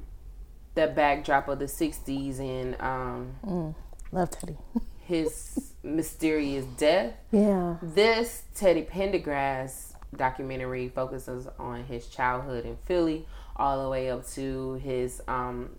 the 0.74 0.86
backdrop 0.88 1.48
of 1.48 1.58
the 1.58 1.66
'60s 1.66 2.38
and 2.40 2.80
um 2.80 3.34
mm, 3.44 3.74
love 4.10 4.30
Teddy. 4.30 4.56
his 5.00 5.72
mysterious 5.82 6.64
death. 6.64 7.14
Yeah. 7.30 7.76
This 7.82 8.44
Teddy 8.54 8.82
Pendergrass 8.82 9.91
documentary 10.16 10.88
focuses 10.88 11.48
on 11.58 11.84
his 11.84 12.06
childhood 12.06 12.64
in 12.64 12.76
Philly, 12.84 13.26
all 13.56 13.82
the 13.82 13.88
way 13.88 14.10
up 14.10 14.26
to 14.30 14.74
his 14.74 15.22
um, 15.28 15.70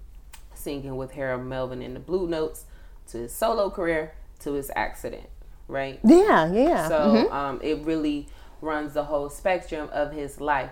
singing 0.54 0.96
with 0.96 1.12
Harold 1.12 1.46
Melvin 1.46 1.82
in 1.82 1.94
the 1.94 2.00
Blue 2.00 2.28
Notes, 2.28 2.66
to 3.10 3.20
his 3.20 3.34
solo 3.34 3.70
career, 3.70 4.14
to 4.40 4.54
his 4.54 4.72
accident. 4.76 5.30
Right? 5.68 6.00
Yeah, 6.04 6.52
yeah. 6.52 6.88
So 6.88 7.00
mm-hmm. 7.00 7.34
um, 7.34 7.60
it 7.64 7.80
really 7.84 8.28
runs 8.62 8.94
the 8.94 9.04
whole 9.06 9.30
spectrum 9.30 9.90
of 9.92 10.12
his 10.12 10.40
life. 10.42 10.72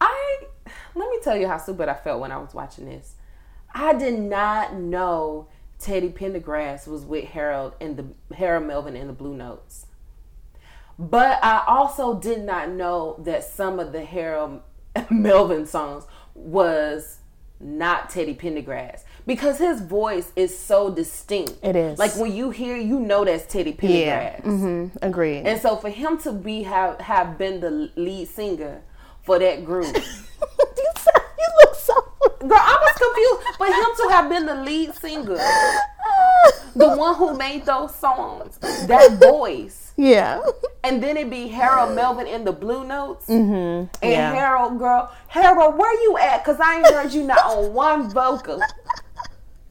I 0.00 0.44
let 0.94 1.10
me 1.10 1.18
tell 1.22 1.36
you 1.36 1.48
how 1.48 1.58
stupid 1.58 1.88
I 1.88 1.94
felt 1.94 2.20
when 2.20 2.32
I 2.32 2.38
was 2.38 2.54
watching 2.54 2.86
this. 2.86 3.14
I 3.74 3.94
did 3.94 4.18
not 4.18 4.74
know 4.74 5.48
Teddy 5.78 6.10
Pendergrass 6.10 6.86
was 6.86 7.04
with 7.04 7.24
Harold 7.24 7.74
and 7.80 7.96
the 7.96 8.34
Harold 8.36 8.66
Melvin 8.66 8.96
in 8.96 9.08
the 9.08 9.12
Blue 9.12 9.34
Notes. 9.34 9.86
But 10.98 11.42
I 11.42 11.64
also 11.66 12.18
did 12.18 12.44
not 12.44 12.70
know 12.70 13.16
that 13.20 13.44
some 13.44 13.80
of 13.80 13.92
the 13.92 14.04
Harold 14.04 14.62
Melvin 15.10 15.66
songs 15.66 16.04
was 16.34 17.18
not 17.60 18.10
Teddy 18.10 18.34
Pendergrass 18.34 19.02
because 19.26 19.58
his 19.58 19.80
voice 19.80 20.32
is 20.36 20.56
so 20.56 20.90
distinct. 20.90 21.54
It 21.62 21.76
is 21.76 21.98
like 21.98 22.14
when 22.16 22.34
you 22.34 22.50
hear, 22.50 22.76
you 22.76 23.00
know 23.00 23.24
that's 23.24 23.46
Teddy 23.46 23.72
Pendergrass. 23.72 23.88
Yeah. 23.90 24.40
Mm-hmm. 24.42 24.98
Agreed. 25.02 25.46
And 25.46 25.60
so 25.60 25.76
for 25.76 25.90
him 25.90 26.18
to 26.18 26.32
be 26.32 26.62
have 26.64 27.00
have 27.00 27.38
been 27.38 27.60
the 27.60 27.90
lead 27.96 28.28
singer 28.28 28.82
for 29.22 29.38
that 29.38 29.64
group. 29.64 29.86
you, 29.96 30.02
you 30.76 31.48
look 31.62 31.74
so. 31.74 31.94
Girl, 32.40 32.52
I 32.52 32.78
was 32.80 32.98
confused. 32.98 33.58
But 33.58 33.68
him 33.68 33.84
to 33.96 34.08
have 34.14 34.28
been 34.28 34.46
the 34.46 34.62
lead 34.62 34.94
singer, 34.94 35.38
the 36.76 36.94
one 36.96 37.14
who 37.14 37.36
made 37.36 37.64
those 37.64 37.94
songs, 37.94 38.58
that 38.58 39.18
voice 39.18 39.83
yeah. 39.96 40.42
And 40.82 41.02
then 41.02 41.16
it'd 41.16 41.30
be 41.30 41.48
Harold 41.48 41.94
Melvin 41.94 42.26
in 42.26 42.44
the 42.44 42.52
Blue 42.52 42.84
Notes. 42.86 43.26
Mm-hmm. 43.26 43.88
And 44.02 44.12
yeah. 44.12 44.32
Harold, 44.32 44.78
girl, 44.78 45.10
Harold, 45.28 45.78
where 45.78 46.02
you 46.02 46.18
at? 46.18 46.44
Because 46.44 46.60
I 46.60 46.76
ain't 46.76 46.86
heard 46.86 47.12
you 47.12 47.24
not 47.24 47.38
on 47.44 47.72
one 47.72 48.10
vocal. 48.10 48.60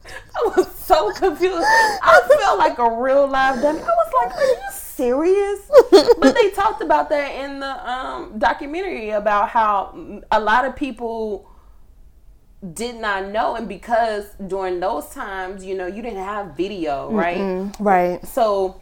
I 0.06 0.52
was 0.56 0.70
so 0.74 1.12
confused. 1.12 1.64
I 1.64 2.20
felt 2.40 2.58
like 2.58 2.78
a 2.78 2.90
real 2.90 3.26
live 3.26 3.62
dummy. 3.62 3.80
I 3.80 3.84
was 3.84 4.12
like, 4.22 4.36
are 4.36 4.44
you 4.44 4.58
serious? 4.72 5.70
but 6.18 6.34
they 6.34 6.50
talked 6.54 6.82
about 6.82 7.08
that 7.10 7.34
in 7.34 7.60
the 7.60 7.90
um, 7.90 8.38
documentary 8.38 9.10
about 9.10 9.50
how 9.50 10.22
a 10.30 10.40
lot 10.40 10.64
of 10.64 10.76
people 10.76 11.50
did 12.72 12.96
not 12.96 13.28
know 13.28 13.56
and 13.56 13.68
because 13.68 14.24
during 14.46 14.80
those 14.80 15.06
times 15.10 15.62
you 15.62 15.76
know 15.76 15.86
you 15.86 16.00
didn't 16.00 16.24
have 16.24 16.56
video 16.56 17.10
right 17.10 17.36
Mm-mm, 17.36 17.74
right 17.78 18.26
so 18.26 18.80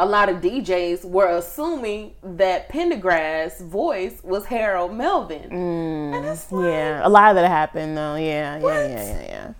a 0.00 0.06
lot 0.06 0.30
of 0.30 0.36
DJs 0.36 1.04
were 1.04 1.28
assuming 1.28 2.14
that 2.22 2.70
Pendergrass' 2.70 3.60
voice 3.60 4.18
was 4.24 4.46
Harold 4.46 4.96
Melvin. 4.96 5.50
Mm, 5.50 6.50
like, 6.50 6.64
yeah, 6.72 7.06
a 7.06 7.10
lot 7.10 7.28
of 7.28 7.36
that 7.36 7.46
happened 7.46 7.98
though. 7.98 8.14
Yeah, 8.14 8.58
yeah, 8.58 8.88
yeah, 8.88 8.88
yeah, 8.88 9.22
yeah. 9.22 9.52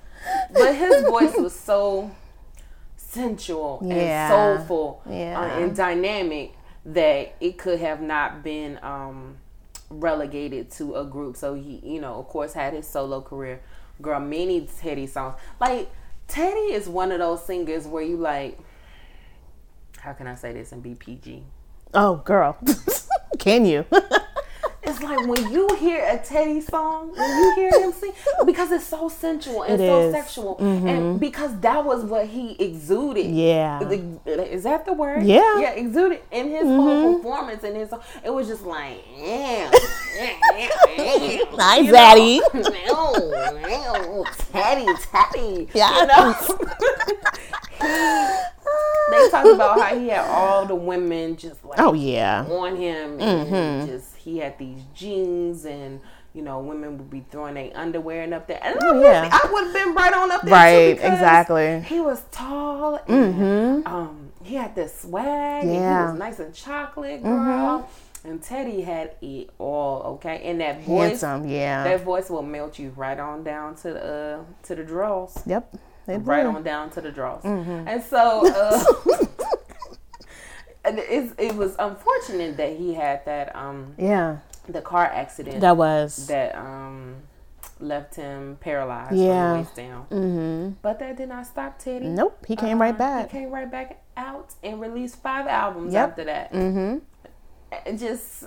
But 0.54 0.74
his 0.76 1.04
voice 1.04 1.34
was 1.36 1.54
so 1.54 2.10
sensual 2.96 3.82
yeah. 3.84 3.94
and 3.94 4.32
soulful 4.32 5.02
yeah. 5.10 5.38
uh, 5.38 5.60
and 5.60 5.76
dynamic 5.76 6.54
that 6.86 7.34
it 7.38 7.58
could 7.58 7.78
have 7.78 8.00
not 8.00 8.42
been 8.42 8.78
um, 8.82 9.36
relegated 9.90 10.70
to 10.70 10.94
a 10.94 11.04
group. 11.04 11.36
So 11.36 11.52
he, 11.52 11.82
you 11.84 12.00
know, 12.00 12.14
of 12.14 12.28
course, 12.28 12.54
had 12.54 12.72
his 12.72 12.88
solo 12.88 13.20
career. 13.20 13.60
Girl, 14.00 14.20
many 14.20 14.66
Teddy 14.78 15.06
songs. 15.06 15.38
Like 15.60 15.90
Teddy 16.28 16.72
is 16.72 16.88
one 16.88 17.12
of 17.12 17.18
those 17.18 17.44
singers 17.44 17.86
where 17.86 18.02
you 18.02 18.16
like 18.16 18.58
how 20.00 20.12
can 20.12 20.26
I 20.26 20.34
say 20.34 20.52
this 20.52 20.72
and 20.72 20.82
be 20.82 20.94
PG? 20.94 21.44
Oh, 21.94 22.16
girl. 22.16 22.56
Can 23.38 23.64
you? 23.64 23.84
It's 24.82 25.02
like 25.02 25.26
when 25.26 25.52
you 25.52 25.68
hear 25.78 26.02
a 26.08 26.16
Teddy 26.18 26.60
song, 26.62 27.12
when 27.14 27.38
you 27.38 27.52
hear 27.54 27.70
him 27.82 27.92
sing, 27.92 28.12
because 28.46 28.72
it's 28.72 28.86
so 28.86 29.08
sensual 29.10 29.62
and 29.62 29.74
It 29.74 29.86
so 29.86 30.00
is. 30.08 30.14
sexual, 30.14 30.56
and 30.58 31.20
because 31.20 31.54
that 31.60 31.84
was 31.84 32.02
what 32.04 32.26
he 32.26 32.56
exuded. 32.58 33.26
Yeah. 33.26 33.80
is 34.26 34.62
that 34.64 34.86
the 34.86 34.94
word? 34.94 35.24
Yeah. 35.24 35.40
Mm-hmm. 35.40 35.60
yeah, 35.60 35.70
exuded 35.72 36.20
in 36.30 36.48
his 36.50 36.64
whole 36.64 37.16
performance 37.16 37.62
and 37.62 37.76
his. 37.76 37.92
It 38.24 38.30
was 38.30 38.48
just 38.48 38.64
like, 38.64 39.04
yeah, 39.18 39.70
know? 39.70 39.78
Daddy. 41.92 42.40
No, 42.54 44.24
Teddy, 44.52 44.86
Teddy. 45.12 45.68
Yeah. 45.74 46.00
You 46.00 46.06
know? 46.06 46.34
they 49.10 49.28
talked 49.30 49.48
about 49.48 49.80
how 49.80 49.98
he 49.98 50.08
had 50.08 50.26
all 50.28 50.66
the 50.66 50.74
women 50.74 51.36
just 51.36 51.64
like 51.64 51.80
Oh, 51.80 51.92
yeah. 51.92 52.44
on 52.48 52.76
him 52.76 53.20
and 53.20 53.88
just 53.88 54.14
he 54.30 54.38
had 54.38 54.58
these 54.58 54.82
jeans 54.94 55.64
and 55.64 56.00
you 56.34 56.42
know 56.42 56.60
women 56.60 56.96
would 56.98 57.10
be 57.10 57.24
throwing 57.30 57.54
their 57.54 57.70
underwear 57.74 58.22
and 58.22 58.32
up 58.34 58.46
there 58.46 58.60
and 58.62 58.76
I, 58.80 58.86
Oh, 58.88 58.94
would, 58.94 59.02
yeah. 59.02 59.28
I 59.32 59.52
would 59.52 59.64
have 59.64 59.74
been 59.74 59.94
right 59.94 60.12
on 60.14 60.30
up 60.30 60.42
there 60.42 60.52
Right, 60.54 60.90
exactly. 60.92 61.80
he 61.80 62.00
was 62.00 62.22
tall 62.30 63.00
and 63.08 63.86
um 63.86 64.30
he 64.42 64.54
had 64.54 64.74
this 64.74 65.00
swag 65.00 65.62
and 65.64 65.70
he 65.70 65.76
Yeah. 65.76 66.10
was 66.10 66.18
nice 66.18 66.38
and 66.38 66.54
chocolate 66.54 67.22
girl 67.22 67.88
and 68.24 68.42
Teddy 68.42 68.82
had 68.82 69.12
it 69.22 69.50
all 69.58 70.02
okay 70.14 70.42
and 70.44 70.60
that 70.60 70.82
voice 70.82 71.22
Handsome, 71.22 71.48
yeah. 71.48 71.82
that 71.84 72.02
voice 72.04 72.30
will 72.30 72.42
melt 72.42 72.78
you 72.78 72.90
right 72.96 73.18
on 73.18 73.42
down 73.42 73.74
to 73.76 73.92
the 73.94 74.04
uh, 74.40 74.44
to 74.64 74.74
the 74.76 74.84
draws 74.84 75.42
Yep. 75.46 75.74
Right 76.06 76.44
on 76.44 76.64
down 76.64 76.90
to 76.90 77.00
the 77.00 77.12
draws. 77.12 77.40
Mm-hmm. 77.44 77.86
And 77.86 78.02
so 78.02 78.42
uh, 78.52 78.82
it's, 80.84 81.34
it 81.38 81.54
was 81.56 81.76
unfortunate 81.78 82.56
that 82.56 82.76
he 82.76 82.94
had 82.94 83.24
that 83.26 83.54
um 83.54 83.94
Yeah. 83.98 84.38
the 84.68 84.80
car 84.80 85.04
accident 85.04 85.60
That 85.60 85.76
was. 85.76 86.26
that 86.28 86.54
um 86.56 87.16
left 87.78 88.14
him 88.14 88.58
paralyzed 88.60 89.14
Yeah. 89.16 89.42
from 89.42 89.52
the 89.52 89.58
waist 89.62 89.76
down. 89.76 90.06
Mm-hmm. 90.10 90.74
But 90.82 90.98
that 90.98 91.16
did 91.16 91.28
not 91.30 91.46
stop 91.46 91.78
Teddy. 91.78 92.06
Nope. 92.08 92.44
He 92.46 92.54
came 92.56 92.76
Uh, 92.78 92.84
right 92.84 92.96
back. 92.98 93.30
He 93.30 93.38
came 93.38 93.50
right 93.50 93.70
back 93.70 94.02
out 94.16 94.54
and 94.62 94.80
released 94.80 95.16
five 95.22 95.46
albums 95.46 95.92
Yep. 95.94 96.08
after 96.10 96.24
that. 96.24 96.52
Mm-hmm. 96.52 96.98
And 97.86 97.98
Just 97.98 98.44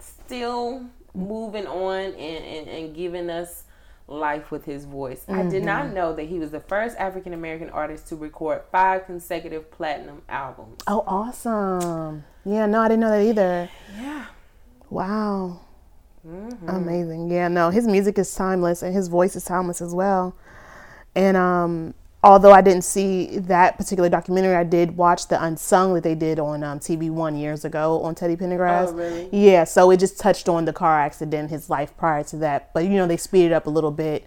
still 0.00 0.86
moving 1.14 1.66
on 1.66 2.00
and, 2.00 2.16
and, 2.44 2.68
and 2.68 2.94
giving 2.94 3.30
us 3.30 3.64
life 4.12 4.50
with 4.50 4.64
his 4.64 4.84
voice. 4.84 5.24
I 5.28 5.42
did 5.42 5.52
Mm-hmm. 5.54 5.64
not 5.64 5.92
know 5.92 6.14
that 6.14 6.24
he 6.24 6.38
was 6.38 6.50
the 6.50 6.60
first 6.60 6.96
African 6.98 7.32
American 7.32 7.70
artist 7.70 8.08
to 8.08 8.16
record 8.16 8.62
five 8.70 9.06
consecutive 9.06 9.70
platinum 9.70 10.22
albums. 10.28 10.82
Oh, 10.86 11.02
awesome. 11.06 12.24
Yeah, 12.44 12.66
no, 12.66 12.80
I 12.80 12.88
didn't 12.88 13.00
know 13.00 13.10
that 13.10 13.22
either. 13.22 13.68
Yeah. 13.96 14.26
Wow. 14.90 15.60
Mm-hmm. 16.26 16.68
Amazing. 16.68 17.30
Yeah, 17.30 17.48
no, 17.48 17.70
his 17.70 17.86
music 17.86 18.18
is 18.18 18.32
timeless 18.34 18.82
and 18.82 18.94
his 18.94 19.08
voice 19.08 19.34
is 19.34 19.44
timeless 19.44 19.80
as 19.80 19.94
well. 19.94 20.36
And 21.14 21.36
um 21.36 21.94
although 22.22 22.52
I 22.52 22.60
didn't 22.60 22.84
see 22.84 23.38
that 23.40 23.76
particular 23.76 24.08
documentary, 24.08 24.54
I 24.54 24.64
did 24.64 24.96
watch 24.96 25.28
the 25.28 25.42
Unsung 25.42 25.94
that 25.94 26.02
they 26.02 26.14
did 26.14 26.38
on 26.38 26.62
um, 26.62 26.78
TV 26.78 27.10
One 27.10 27.36
years 27.36 27.64
ago 27.64 28.00
on 28.02 28.14
Teddy 28.14 28.36
Pendergrass. 28.36 28.88
Oh, 28.88 28.92
really? 28.92 29.28
Yeah, 29.32 29.64
so 29.64 29.90
it 29.90 29.98
just 29.98 30.18
touched 30.18 30.48
on 30.48 30.64
the 30.64 30.72
car 30.72 31.00
accident, 31.00 31.50
his 31.50 31.68
life 31.68 31.96
prior 31.96 32.22
to 32.24 32.36
that. 32.38 32.72
But 32.72 32.84
you 32.84 32.90
know, 32.90 33.06
they 33.06 33.16
speeded 33.16 33.52
up 33.52 33.66
a 33.66 33.70
little 33.70 33.90
bit. 33.90 34.26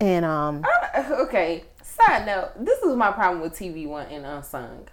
And 0.00 0.24
um 0.24 0.64
Okay. 1.10 1.64
Side 1.82 2.26
note, 2.26 2.52
this 2.64 2.78
is 2.80 2.94
my 2.94 3.10
problem 3.10 3.42
with 3.42 3.54
TV 3.54 3.86
One 3.86 4.06
and 4.06 4.24
Unsung. 4.24 4.86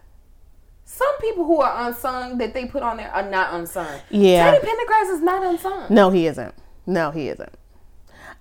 Some 0.86 1.18
people 1.20 1.46
who 1.46 1.62
are 1.62 1.88
unsung 1.88 2.38
that 2.38 2.54
they 2.54 2.66
put 2.66 2.84
on 2.84 2.98
there 2.98 3.12
are 3.12 3.28
not 3.28 3.54
unsung. 3.54 4.00
Yeah. 4.10 4.52
Teddy 4.52 4.66
Pendergrass 4.66 5.14
is 5.14 5.22
not 5.22 5.44
unsung. 5.44 5.88
No, 5.90 6.10
he 6.12 6.28
isn't. 6.28 6.54
No, 6.86 7.12
he 7.12 7.30
isn't. 7.30 7.54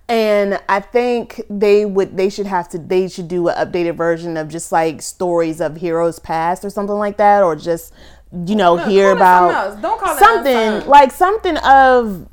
And 0.07 0.59
I 0.69 0.81
think 0.81 1.41
they 1.49 1.83
would 1.85 2.15
they 2.15 2.29
should 2.29 2.45
have 2.45 2.69
to 2.69 2.77
they 2.77 3.07
should 3.07 3.27
do 3.27 3.47
an 3.47 3.55
updated 3.55 3.95
version 3.95 4.37
of 4.37 4.49
just 4.49 4.71
like 4.71 5.01
stories 5.01 5.59
of 5.59 5.77
heroes 5.77 6.19
past 6.19 6.63
or 6.63 6.69
something 6.69 6.95
like 6.95 7.17
that 7.17 7.41
or 7.43 7.55
just 7.55 7.91
you 8.31 8.55
know 8.55 8.75
No, 8.75 8.85
hear 8.85 9.11
about 9.11 9.51
something 9.51 9.71
else. 9.73 9.81
Don't 9.81 9.99
call 9.99 10.17
something 10.17 10.55
unsung. 10.57 10.89
like 10.89 11.11
something 11.11 11.57
of 11.57 12.27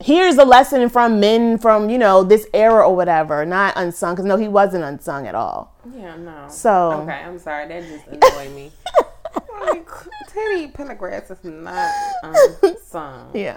here's 0.00 0.36
a 0.36 0.44
lesson 0.44 0.88
from 0.88 1.20
men 1.20 1.58
from 1.58 1.90
you 1.90 1.98
know 1.98 2.22
this 2.24 2.46
era 2.52 2.86
or 2.86 2.94
whatever 2.96 3.46
not 3.46 3.72
unsung 3.76 4.14
because 4.14 4.26
no 4.26 4.36
he 4.36 4.48
wasn't 4.48 4.82
unsung 4.82 5.26
at 5.26 5.34
all 5.34 5.74
Yeah, 5.94 6.16
no. 6.16 6.46
So- 6.48 7.02
okay, 7.02 7.22
I'm 7.24 7.38
sorry. 7.38 7.68
That 7.68 7.82
just 7.84 8.06
annoyed 8.08 8.52
me. 8.54 8.72
like 9.60 9.88
Teddy 10.28 10.66
Pendergrass 10.68 11.30
is 11.30 11.38
not 11.44 11.92
unsung. 12.62 13.30
yeah 13.32 13.56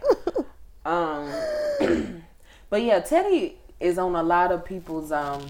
Um, 0.86 1.32
but 2.70 2.82
yeah, 2.84 3.00
Teddy 3.00 3.58
is 3.80 3.98
on 3.98 4.16
a 4.16 4.24
lot 4.24 4.52
of 4.52 4.66
people's 4.66 5.12
um 5.12 5.46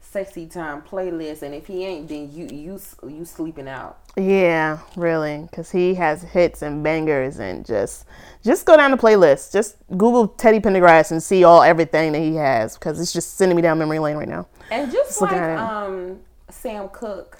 sexy 0.00 0.46
time 0.46 0.82
playlist, 0.82 1.42
and 1.42 1.54
if 1.54 1.66
he 1.66 1.84
ain't, 1.84 2.08
then 2.08 2.30
you 2.32 2.46
you 2.52 2.80
you 3.08 3.24
sleeping 3.24 3.68
out. 3.68 3.98
Yeah, 4.16 4.78
really, 4.96 5.48
because 5.50 5.72
he 5.72 5.94
has 5.94 6.22
hits 6.22 6.62
and 6.62 6.84
bangers, 6.84 7.38
and 7.40 7.66
just 7.66 8.06
just 8.44 8.64
go 8.66 8.76
down 8.76 8.92
the 8.92 8.96
playlist. 8.96 9.52
Just 9.52 9.76
Google 9.90 10.28
Teddy 10.28 10.60
Pendergrass 10.60 11.10
and 11.10 11.22
see 11.22 11.42
all 11.44 11.62
everything 11.62 12.12
that 12.12 12.20
he 12.20 12.36
has, 12.36 12.76
because 12.78 13.00
it's 13.00 13.12
just 13.12 13.36
sending 13.36 13.56
me 13.56 13.62
down 13.62 13.78
memory 13.78 13.98
lane 13.98 14.16
right 14.16 14.28
now. 14.28 14.46
And 14.70 14.90
just 14.92 15.10
Just 15.10 15.22
like 15.22 15.32
looking 15.32 15.44
at 15.44 15.52
him. 15.54 15.58
um 15.58 16.20
Sam 16.50 16.88
Cooke, 16.90 17.38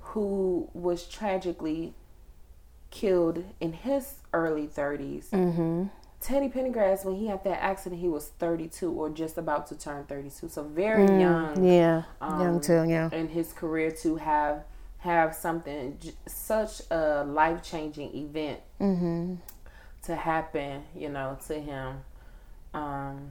who 0.00 0.70
was 0.72 1.06
tragically 1.06 1.92
killed 2.90 3.44
in 3.60 3.72
his 3.74 4.14
early 4.32 4.66
30s. 4.66 5.28
Mm-hmm. 5.30 5.84
Teddy 6.26 6.48
Pendergrass, 6.48 7.04
when 7.04 7.14
he 7.14 7.28
had 7.28 7.44
that 7.44 7.62
accident, 7.62 8.00
he 8.00 8.08
was 8.08 8.30
32 8.40 8.90
or 8.90 9.08
just 9.10 9.38
about 9.38 9.68
to 9.68 9.76
turn 9.78 10.04
32, 10.06 10.48
so 10.48 10.64
very 10.64 11.04
young. 11.20 11.54
Mm, 11.56 11.64
Yeah, 11.64 12.02
um, 12.20 12.40
young 12.40 12.60
too. 12.60 12.84
Yeah, 12.88 13.08
in 13.12 13.28
his 13.28 13.52
career 13.52 13.92
to 14.02 14.16
have 14.16 14.64
have 14.98 15.36
something 15.36 15.96
j- 16.00 16.10
such 16.26 16.82
a 16.90 17.22
life 17.24 17.62
changing 17.62 18.12
event 18.16 18.58
Mm-hmm. 18.80 19.34
to 20.02 20.16
happen, 20.16 20.82
you 20.96 21.08
know, 21.10 21.38
to 21.46 21.60
him. 21.60 21.98
Um, 22.74 23.30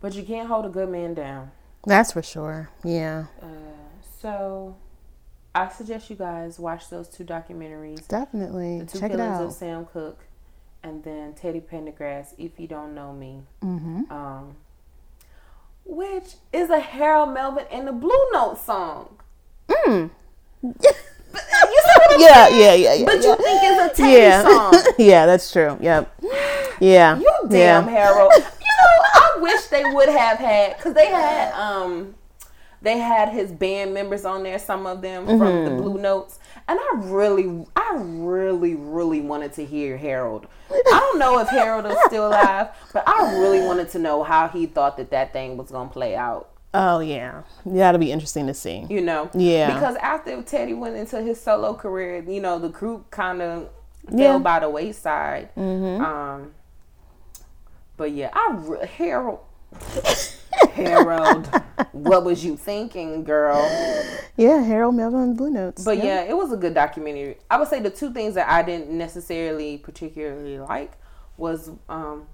but 0.00 0.14
you 0.14 0.22
can't 0.22 0.48
hold 0.48 0.64
a 0.64 0.70
good 0.70 0.88
man 0.88 1.12
down. 1.12 1.50
that's 1.86 2.12
for 2.12 2.22
sure. 2.22 2.70
Yeah, 2.82 3.26
Uh, 3.42 3.46
so 4.20 4.74
I 5.54 5.68
suggest 5.68 6.08
you 6.08 6.16
guys 6.16 6.58
watch 6.58 6.88
those 6.88 7.08
two 7.08 7.24
documentaries. 7.24 8.08
definitely 8.08 8.80
The 8.80 8.86
two 8.86 9.00
check 9.00 9.10
it 9.10 9.16
killings 9.18 9.40
of. 9.40 9.52
Sam 9.52 9.84
Cooke 9.92 10.24
and 10.86 11.02
then 11.02 11.34
Teddy 11.34 11.60
Pendergrass, 11.60 12.28
If 12.38 12.58
You 12.60 12.68
Don't 12.68 12.94
Know 12.94 13.12
Me. 13.12 13.42
Mm-hmm. 13.62 14.10
Um, 14.12 14.54
which 15.84 16.34
is 16.52 16.70
a 16.70 16.78
Harold 16.80 17.34
Melvin 17.34 17.66
and 17.70 17.86
the 17.88 17.92
Blue 17.92 18.28
Note 18.32 18.58
song. 18.64 19.16
Mm. 19.68 20.10
You 21.38 21.82
see 21.84 21.92
what 21.98 22.14
I'm 22.14 22.20
Yeah, 22.20 22.46
saying? 22.46 22.60
yeah, 22.60 22.74
yeah, 22.74 22.94
yeah. 22.94 23.04
But 23.04 23.22
yeah. 23.22 23.28
you 23.28 23.36
think 23.36 23.60
it's 23.62 23.92
a 23.92 24.02
Teddy 24.02 24.12
yeah. 24.22 24.42
song. 24.82 24.94
yeah, 24.98 25.26
that's 25.26 25.52
true. 25.52 25.76
Yep. 25.82 26.22
Yeah. 26.80 27.18
You 27.18 27.30
damn 27.50 27.84
yeah. 27.84 27.90
Harold. 27.90 28.32
You 28.36 28.40
know, 28.40 29.04
I 29.14 29.38
wish 29.40 29.66
they 29.66 29.84
would 29.84 30.08
have 30.08 30.38
had 30.38 30.76
because 30.78 30.94
they 30.94 31.06
had 31.08 31.52
um 31.52 32.14
they 32.80 32.96
had 32.98 33.28
his 33.30 33.52
band 33.52 33.92
members 33.92 34.24
on 34.24 34.44
there, 34.44 34.58
some 34.58 34.86
of 34.86 35.02
them 35.02 35.26
from 35.26 35.40
Mm-hmm. 35.40 35.76
the 35.76 35.82
Blue 35.82 35.98
Notes. 36.00 36.38
And 36.68 36.80
I 36.80 36.90
really, 36.96 37.64
I 37.76 37.92
really, 37.94 38.74
really 38.74 39.20
wanted 39.20 39.52
to 39.54 39.64
hear 39.64 39.96
Harold. 39.96 40.46
I 40.70 40.82
don't 40.84 41.18
know 41.18 41.38
if 41.38 41.48
Harold 41.48 41.86
is 41.86 41.96
still 42.06 42.28
alive, 42.28 42.68
but 42.92 43.04
I 43.06 43.38
really 43.38 43.60
wanted 43.60 43.88
to 43.90 44.00
know 44.00 44.24
how 44.24 44.48
he 44.48 44.66
thought 44.66 44.96
that 44.96 45.10
that 45.10 45.32
thing 45.32 45.56
was 45.56 45.70
going 45.70 45.88
to 45.88 45.92
play 45.92 46.16
out. 46.16 46.50
Oh 46.74 46.98
yeah, 47.00 47.42
that'll 47.64 48.00
be 48.00 48.12
interesting 48.12 48.46
to 48.48 48.54
see. 48.54 48.84
You 48.90 49.00
know? 49.00 49.30
Yeah. 49.32 49.72
Because 49.72 49.96
after 49.96 50.42
Teddy 50.42 50.74
went 50.74 50.96
into 50.96 51.22
his 51.22 51.40
solo 51.40 51.72
career, 51.72 52.22
you 52.22 52.40
know, 52.40 52.58
the 52.58 52.68
group 52.68 53.10
kind 53.10 53.40
of 53.40 53.70
fell 54.10 54.40
by 54.40 54.58
the 54.60 54.68
wayside. 54.68 55.54
Mm-hmm. 55.54 56.04
Um, 56.04 56.52
but 57.96 58.12
yeah, 58.12 58.30
I 58.32 58.54
re- 58.58 58.86
Harold, 58.86 59.40
Harold, 60.72 61.48
what 61.92 62.24
was 62.24 62.44
you 62.44 62.56
thinking, 62.56 63.24
girl? 63.24 63.62
Yeah, 64.36 64.62
Harold 64.62 64.94
Melvin 64.94 65.20
and 65.20 65.36
Blue 65.36 65.50
Notes. 65.50 65.84
But 65.84 65.96
Yep. 65.98 66.04
yeah, 66.04 66.22
it 66.22 66.36
was 66.36 66.52
a 66.52 66.56
good 66.56 66.74
documentary. 66.74 67.38
I 67.50 67.58
would 67.58 67.68
say 67.68 67.80
the 67.80 67.90
two 67.90 68.12
things 68.12 68.34
that 68.34 68.48
I 68.48 68.62
didn't 68.62 68.90
necessarily 68.90 69.78
particularly 69.78 70.58
like 70.58 70.92
was 71.36 71.70
um, 71.88 72.26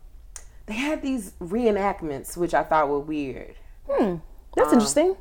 they 0.67 0.75
had 0.75 1.03
these 1.03 1.33
reenactments, 1.41 2.37
which 2.37 2.55
I 2.55 2.63
thought 2.63 2.89
were 2.89 3.01
weird. 3.01 3.57
Hmm. 3.89 4.17
that's 4.57 4.69
um, 4.69 4.75
interesting. 4.75 5.17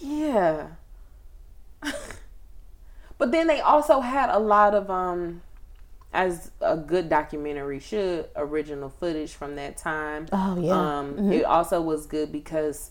Yeah. 0.00 0.68
but 3.18 3.32
then 3.32 3.46
they 3.46 3.60
also 3.60 4.00
had 4.00 4.30
a 4.30 4.38
lot 4.38 4.74
of 4.74 4.90
um 4.90 5.42
as 6.12 6.50
a 6.60 6.76
good 6.76 7.08
documentary 7.08 7.78
should 7.78 8.28
original 8.36 8.88
footage 8.88 9.32
from 9.32 9.56
that 9.56 9.76
time. 9.76 10.26
Oh 10.32 10.58
yeah. 10.58 10.98
Um 10.98 11.32
it 11.32 11.44
also 11.44 11.80
was 11.80 12.06
good 12.06 12.32
because 12.32 12.90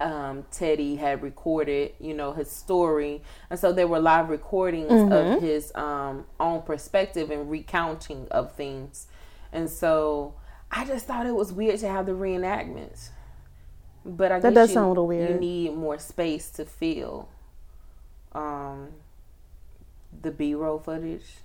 um, 0.00 0.44
Teddy 0.50 0.96
had 0.96 1.22
recorded, 1.22 1.92
you 2.00 2.14
know, 2.14 2.32
his 2.32 2.50
story, 2.50 3.22
and 3.48 3.58
so 3.58 3.72
there 3.72 3.86
were 3.86 4.00
live 4.00 4.28
recordings 4.28 4.90
mm-hmm. 4.90 5.12
of 5.12 5.40
his 5.40 5.72
um, 5.74 6.26
own 6.40 6.62
perspective 6.62 7.30
and 7.30 7.50
recounting 7.50 8.26
of 8.30 8.52
things, 8.52 9.06
and 9.52 9.70
so 9.70 10.34
I 10.70 10.84
just 10.84 11.06
thought 11.06 11.26
it 11.26 11.34
was 11.34 11.52
weird 11.52 11.78
to 11.80 11.88
have 11.88 12.06
the 12.06 12.12
reenactments. 12.12 13.10
But 14.04 14.32
I 14.32 14.40
that 14.40 14.52
does 14.52 14.70
you, 14.70 14.74
sound 14.74 14.86
a 14.86 14.88
little 14.90 15.06
weird. 15.06 15.30
You 15.30 15.38
need 15.38 15.74
more 15.74 15.98
space 15.98 16.50
to 16.50 16.64
fill 16.64 17.28
um, 18.32 18.88
the 20.20 20.30
B-roll 20.30 20.80
footage. 20.80 21.36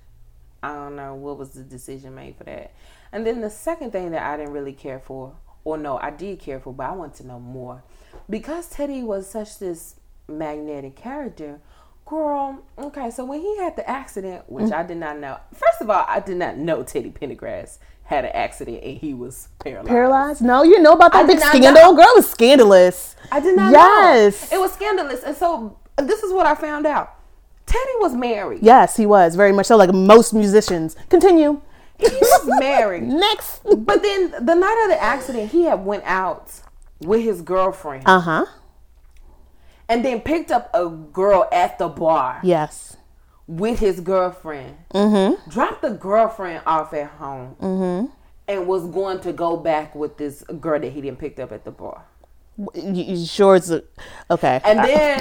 I 0.61 0.73
don't 0.73 0.95
know 0.95 1.15
what 1.15 1.37
was 1.37 1.51
the 1.51 1.63
decision 1.63 2.15
made 2.15 2.35
for 2.35 2.43
that. 2.45 2.73
And 3.11 3.25
then 3.25 3.41
the 3.41 3.49
second 3.49 3.91
thing 3.91 4.11
that 4.11 4.23
I 4.23 4.37
didn't 4.37 4.53
really 4.53 4.73
care 4.73 4.99
for, 4.99 5.35
or 5.63 5.77
no, 5.77 5.97
I 5.97 6.11
did 6.11 6.39
care 6.39 6.59
for, 6.59 6.73
but 6.73 6.89
I 6.89 6.91
want 6.91 7.15
to 7.15 7.27
know 7.27 7.39
more 7.39 7.83
because 8.29 8.67
Teddy 8.69 9.03
was 9.03 9.29
such 9.29 9.59
this 9.59 9.95
magnetic 10.27 10.95
character. 10.95 11.59
Girl, 12.05 12.63
okay, 12.77 13.11
so 13.11 13.23
when 13.23 13.41
he 13.41 13.57
had 13.57 13.75
the 13.75 13.87
accident, 13.87 14.43
which 14.47 14.65
mm-hmm. 14.65 14.73
I 14.73 14.83
did 14.83 14.97
not 14.97 15.19
know. 15.19 15.37
First 15.53 15.81
of 15.81 15.89
all, 15.89 16.05
I 16.07 16.19
did 16.19 16.37
not 16.37 16.57
know 16.57 16.81
Teddy 16.81 17.11
Pendergrass 17.11 17.77
had 18.03 18.25
an 18.25 18.31
accident 18.33 18.83
and 18.83 18.97
he 18.97 19.13
was 19.13 19.49
paralyzed. 19.59 19.87
Paralyzed? 19.87 20.41
No, 20.41 20.63
you 20.63 20.79
know 20.81 20.93
about 20.93 21.11
that 21.11 21.25
I 21.25 21.27
big 21.27 21.39
scandal. 21.39 21.73
Know. 21.73 21.95
Girl, 21.95 22.05
it 22.07 22.15
was 22.15 22.29
scandalous. 22.29 23.15
I 23.31 23.39
did 23.39 23.55
not 23.55 23.71
yes. 23.71 24.51
Know. 24.51 24.57
It 24.57 24.59
was 24.61 24.73
scandalous. 24.73 25.21
And 25.23 25.37
so 25.37 25.77
this 25.97 26.23
is 26.23 26.33
what 26.33 26.47
I 26.47 26.55
found 26.55 26.87
out. 26.87 27.18
Teddy 27.69 27.91
was 27.99 28.15
married. 28.15 28.63
Yes, 28.63 28.97
he 28.97 29.05
was. 29.05 29.35
Very 29.35 29.51
much 29.51 29.67
so, 29.67 29.77
like 29.77 29.93
most 29.93 30.33
musicians. 30.33 30.95
Continue. 31.07 31.61
He 31.99 32.07
was 32.07 32.45
married. 32.59 33.03
Next. 33.03 33.61
But 33.63 34.01
then 34.01 34.31
the 34.31 34.55
night 34.55 34.81
of 34.85 34.89
the 34.89 34.99
accident, 34.99 35.51
he 35.51 35.65
had 35.65 35.85
went 35.85 36.03
out 36.03 36.51
with 36.99 37.23
his 37.23 37.43
girlfriend. 37.43 38.07
Uh 38.07 38.21
huh. 38.21 38.45
And 39.87 40.03
then 40.03 40.21
picked 40.21 40.49
up 40.49 40.71
a 40.73 40.89
girl 40.89 41.47
at 41.51 41.77
the 41.77 41.87
bar. 41.87 42.39
Yes. 42.43 42.97
With 43.45 43.77
his 43.79 43.99
girlfriend. 43.99 44.77
Mm-hmm. 44.91 45.49
Dropped 45.49 45.83
the 45.83 45.91
girlfriend 45.91 46.63
off 46.65 46.91
at 46.93 47.11
home. 47.11 47.55
Mm-hmm. 47.61 48.11
And 48.47 48.67
was 48.67 48.87
going 48.87 49.19
to 49.19 49.31
go 49.31 49.57
back 49.57 49.93
with 49.93 50.17
this 50.17 50.43
girl 50.59 50.79
that 50.79 50.91
he 50.91 51.01
didn't 51.01 51.19
picked 51.19 51.39
up 51.39 51.51
at 51.51 51.65
the 51.65 51.71
bar. 51.71 52.05
You 52.73 53.25
sure 53.25 53.55
it's 53.55 53.69
a, 53.69 53.83
okay? 54.29 54.59
And 54.65 54.79
then 54.79 55.19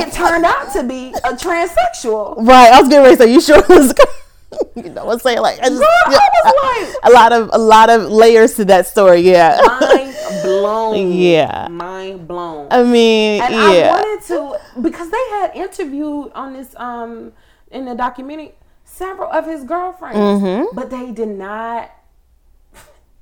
it 0.00 0.12
turned 0.12 0.44
out 0.44 0.72
to 0.72 0.82
be 0.82 1.10
a 1.10 1.32
transsexual. 1.32 2.36
Right. 2.38 2.72
I 2.72 2.80
was 2.80 2.88
getting 2.88 3.04
ready 3.04 3.16
to 3.16 3.22
say, 3.22 3.32
you 3.32 3.40
sure 3.40 3.58
it 3.58 3.68
was? 3.68 3.94
you 4.76 4.90
know 4.90 5.04
what 5.04 5.14
I'm 5.14 5.18
saying? 5.20 5.40
Like, 5.40 5.60
I 5.60 5.68
just, 5.68 5.80
Girl, 5.80 5.88
yeah, 6.10 6.18
I 6.44 6.82
like, 6.82 6.96
a 7.04 7.10
lot 7.10 7.32
of 7.32 7.50
a 7.52 7.58
lot 7.58 7.90
of 7.90 8.10
layers 8.10 8.54
to 8.54 8.64
that 8.66 8.86
story. 8.86 9.20
Yeah, 9.20 9.58
mind 9.80 10.14
blown. 10.42 11.12
Yeah, 11.12 11.68
mind 11.68 12.26
blown. 12.26 12.68
I 12.70 12.82
mean, 12.82 13.42
and 13.42 13.54
yeah. 13.54 13.92
I 13.94 14.02
wanted 14.02 14.26
to 14.28 14.80
because 14.80 15.10
they 15.10 15.24
had 15.30 15.52
interviewed 15.54 16.32
on 16.34 16.52
this 16.52 16.74
um 16.76 17.32
in 17.70 17.84
the 17.84 17.94
documentary 17.94 18.54
several 18.84 19.30
of 19.30 19.46
his 19.46 19.64
girlfriends, 19.64 20.18
mm-hmm. 20.18 20.74
but 20.74 20.90
they 20.90 21.12
did 21.12 21.28
not. 21.28 21.90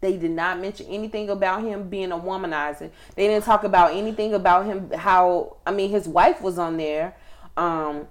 They 0.01 0.17
did 0.17 0.31
not 0.31 0.59
mention 0.61 0.87
anything 0.87 1.29
about 1.29 1.63
him 1.63 1.89
being 1.89 2.11
a 2.11 2.19
womanizer. 2.19 2.91
They 3.17 3.27
didn't 3.27 3.45
talk 3.45 3.65
about 3.65 3.93
anything 3.95 4.33
about 4.33 4.67
him 4.67 4.91
how 4.93 5.57
I 5.67 5.73
mean 5.73 5.91
his 5.91 6.09
wife 6.09 6.41
was 6.41 6.59
on 6.59 6.77
there. 6.77 7.17
Um 7.57 8.07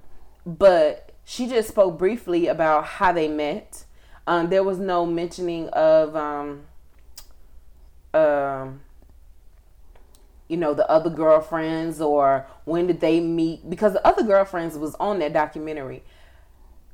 but 0.46 1.10
she 1.30 1.48
just 1.48 1.70
spoke 1.70 1.98
briefly 2.00 2.48
about 2.48 2.86
how 2.86 3.12
they 3.12 3.28
met. 3.28 3.86
Um, 4.26 4.50
there 4.50 4.64
was 4.64 4.80
no 4.80 5.06
mentioning 5.06 5.70
of, 5.70 6.16
um, 6.16 6.62
um, 8.16 8.82
you 10.48 10.58
know, 10.58 10.74
the 10.74 10.90
other 10.90 11.12
girlfriends 11.12 12.02
or 12.02 12.48
when 12.66 12.88
did 12.88 13.00
they 13.00 13.20
meet 13.20 13.70
because 13.70 13.94
the 13.94 14.06
other 14.08 14.24
girlfriends 14.24 14.76
was 14.76 14.96
on 14.96 15.20
that 15.20 15.34
documentary. 15.34 16.02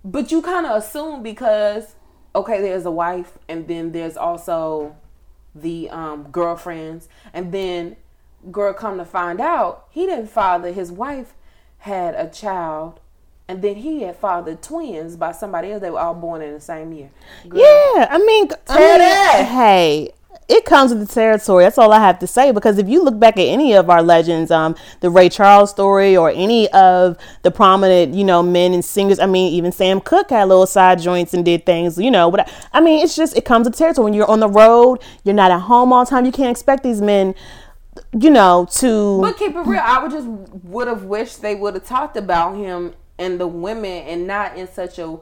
But 0.03 0.31
you 0.31 0.41
kind 0.41 0.65
of 0.65 0.83
assume 0.83 1.23
because 1.23 1.95
okay, 2.35 2.61
there's 2.61 2.85
a 2.85 2.91
wife 2.91 3.37
and 3.47 3.67
then 3.67 3.91
there's 3.91 4.17
also 4.17 4.95
the 5.55 5.89
um, 5.89 6.23
girlfriends 6.31 7.07
and 7.33 7.51
then 7.51 7.95
girl 8.51 8.73
come 8.73 8.97
to 8.97 9.05
find 9.05 9.39
out 9.39 9.87
he 9.89 10.05
didn't 10.05 10.27
father 10.27 10.71
his 10.71 10.91
wife 10.91 11.33
had 11.79 12.13
a 12.13 12.29
child 12.29 12.99
and 13.47 13.61
then 13.61 13.75
he 13.75 14.01
had 14.01 14.15
fathered 14.17 14.61
twins 14.61 15.15
by 15.15 15.31
somebody 15.31 15.71
else. 15.71 15.81
They 15.81 15.91
were 15.91 15.99
all 15.99 16.15
born 16.15 16.41
in 16.41 16.53
the 16.53 16.59
same 16.59 16.91
year. 16.93 17.11
Girl. 17.47 17.59
Yeah, 17.59 18.07
I 18.09 18.17
mean, 18.17 18.49
I 18.67 18.97
mean 18.97 19.45
hey, 19.45 20.13
it 20.47 20.65
comes 20.65 20.93
with 20.93 21.07
the 21.07 21.13
territory. 21.13 21.63
That's 21.63 21.77
all 21.77 21.91
I 21.91 21.99
have 21.99 22.19
to 22.19 22.27
say. 22.27 22.51
Because 22.51 22.77
if 22.77 22.87
you 22.87 23.03
look 23.03 23.19
back 23.19 23.37
at 23.37 23.43
any 23.43 23.73
of 23.73 23.89
our 23.89 24.03
legends, 24.03 24.51
um, 24.51 24.75
the 24.99 25.09
Ray 25.09 25.29
Charles 25.29 25.71
story, 25.71 26.15
or 26.15 26.29
any 26.29 26.69
of 26.71 27.17
the 27.41 27.51
prominent, 27.51 28.13
you 28.13 28.23
know, 28.23 28.43
men 28.43 28.73
and 28.73 28.85
singers. 28.85 29.19
I 29.19 29.25
mean, 29.25 29.53
even 29.53 29.71
Sam 29.71 29.99
Cooke 29.99 30.29
had 30.29 30.47
little 30.47 30.67
side 30.67 30.99
joints 30.99 31.33
and 31.33 31.43
did 31.43 31.65
things. 31.65 31.97
You 31.97 32.11
know, 32.11 32.29
but 32.29 32.51
I 32.73 32.81
mean, 32.81 33.03
it's 33.03 33.15
just 33.15 33.35
it 33.35 33.45
comes 33.45 33.65
with 33.67 33.77
territory. 33.77 34.05
When 34.05 34.13
you're 34.13 34.29
on 34.29 34.39
the 34.39 34.49
road, 34.49 35.01
you're 35.23 35.35
not 35.35 35.51
at 35.51 35.61
home 35.61 35.91
all 35.91 36.05
the 36.05 36.09
time. 36.09 36.25
You 36.25 36.31
can't 36.31 36.51
expect 36.51 36.83
these 36.83 37.01
men 37.01 37.35
you 38.19 38.29
know, 38.29 38.67
to. 38.71 39.21
But 39.21 39.37
keep 39.37 39.55
it 39.55 39.59
real, 39.61 39.81
I 39.81 40.01
would 40.01 40.11
just 40.11 40.27
would 40.27 40.87
have 40.87 41.03
wished 41.03 41.41
they 41.41 41.55
would 41.55 41.75
have 41.75 41.85
talked 41.85 42.17
about 42.17 42.55
him 42.55 42.93
and 43.17 43.39
the 43.39 43.47
women 43.47 44.03
and 44.03 44.27
not 44.27 44.57
in 44.57 44.67
such 44.67 44.99
a 44.99 45.17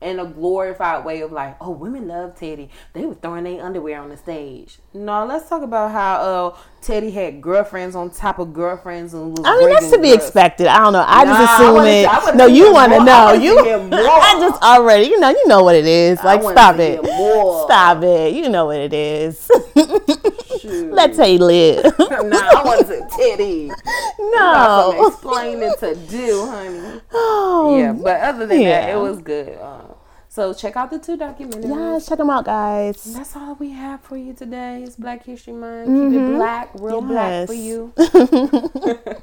in 0.00 0.20
a 0.20 0.26
glorified 0.26 1.04
way 1.04 1.22
of 1.22 1.32
like, 1.32 1.56
oh, 1.60 1.70
women 1.70 2.06
love 2.06 2.36
Teddy. 2.36 2.70
They 2.92 3.04
were 3.04 3.14
throwing 3.14 3.44
their 3.44 3.64
underwear 3.64 4.00
on 4.00 4.10
the 4.10 4.16
stage. 4.16 4.78
No, 4.94 5.26
let's 5.26 5.48
talk 5.48 5.62
about 5.62 5.90
how 5.90 6.16
uh, 6.16 6.56
Teddy 6.80 7.10
had 7.10 7.42
girlfriends 7.42 7.96
on 7.96 8.10
top 8.10 8.38
of 8.38 8.52
girlfriends 8.52 9.12
and 9.12 9.36
I 9.44 9.58
mean, 9.58 9.70
that's 9.70 9.90
to 9.90 9.98
be 9.98 10.12
expected. 10.12 10.68
I 10.68 10.78
don't 10.78 10.92
know. 10.92 11.04
I 11.06 11.24
nah, 11.24 11.38
just 11.38 11.52
assume 11.52 11.76
I 11.78 12.30
it. 12.30 12.36
no, 12.36 12.46
you 12.46 12.72
want 12.72 12.92
to 12.92 13.02
know. 13.02 13.32
You, 13.32 13.58
I 13.92 14.36
just 14.38 14.62
already, 14.62 15.06
you 15.06 15.18
know, 15.18 15.30
you 15.30 15.48
know 15.48 15.64
what 15.64 15.74
it 15.74 15.86
is. 15.86 16.22
Like, 16.22 16.42
stop 16.42 16.76
it. 16.78 17.04
Stop 17.04 18.02
it. 18.04 18.34
You 18.34 18.48
know 18.48 18.66
what 18.66 18.78
it 18.78 18.92
is. 18.92 19.50
Let 20.64 21.14
Teddy 21.14 21.38
live. 21.38 21.84
nah, 21.98 22.06
I 22.10 22.62
want 22.64 22.86
to 22.86 23.08
Teddy. 23.16 23.70
No. 24.18 25.08
explaining 25.08 25.72
to 25.80 25.94
do, 25.94 26.46
honey. 26.46 27.00
Oh. 27.12 27.76
Yeah, 27.78 27.92
but 27.92 28.20
other 28.20 28.46
than 28.46 28.60
yeah. 28.60 28.80
that, 28.80 28.90
it 28.90 28.98
was 28.98 29.18
good. 29.18 29.56
Uh, 29.58 29.87
so 30.28 30.52
check 30.52 30.76
out 30.76 30.90
the 30.90 30.98
two 30.98 31.16
documentaries. 31.16 31.68
Yes, 31.68 32.08
check 32.08 32.18
them 32.18 32.30
out, 32.30 32.44
guys. 32.44 33.06
And 33.06 33.16
that's 33.16 33.34
all 33.34 33.54
we 33.54 33.70
have 33.70 34.00
for 34.02 34.16
you 34.16 34.32
today. 34.32 34.82
It's 34.82 34.96
Black 34.96 35.24
History 35.24 35.54
Month. 35.54 35.88
Mm-hmm. 35.88 36.10
Keep 36.10 36.18
it 36.18 36.22
mm-hmm. 36.22 36.36
black, 36.36 36.70
real 36.74 37.02
yes. 37.08 37.46
black 37.46 37.46
for 37.48 37.54
you. 37.54 39.22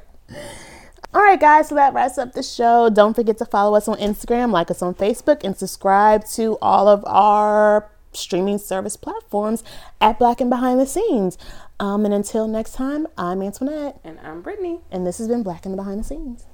All 1.14 1.22
right, 1.22 1.40
guys, 1.40 1.68
so 1.68 1.76
that 1.76 1.94
wraps 1.94 2.18
up 2.18 2.34
the 2.34 2.42
show. 2.42 2.90
Don't 2.90 3.14
forget 3.14 3.38
to 3.38 3.46
follow 3.46 3.74
us 3.74 3.88
on 3.88 3.96
Instagram, 3.98 4.50
like 4.50 4.70
us 4.70 4.82
on 4.82 4.94
Facebook, 4.94 5.44
and 5.44 5.56
subscribe 5.56 6.26
to 6.32 6.58
all 6.60 6.88
of 6.88 7.02
our 7.06 7.88
streaming 8.12 8.58
service 8.58 8.96
platforms 8.96 9.64
at 10.00 10.18
Black 10.18 10.42
and 10.42 10.50
Behind 10.50 10.78
the 10.78 10.86
Scenes. 10.86 11.38
Um, 11.78 12.04
and 12.04 12.12
until 12.12 12.48
next 12.48 12.74
time, 12.74 13.06
I'm 13.16 13.40
Antoinette. 13.40 13.98
And 14.04 14.18
I'm 14.20 14.42
Brittany. 14.42 14.80
And 14.90 15.06
this 15.06 15.16
has 15.18 15.28
been 15.28 15.42
Black 15.42 15.64
and 15.64 15.76
Behind 15.76 16.00
the 16.00 16.04
Scenes. 16.04 16.44